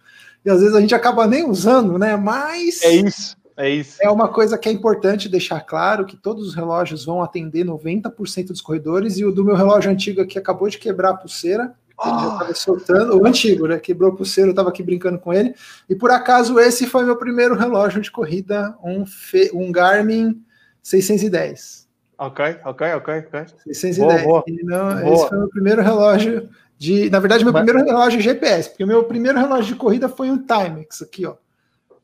[0.47, 2.15] e às vezes a gente acaba nem usando, né?
[2.15, 3.35] Mas é isso.
[3.57, 3.97] É isso.
[4.01, 8.47] É uma coisa que é importante deixar claro que todos os relógios vão atender 90%
[8.47, 11.75] dos corredores e o do meu relógio antigo aqui acabou de quebrar a pulseira.
[12.01, 13.77] Ele já estava soltando, o antigo, né?
[13.77, 15.53] Quebrou a pulseira, eu estava aqui brincando com ele.
[15.89, 20.41] E por acaso esse foi meu primeiro relógio de corrida, um, Fe, um Garmin
[20.81, 21.89] 610.
[22.17, 23.45] Ok, ok, ok, ok.
[23.65, 24.23] 610.
[24.23, 24.43] Boa, boa.
[24.63, 25.13] Não, boa.
[25.13, 27.09] Esse foi meu primeiro relógio de.
[27.09, 27.63] Na verdade, meu Mas...
[27.63, 31.35] primeiro relógio GPS, porque o meu primeiro relógio de corrida foi um Timex aqui, ó.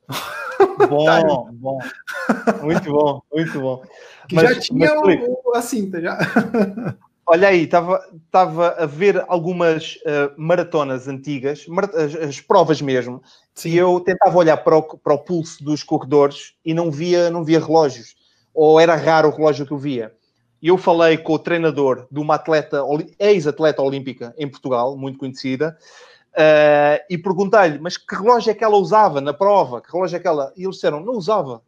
[0.89, 1.79] Bom, bom.
[2.61, 3.83] Muito bom, muito bom.
[4.29, 6.17] Que mas, já tinha mas, o, a cinta, já.
[7.25, 13.21] Olha aí, estava a ver algumas uh, maratonas antigas, as, as, provas mesmo,
[13.55, 13.69] Sim.
[13.69, 17.43] e eu tentava olhar para o, para o pulso dos corredores e não via, não
[17.43, 18.15] via relógios,
[18.53, 20.13] ou era raro o relógio que eu via.
[20.63, 22.81] E eu falei com o treinador de uma atleta,
[23.19, 25.77] ex-atleta olímpica em Portugal, muito conhecida,
[26.31, 29.81] uh, e perguntei-lhe, mas que relógio é que ela usava na prova?
[29.81, 30.53] Que relógio é que ela...
[30.55, 31.61] E eles disseram, não usava.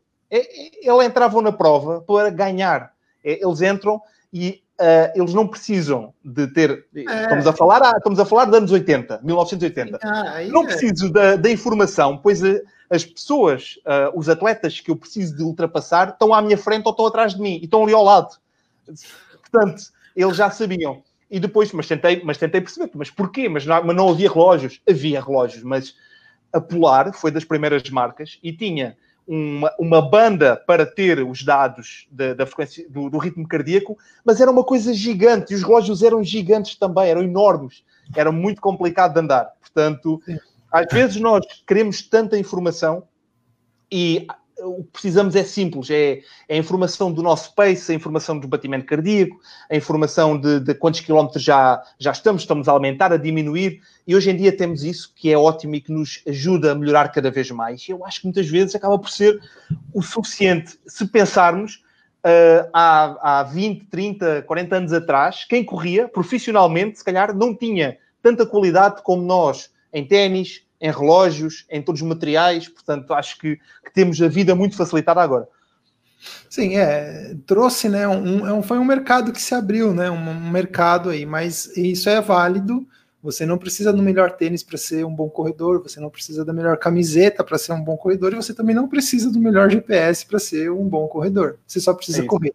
[0.81, 2.93] Ela entrava na prova para ganhar.
[3.21, 4.01] Eles entram
[4.31, 6.85] e Uh, eles não precisam de ter.
[6.93, 6.99] É.
[6.99, 9.99] Estamos, a falar, ah, estamos a falar de anos 80, 1980.
[10.03, 10.65] Ah, não é.
[10.65, 12.59] preciso da, da, informação, pois a,
[12.89, 16.91] as pessoas, uh, os atletas que eu preciso de ultrapassar, estão à minha frente ou
[16.91, 18.35] estão atrás de mim e estão ali ao lado.
[19.41, 19.83] Portanto,
[20.15, 21.03] eles já sabiam.
[21.29, 23.49] E depois, mas tentei, mas tentei perceber, mas porquê?
[23.49, 24.79] Mas não, mas não havia relógios?
[24.87, 25.95] Havia relógios, mas
[26.53, 28.95] a Polar foi das primeiras marcas e tinha
[29.27, 34.39] uma, uma banda para ter os dados da, da frequência do, do, ritmo cardíaco, mas
[34.39, 37.83] era uma coisa gigante e os relógios eram gigantes também, eram enormes,
[38.15, 39.51] era muito complicado de andar.
[39.59, 40.37] Portanto, Sim.
[40.71, 43.03] às vezes nós queremos tanta informação
[43.91, 44.27] e
[44.59, 48.47] o que precisamos é simples: é, é, a informação do nosso pace, a informação do
[48.47, 53.17] batimento cardíaco, a informação de, de, quantos quilómetros já, já estamos, estamos a aumentar, a
[53.17, 53.81] diminuir.
[54.07, 57.09] E hoje em dia temos isso, que é ótimo e que nos ajuda a melhorar
[57.09, 57.87] cada vez mais.
[57.89, 59.39] Eu acho que muitas vezes acaba por ser
[59.93, 60.77] o suficiente.
[60.85, 61.83] Se pensarmos
[62.23, 67.97] uh, há, há 20, 30, 40 anos atrás, quem corria profissionalmente, se calhar, não tinha
[68.21, 72.67] tanta qualidade como nós em ténis, em relógios, em todos os materiais.
[72.67, 75.47] Portanto, acho que, que temos a vida muito facilitada agora.
[76.49, 80.29] Sim, é, trouxe, né, um, é um, foi um mercado que se abriu, né, um,
[80.29, 82.87] um, mercado aí, mas isso é válido,
[83.21, 86.53] você não precisa do melhor tênis para ser um bom corredor, você não precisa da
[86.53, 90.25] melhor camiseta para ser um bom corredor, e você também não precisa do melhor GPS
[90.25, 92.53] para ser um bom corredor, você só precisa é correr.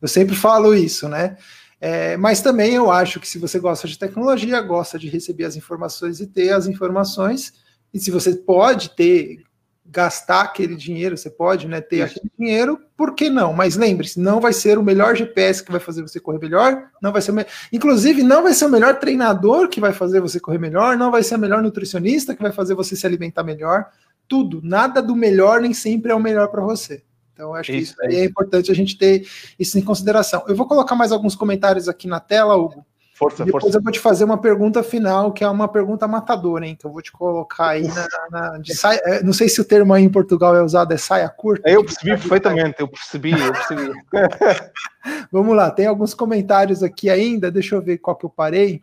[0.00, 1.36] Eu sempre falo isso, né,
[1.80, 5.56] é, mas também eu acho que se você gosta de tecnologia, gosta de receber as
[5.56, 7.54] informações e ter as informações,
[7.92, 9.42] e se você pode ter,
[9.86, 12.18] gastar aquele dinheiro, você pode né, ter Isso.
[12.18, 13.52] aquele dinheiro, por que não?
[13.52, 17.12] Mas lembre-se, não vai ser o melhor GPS que vai fazer você correr melhor, não
[17.12, 17.44] vai ser me...
[17.72, 21.22] inclusive não vai ser o melhor treinador que vai fazer você correr melhor, não vai
[21.22, 23.86] ser a melhor nutricionista que vai fazer você se alimentar melhor,
[24.28, 27.02] tudo, nada do melhor nem sempre é o melhor para você.
[27.40, 29.26] Então, acho isso, que isso é importante a gente ter
[29.58, 30.44] isso em consideração.
[30.46, 32.84] Eu vou colocar mais alguns comentários aqui na tela, Hugo.
[33.14, 33.78] Força, depois força.
[33.78, 36.76] eu vou te fazer uma pergunta final, que é uma pergunta matadora, hein?
[36.78, 38.08] Que eu vou te colocar aí na.
[38.30, 40.98] na de saia, é, não sei se o termo aí em Portugal é usado, é
[40.98, 41.68] saia curta.
[41.68, 43.92] Eu percebi perfeitamente, eu percebi, eu percebi.
[45.32, 48.82] Vamos lá, tem alguns comentários aqui ainda, deixa eu ver qual que eu parei.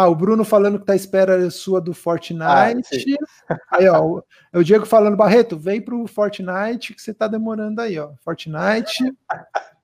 [0.00, 3.16] Ah, o Bruno falando que tá à espera sua do Fortnite.
[3.48, 4.22] Ah, aí, ó,
[4.54, 8.12] o, Diego falando, Barreto, vem pro Fortnite que você tá demorando aí, ó.
[8.20, 9.12] Fortnite.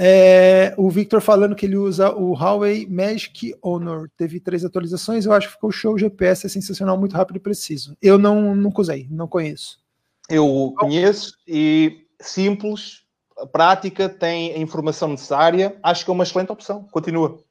[0.00, 4.08] É, o Victor falando que ele usa o Huawei Magic Honor.
[4.16, 5.94] Teve três atualizações, eu acho que ficou show.
[5.94, 7.96] O GPS é sensacional, muito rápido e preciso.
[8.00, 9.80] Eu não nunca usei, não conheço.
[10.30, 13.02] Eu conheço e simples,
[13.50, 15.76] prática, tem a informação necessária.
[15.82, 16.86] Acho que é uma excelente opção.
[16.92, 17.42] Continua.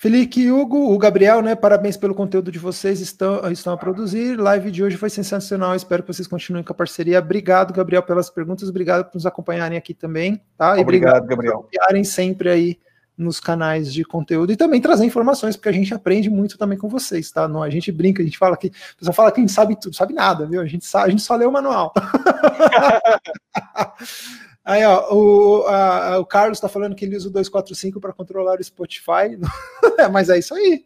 [0.00, 1.56] Felipe Hugo, o Gabriel, né?
[1.56, 4.36] Parabéns pelo conteúdo de vocês, estão, estão a produzir.
[4.36, 5.74] Live de hoje foi sensacional.
[5.74, 7.18] Espero que vocês continuem com a parceria.
[7.18, 8.68] Obrigado, Gabriel, pelas perguntas.
[8.68, 10.40] Obrigado por nos acompanharem aqui também.
[10.56, 10.78] Tá?
[10.78, 11.68] E obrigado, Gabriel.
[11.68, 12.78] Por sempre aí
[13.16, 16.88] nos canais de conteúdo e também trazer informações, porque a gente aprende muito também com
[16.88, 17.48] vocês, tá?
[17.48, 18.68] Não, a gente brinca, a gente fala que.
[18.68, 20.60] A pessoa fala que a gente sabe tudo, sabe nada, viu?
[20.60, 21.92] A gente, sabe, a gente só lê o manual.
[24.68, 28.60] Aí, ó, o, a, o Carlos está falando que ele usa o 245 para controlar
[28.60, 29.38] o Spotify.
[30.12, 30.84] Mas é isso aí.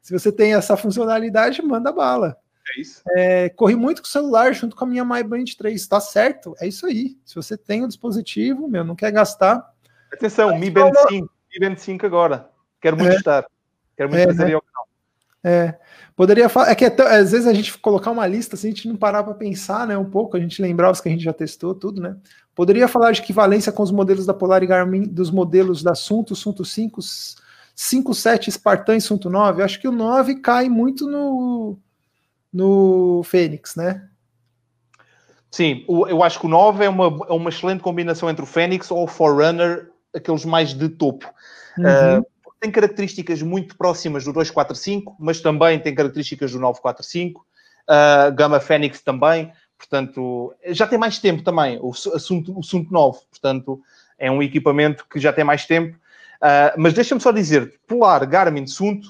[0.00, 2.38] Se você tem essa funcionalidade, manda bala.
[2.74, 3.02] É isso.
[3.14, 5.86] É, corri muito com o celular junto com a minha My Band 3.
[5.86, 6.54] Tá certo?
[6.58, 7.18] É isso aí.
[7.22, 9.74] Se você tem o dispositivo, meu, não quer gastar.
[10.10, 11.30] Atenção, Mi Band 5.
[11.52, 12.48] Mi Band 5 agora.
[12.80, 13.16] Quero muito é.
[13.16, 13.44] estar.
[13.94, 14.50] Quero muito é, fazer né?
[15.48, 15.74] É.
[16.14, 16.70] Poderia falar.
[16.70, 19.22] É que é às vezes a gente colocar uma lista, assim, a gente não parar
[19.22, 19.96] para pensar, né?
[19.96, 22.16] Um pouco, a gente lembrar os que a gente já testou, tudo, né?
[22.54, 26.34] Poderia falar de equivalência com os modelos da Polar e Garmin, dos modelos da Sunto,
[26.34, 27.00] Sunto 5,
[27.74, 29.62] 5, 7, Spartan e Sunto 9.
[29.62, 31.78] Acho que o 9 cai muito no,
[32.52, 34.08] no Fênix, né?
[35.50, 38.90] Sim, eu acho que o 9 é uma, é uma excelente combinação entre o Fênix
[38.90, 41.32] ou o Forerunner, aqueles mais de topo.
[41.78, 42.18] Uhum.
[42.18, 42.26] Uh,
[42.60, 49.00] tem características muito próximas do 245, mas também tem características do 945, uh, Gama Fênix
[49.00, 53.80] também, portanto, já tem mais tempo também, o assunto, o assunto 9, portanto,
[54.18, 55.96] é um equipamento que já tem mais tempo.
[55.96, 59.08] Uh, mas deixa-me só dizer, Polar, Garmin, Sunto,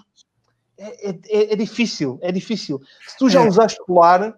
[0.79, 2.81] é, é, é, difícil, é difícil.
[3.07, 3.49] Se tu já é.
[3.49, 4.35] usaste Polar,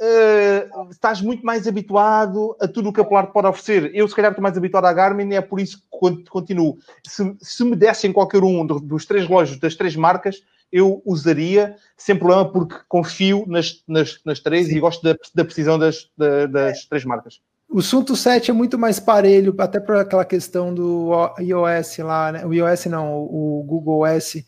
[0.00, 3.90] uh, estás muito mais habituado a tudo o que a Polar pode oferecer.
[3.94, 6.78] Eu, se calhar, estou mais habituado à Garmin e é por isso que continuo.
[7.06, 12.16] Se, se me dessem qualquer um dos três relógios das três marcas, eu usaria sem
[12.16, 14.76] problema porque confio nas, nas, nas três Sim.
[14.76, 17.40] e gosto da, da precisão das, da, das três marcas.
[17.70, 22.46] O Sunto 7 é muito mais parelho, até por aquela questão do iOS lá, né?
[22.46, 24.42] O iOS não, o Google OS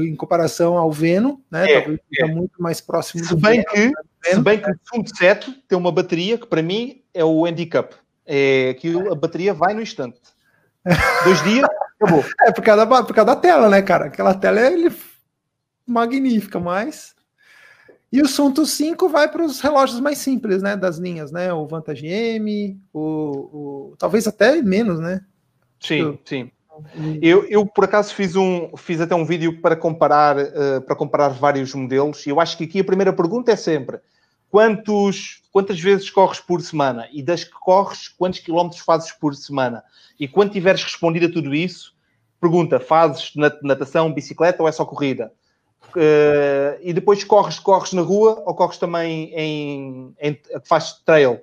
[0.00, 1.70] em comparação ao Veno, né?
[1.70, 2.24] É, Talvez é.
[2.26, 3.92] muito mais próximo se bem Veno, que né?
[4.24, 7.94] Se bem que o Sunto 7 tem uma bateria que para mim é o handicap.
[8.26, 10.20] É que a bateria vai no instante.
[11.24, 11.66] Dois dias,
[12.00, 12.24] acabou.
[12.42, 14.06] É por causa, da, por causa da tela, né, cara?
[14.06, 14.94] Aquela tela é ele...
[15.86, 17.14] magnífica, mas.
[18.12, 20.76] E o Sunto 5 vai para os relógios mais simples, né?
[20.76, 21.52] Das linhas, né?
[21.52, 23.96] O Vantage M, o, o...
[23.98, 25.20] talvez até menos, né?
[25.80, 26.50] Sim, sim.
[27.22, 31.28] Eu, eu, por acaso fiz um fiz até um vídeo para comparar uh, para comparar
[31.28, 34.00] vários modelos e eu acho que aqui a primeira pergunta é sempre
[34.54, 39.82] quantos quantas vezes corres por semana e das que corres quantos quilómetros fazes por semana
[40.18, 41.92] e quando tiveres respondido a tudo isso
[42.40, 43.32] pergunta fazes
[43.64, 45.32] natação bicicleta ou é só corrida
[45.88, 51.40] uh, e depois corres corres na rua ou corres também em, em faz trail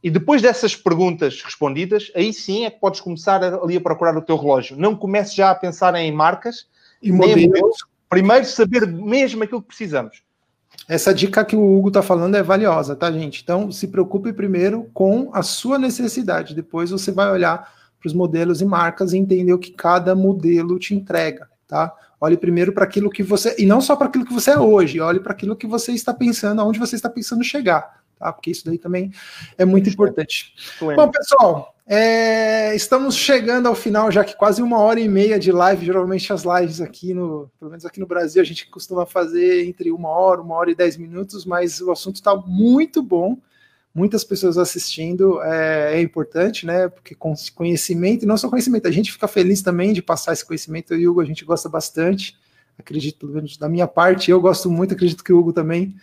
[0.00, 4.20] e depois dessas perguntas respondidas, aí sim é que podes começar ali a procurar o
[4.20, 4.76] teu relógio.
[4.76, 6.66] Não comece já a pensar em marcas
[7.02, 7.78] e modelos.
[8.10, 10.22] Primeiro saber mesmo aquilo que precisamos.
[10.88, 13.42] Essa dica que o Hugo está falando é valiosa, tá, gente?
[13.42, 16.54] Então, se preocupe primeiro com a sua necessidade.
[16.54, 20.78] Depois você vai olhar para os modelos e marcas e entender o que cada modelo
[20.78, 21.92] te entrega, tá?
[22.20, 23.54] Olhe primeiro para aquilo que você.
[23.58, 26.12] E não só para aquilo que você é hoje, olhe para aquilo que você está
[26.12, 28.32] pensando, aonde você está pensando chegar tá?
[28.32, 29.12] Porque isso daí também
[29.58, 30.54] é muito importante.
[30.80, 35.52] Bom, pessoal, é, estamos chegando ao final, já que quase uma hora e meia de
[35.52, 35.84] live.
[35.84, 39.92] Geralmente as lives aqui no, pelo menos aqui no Brasil, a gente costuma fazer entre
[39.92, 43.36] uma hora, uma hora e dez minutos, mas o assunto está muito bom.
[43.94, 46.88] Muitas pessoas assistindo é, é, importante, né?
[46.88, 50.44] Porque com conhecimento, e não só conhecimento, a gente fica feliz também de passar esse
[50.44, 50.94] conhecimento.
[50.94, 52.36] Eu e o Hugo, a gente gosta bastante.
[52.76, 55.94] Acredito, pelo menos da minha parte, eu gosto muito, acredito que o Hugo também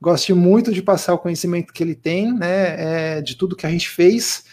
[0.00, 3.70] Gosto muito de passar o conhecimento que ele tem, né, é, de tudo que a
[3.70, 4.44] gente fez.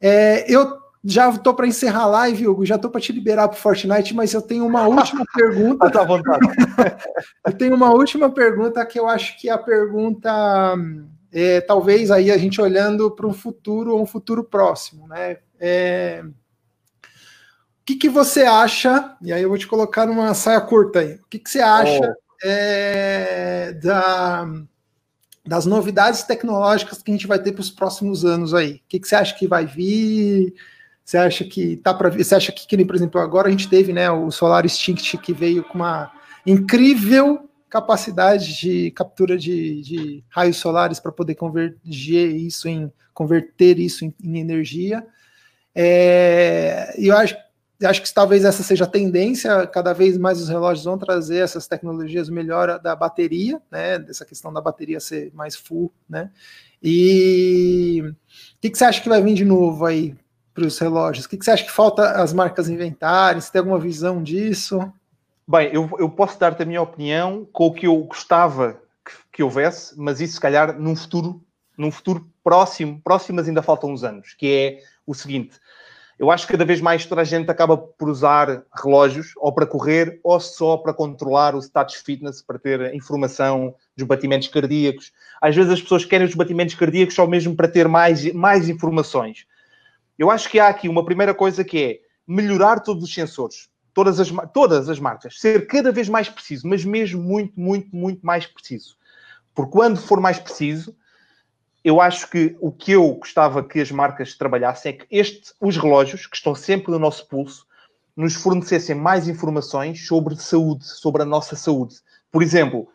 [0.00, 3.56] É, eu já estou para encerrar a live, Hugo, já estou para te liberar para
[3.56, 5.90] o Fortnite, mas eu tenho uma última pergunta.
[5.90, 6.46] Tá vontade.
[7.46, 10.30] eu tenho uma última pergunta que eu acho que é a pergunta,
[11.32, 15.38] é, talvez aí a gente olhando para um futuro ou um futuro próximo, né?
[15.60, 19.16] É, o que, que você acha?
[19.22, 21.14] E aí eu vou te colocar numa saia curta aí.
[21.14, 22.27] O que, que você acha oh.
[22.42, 24.46] É, da
[25.48, 28.72] das novidades tecnológicas que a gente vai ter para os próximos anos aí.
[28.74, 30.52] O que, que, você acha que vai vir?
[31.02, 33.90] Você acha que tá para Você acha que, que por exemplo, agora a gente teve
[33.90, 36.12] né, o Solar Instinct que veio com uma
[36.46, 44.04] incrível capacidade de captura de, de raios solares para poder converger isso em converter isso
[44.04, 45.04] em, em energia.
[45.74, 47.34] É, eu acho
[47.84, 51.66] acho que talvez essa seja a tendência, cada vez mais os relógios vão trazer essas
[51.66, 56.30] tecnologias melhor da bateria, né, dessa questão da bateria ser mais full, né,
[56.82, 60.16] e o que, que você acha que vai vir de novo aí
[60.54, 61.26] para os relógios?
[61.26, 63.40] O que, que você acha que falta as marcas inventarem?
[63.40, 64.80] Você tem alguma visão disso?
[65.46, 69.42] Bem, eu, eu posso dar-te a minha opinião com o que eu gostava que, que
[69.42, 71.42] houvesse, mas isso se calhar num futuro,
[71.76, 75.58] num futuro próximo, próximo, mas ainda faltam uns anos, que é o seguinte,
[76.18, 79.66] eu acho que cada vez mais toda a gente acaba por usar relógios ou para
[79.66, 85.12] correr ou só para controlar o status fitness, para ter informação dos batimentos cardíacos.
[85.40, 89.46] Às vezes as pessoas querem os batimentos cardíacos só mesmo para ter mais, mais informações.
[90.18, 94.18] Eu acho que há aqui uma primeira coisa que é melhorar todos os sensores, todas
[94.18, 98.44] as, todas as marcas, ser cada vez mais preciso, mas mesmo muito, muito, muito mais
[98.44, 98.96] preciso.
[99.54, 100.94] Porque quando for mais preciso,
[101.88, 105.78] eu acho que o que eu gostava que as marcas trabalhassem é que este, os
[105.78, 107.66] relógios, que estão sempre no nosso pulso,
[108.14, 111.96] nos fornecessem mais informações sobre saúde, sobre a nossa saúde.
[112.30, 112.88] por exemplo,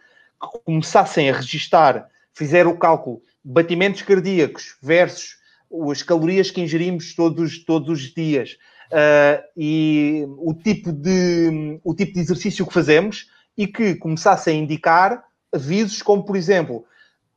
[0.63, 5.37] começassem a registar, fizer o cálculo batimentos cardíacos versus
[5.91, 8.59] as calorias que ingerimos todos, todos os dias
[8.91, 14.63] uh, e o tipo, de, o tipo de exercício que fazemos e que começassem a
[14.63, 16.85] indicar avisos como, por exemplo,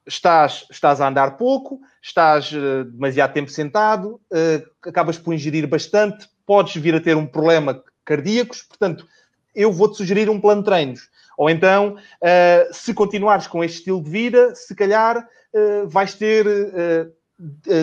[0.07, 6.29] estás, estás a andar pouco, estás uh, demasiado tempo sentado, uh, acabas por ingerir bastante,
[6.47, 9.07] podes vir a ter um problema cardíacos, portanto,
[9.55, 11.11] eu vou-te sugerir um plano de treinos.
[11.37, 15.27] Ou então, uh, se continuares com este estilo de vida, se calhar
[15.87, 16.45] vais ter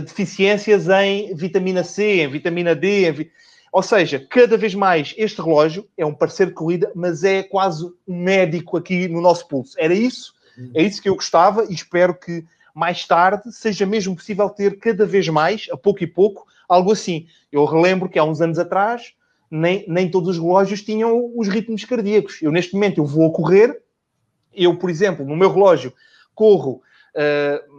[0.06, 3.32] deficiências em vitamina C, em vitamina D, em vi...
[3.72, 7.84] ou seja, cada vez mais este relógio é um parceiro de corrida, mas é quase
[8.08, 9.76] um médico aqui no nosso pulso.
[9.80, 10.36] Era isso
[10.74, 15.06] é isso que eu gostava e espero que mais tarde seja mesmo possível ter cada
[15.06, 17.28] vez mais, a pouco e pouco, algo assim.
[17.52, 19.14] Eu relembro que há uns anos atrás
[19.50, 22.42] nem, nem todos os relógios tinham os ritmos cardíacos.
[22.42, 23.84] Eu, neste momento, eu vou a correr,
[24.52, 25.94] eu, por exemplo, no meu relógio,
[26.34, 26.82] corro
[27.16, 27.74] uh,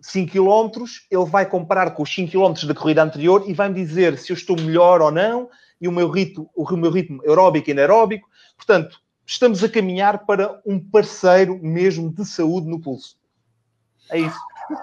[0.00, 4.16] 5 km, ele vai comparar com os 5 km da corrida anterior e vai-me dizer
[4.18, 5.50] se eu estou melhor ou não,
[5.80, 8.28] e o meu ritmo, o meu ritmo aeróbico e anaeróbico.
[8.56, 13.16] Portanto, estamos a caminhar para um parceiro mesmo de saúde no pulso.
[14.10, 14.38] É isso.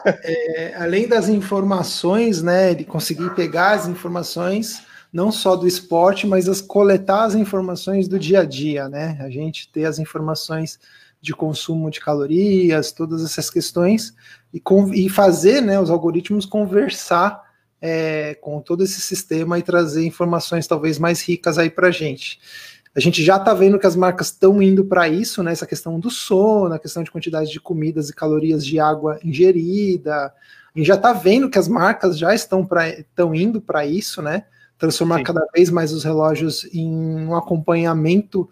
[0.05, 6.49] É, além das informações, né, de conseguir pegar as informações não só do esporte, mas
[6.49, 9.17] as coletar as informações do dia a dia, né?
[9.19, 10.79] A gente ter as informações
[11.21, 14.13] de consumo de calorias, todas essas questões
[14.53, 14.61] e,
[14.93, 17.41] e fazer, né, os algoritmos conversar
[17.79, 22.39] é, com todo esse sistema e trazer informações talvez mais ricas aí para gente.
[22.95, 25.51] A gente já está vendo que as marcas estão indo para isso, né?
[25.51, 30.31] Essa questão do sono, a questão de quantidade de comidas e calorias de água ingerida.
[30.75, 34.21] A gente já está vendo que as marcas já estão, pra, estão indo para isso,
[34.21, 34.45] né?
[34.77, 35.23] Transformar Sim.
[35.23, 38.47] cada vez mais os relógios em um acompanhamento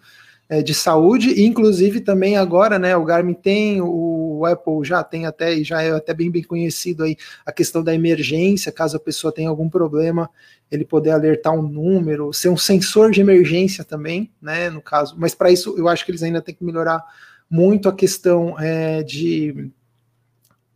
[0.60, 5.54] de saúde, e inclusive também agora, né, o Garmin tem, o Apple já tem até,
[5.54, 7.16] e já é até bem, bem conhecido aí,
[7.46, 10.28] a questão da emergência, caso a pessoa tenha algum problema,
[10.70, 15.34] ele poder alertar um número, ser um sensor de emergência também, né, no caso, mas
[15.34, 17.02] para isso eu acho que eles ainda têm que melhorar
[17.48, 19.70] muito a questão é, de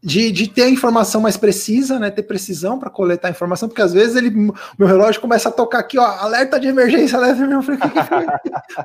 [0.07, 2.13] de, de, ter a informação mais precisa, né?
[2.13, 5.81] Ter precisão para coletar a informação, porque às vezes ele, meu relógio começa a tocar
[5.81, 7.91] aqui, ó, alerta de emergência, alerta de emergência.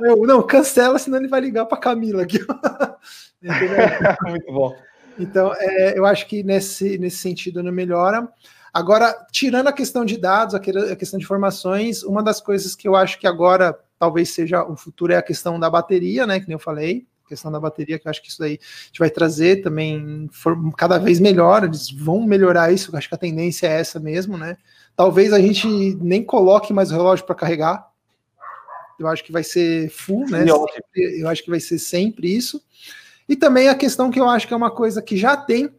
[0.02, 2.40] Eu não, cancela, senão ele vai ligar para Camila aqui.
[4.28, 4.76] Muito bom.
[5.20, 8.28] Então, é, eu acho que nesse, nesse sentido não melhora.
[8.74, 12.96] Agora, tirando a questão de dados, a questão de informações, uma das coisas que eu
[12.96, 16.40] acho que agora talvez seja o futuro é a questão da bateria, né?
[16.40, 19.00] Que nem eu falei questão da bateria, que eu acho que isso daí a gente
[19.00, 20.30] vai trazer também
[20.78, 24.58] cada vez melhor, eles vão melhorar isso, acho que a tendência é essa mesmo, né?
[24.96, 27.90] Talvez a gente nem coloque mais o relógio para carregar.
[29.00, 30.46] Eu acho que vai ser full, né?
[30.96, 32.62] eu acho que vai ser sempre isso.
[33.28, 35.74] E também a questão que eu acho que é uma coisa que já tem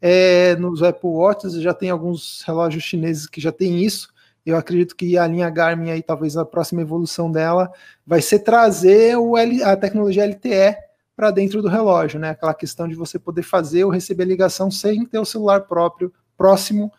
[0.00, 4.12] é, nos Apple Watches, já tem alguns relógios chineses que já tem isso,
[4.44, 7.70] eu acredito que a linha Garmin aí, talvez a próxima evolução dela,
[8.04, 10.76] vai ser trazer o L, a tecnologia LTE
[11.14, 12.30] para dentro do relógio, né?
[12.30, 16.92] Aquela questão de você poder fazer ou receber ligação sem ter o celular próprio próximo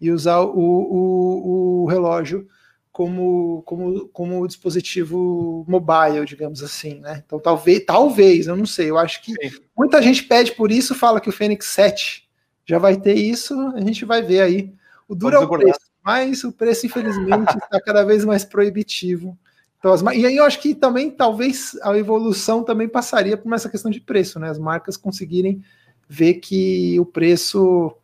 [0.00, 2.48] e usar o, o, o relógio
[2.90, 7.22] como, como, como dispositivo mobile, digamos assim, né?
[7.24, 9.60] Então talvez, talvez, eu não sei, eu acho que Sim.
[9.76, 12.28] muita gente pede por isso, fala que o Fênix 7
[12.64, 14.74] já vai ter isso, a gente vai ver aí.
[15.08, 19.36] O duro é o preço, mas o preço, infelizmente, está cada vez mais proibitivo.
[19.80, 23.68] Então, as, e aí eu acho que também, talvez, a evolução também passaria por essa
[23.68, 24.50] questão de preço, né?
[24.50, 25.64] As marcas conseguirem
[26.06, 27.96] ver que o preço.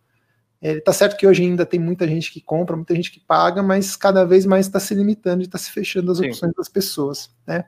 [0.60, 3.62] É, tá certo que hoje ainda tem muita gente que compra, muita gente que paga,
[3.62, 6.28] mas cada vez mais está se limitando e está se fechando as Sim.
[6.28, 7.66] opções das pessoas, né?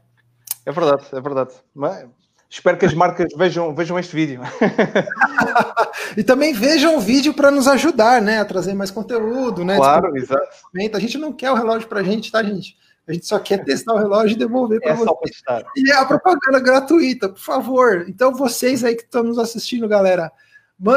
[0.64, 1.54] É verdade, é verdade.
[1.74, 2.08] Mas
[2.48, 4.40] espero que as marcas vejam, vejam este vídeo.
[6.16, 8.40] e também vejam o vídeo para nos ajudar, né?
[8.40, 9.76] A trazer mais conteúdo, né?
[9.76, 10.48] Claro, exato.
[10.94, 12.74] A gente não quer o relógio para a gente, tá, gente?
[13.08, 15.42] A gente só quer testar o relógio e devolver para é vocês.
[15.74, 18.04] E é a propaganda gratuita, por favor.
[18.06, 20.30] Então, vocês aí que estão nos assistindo, galera,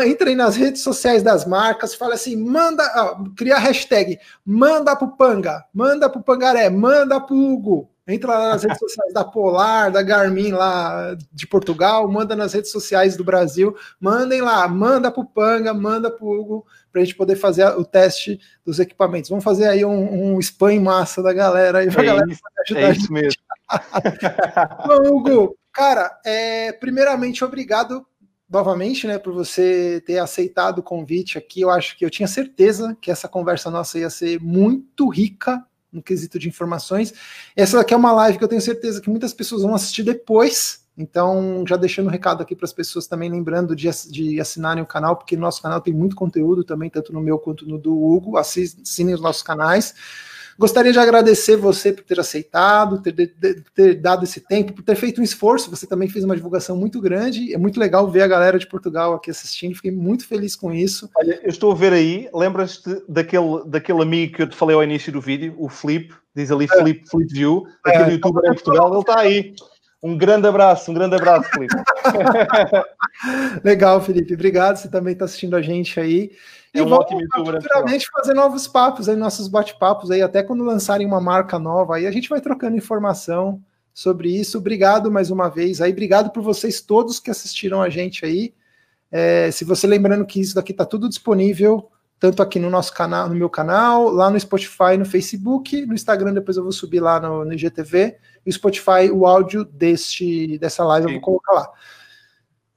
[0.06, 5.16] entrem nas redes sociais das marcas, fala assim, manda, ah, cria a hashtag, manda pro
[5.16, 7.90] Panga, manda pro Pangaré, manda pro Hugo.
[8.06, 12.72] Entra lá nas redes sociais da Polar, da Garmin lá de Portugal, manda nas redes
[12.72, 17.36] sociais do Brasil, mandem lá, manda pro Panga, manda pro Hugo, para a gente poder
[17.36, 19.30] fazer o teste dos equipamentos.
[19.30, 22.42] Vamos fazer aí um, um spam em massa da galera aí para é galera isso,
[22.66, 23.42] ajudar é isso mesmo.
[24.88, 28.06] Bom, Hugo, cara, é, primeiramente, obrigado
[28.50, 31.62] novamente, né, por você ter aceitado o convite aqui.
[31.62, 36.04] Eu acho que eu tinha certeza que essa conversa nossa ia ser muito rica no
[36.04, 37.14] quesito de informações.
[37.56, 40.86] Essa daqui é uma live que eu tenho certeza que muitas pessoas vão assistir depois
[40.98, 44.86] Então, já deixando um recado aqui para as pessoas também, lembrando de, de assinarem o
[44.86, 47.98] canal, porque no nosso canal tem muito conteúdo também, tanto no meu quanto no do
[47.98, 48.38] Hugo.
[48.38, 49.94] Assinem os nossos canais.
[50.62, 54.96] Gostaria de agradecer você por ter aceitado, ter, ter, ter, dado esse tempo, por ter
[54.96, 55.70] feito um esforço.
[55.72, 57.54] Você também fez uma divulgação muito grande.
[57.54, 59.76] É muito legal ver a galera de Portugal aqui assistindo.
[59.76, 61.10] Fiquei muito feliz com isso.
[61.16, 62.30] Olha, eu estou a ver aí.
[62.32, 66.14] Lembras-te daquele, daquele amigo que eu te falei ao início do vídeo, o Flip?
[66.36, 66.80] Diz ali é.
[66.80, 68.14] Flip, Flip View, aquele é.
[68.14, 68.92] youtuber em Portugal.
[68.92, 69.56] Ele está aí.
[70.04, 71.76] Um grande abraço, um grande abraço, Felipe.
[73.64, 74.34] Legal, Felipe.
[74.34, 74.78] Obrigado.
[74.78, 76.32] Você também está assistindo a gente aí.
[76.74, 77.06] É e um vamos
[77.36, 82.08] futuramente fazer novos papos aí, nossos bate-papos aí, até quando lançarem uma marca nova aí,
[82.08, 83.62] a gente vai trocando informação
[83.94, 84.58] sobre isso.
[84.58, 88.54] Obrigado mais uma vez aí, obrigado por vocês todos que assistiram a gente aí.
[89.12, 91.90] É, se você lembrando que isso daqui tá tudo disponível,
[92.22, 96.36] tanto aqui no nosso canal, no meu canal, lá no Spotify, no Facebook, no Instagram,
[96.36, 98.16] depois eu vou subir lá no, no IGTV,
[98.46, 101.16] e o Spotify, o áudio deste, dessa live Sim.
[101.16, 101.72] eu vou colocar lá.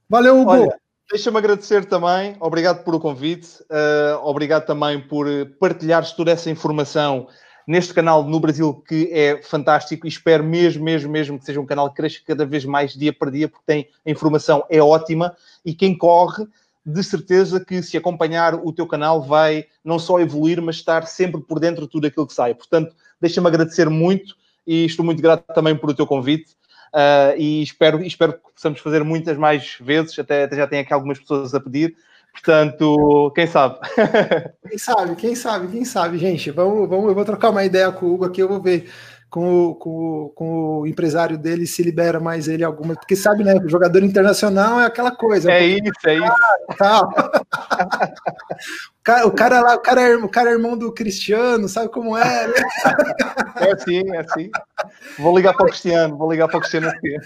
[0.09, 0.49] Valeu, Hugo!
[0.49, 0.79] Olha,
[1.11, 5.27] Deixa-me agradecer também, obrigado por o convite, uh, obrigado também por
[5.59, 7.27] partilhares toda essa informação
[7.67, 11.65] neste canal no Brasil que é fantástico e espero mesmo, mesmo, mesmo que seja um
[11.65, 15.35] canal que cresça cada vez mais dia para dia porque tem a informação é ótima
[15.63, 16.47] e quem corre
[16.85, 21.41] de certeza que se acompanhar o teu canal vai não só evoluir, mas estar sempre
[21.41, 22.53] por dentro de tudo aquilo que sai.
[22.53, 24.35] Portanto, deixa-me agradecer muito
[24.67, 26.51] e estou muito grato também por o teu convite
[26.93, 30.93] uh, e espero, espero que possamos fazer muitas mais vezes, até, até já tem aqui
[30.93, 31.95] algumas pessoas a pedir.
[32.31, 33.79] Portanto, quem sabe?
[34.67, 36.51] quem sabe, quem sabe, quem sabe, gente.
[36.51, 38.91] Vamos, vamos, eu vou trocar uma ideia com o Hugo aqui, eu vou ver
[39.35, 43.53] com o, com, com o empresário dele se libera mais ele alguma, porque sabe, né?
[43.55, 45.51] O jogador internacional é aquela coisa.
[45.51, 46.77] É isso, é isso.
[46.77, 47.01] Tá.
[48.97, 51.89] o, cara, o cara lá, o cara, é, o cara é irmão do Cristiano, sabe
[51.89, 52.47] como é?
[52.47, 52.53] Né?
[53.57, 54.49] É assim, é assim.
[55.19, 57.17] Vou ligar para o Cristiano, vou ligar para o Cristiano aqui.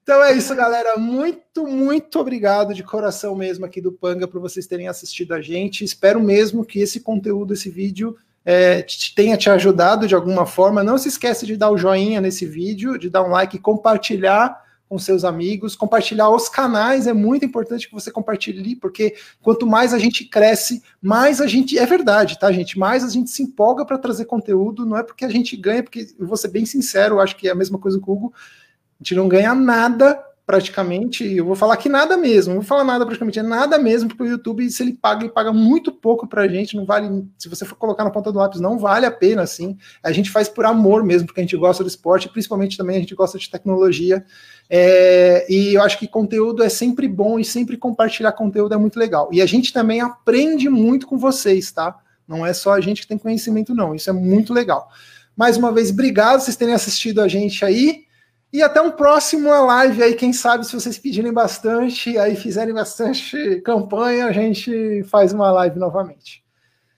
[0.00, 0.96] Então é isso, galera.
[0.96, 5.84] Muito, muito obrigado de coração mesmo aqui do Panga por vocês terem assistido a gente.
[5.84, 8.16] Espero mesmo que esse conteúdo, esse vídeo,
[8.50, 8.82] é,
[9.14, 10.82] tenha te ajudado de alguma forma.
[10.82, 14.98] Não se esqueça de dar o joinha nesse vídeo, de dar um like, compartilhar com
[14.98, 19.98] seus amigos, compartilhar os canais, é muito importante que você compartilhe, porque quanto mais a
[19.98, 21.78] gente cresce, mais a gente.
[21.78, 22.78] É verdade, tá, gente?
[22.78, 26.08] Mais a gente se empolga para trazer conteúdo, não é porque a gente ganha, porque
[26.18, 29.04] eu vou ser bem sincero, acho que é a mesma coisa com o Hugo, a
[29.04, 30.18] gente não ganha nada
[30.48, 34.08] praticamente, eu vou falar que nada mesmo, não vou falar nada praticamente, é nada mesmo,
[34.08, 37.50] porque o YouTube, se ele paga, ele paga muito pouco pra gente, não vale, se
[37.50, 40.48] você for colocar na ponta do lápis, não vale a pena, assim, a gente faz
[40.48, 43.50] por amor mesmo, porque a gente gosta do esporte, principalmente também a gente gosta de
[43.50, 44.24] tecnologia,
[44.70, 48.98] é, e eu acho que conteúdo é sempre bom, e sempre compartilhar conteúdo é muito
[48.98, 51.94] legal, e a gente também aprende muito com vocês, tá?
[52.26, 54.88] Não é só a gente que tem conhecimento, não, isso é muito legal.
[55.36, 58.07] Mais uma vez, obrigado vocês terem assistido a gente aí,
[58.52, 63.60] e até um próximo live aí, quem sabe, se vocês pedirem bastante, aí fizerem bastante
[63.64, 66.44] campanha, a gente faz uma live novamente.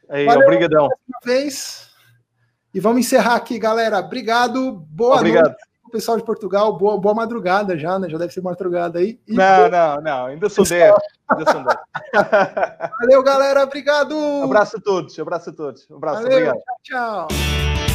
[0.08, 0.88] Aí, Valeu, obrigadão.
[1.24, 1.90] Vez.
[2.72, 3.98] E vamos encerrar aqui, galera.
[3.98, 4.72] Obrigado.
[4.72, 5.46] Boa Obrigado.
[5.46, 6.76] noite pessoal de Portugal.
[6.78, 8.08] Boa, boa madrugada já, né?
[8.08, 9.20] Já deve ser madrugada aí.
[9.26, 10.26] E não, não, não.
[10.26, 10.94] Ainda sou 10.
[11.28, 11.76] Ainda sou 10.
[13.00, 13.64] Valeu, galera.
[13.64, 14.14] Obrigado.
[14.44, 15.18] Abraço a todos.
[15.18, 15.86] Abraço a todos.
[15.90, 16.22] abraço.
[16.22, 16.60] Valeu, obrigado.
[16.82, 17.89] Tchau, tchau.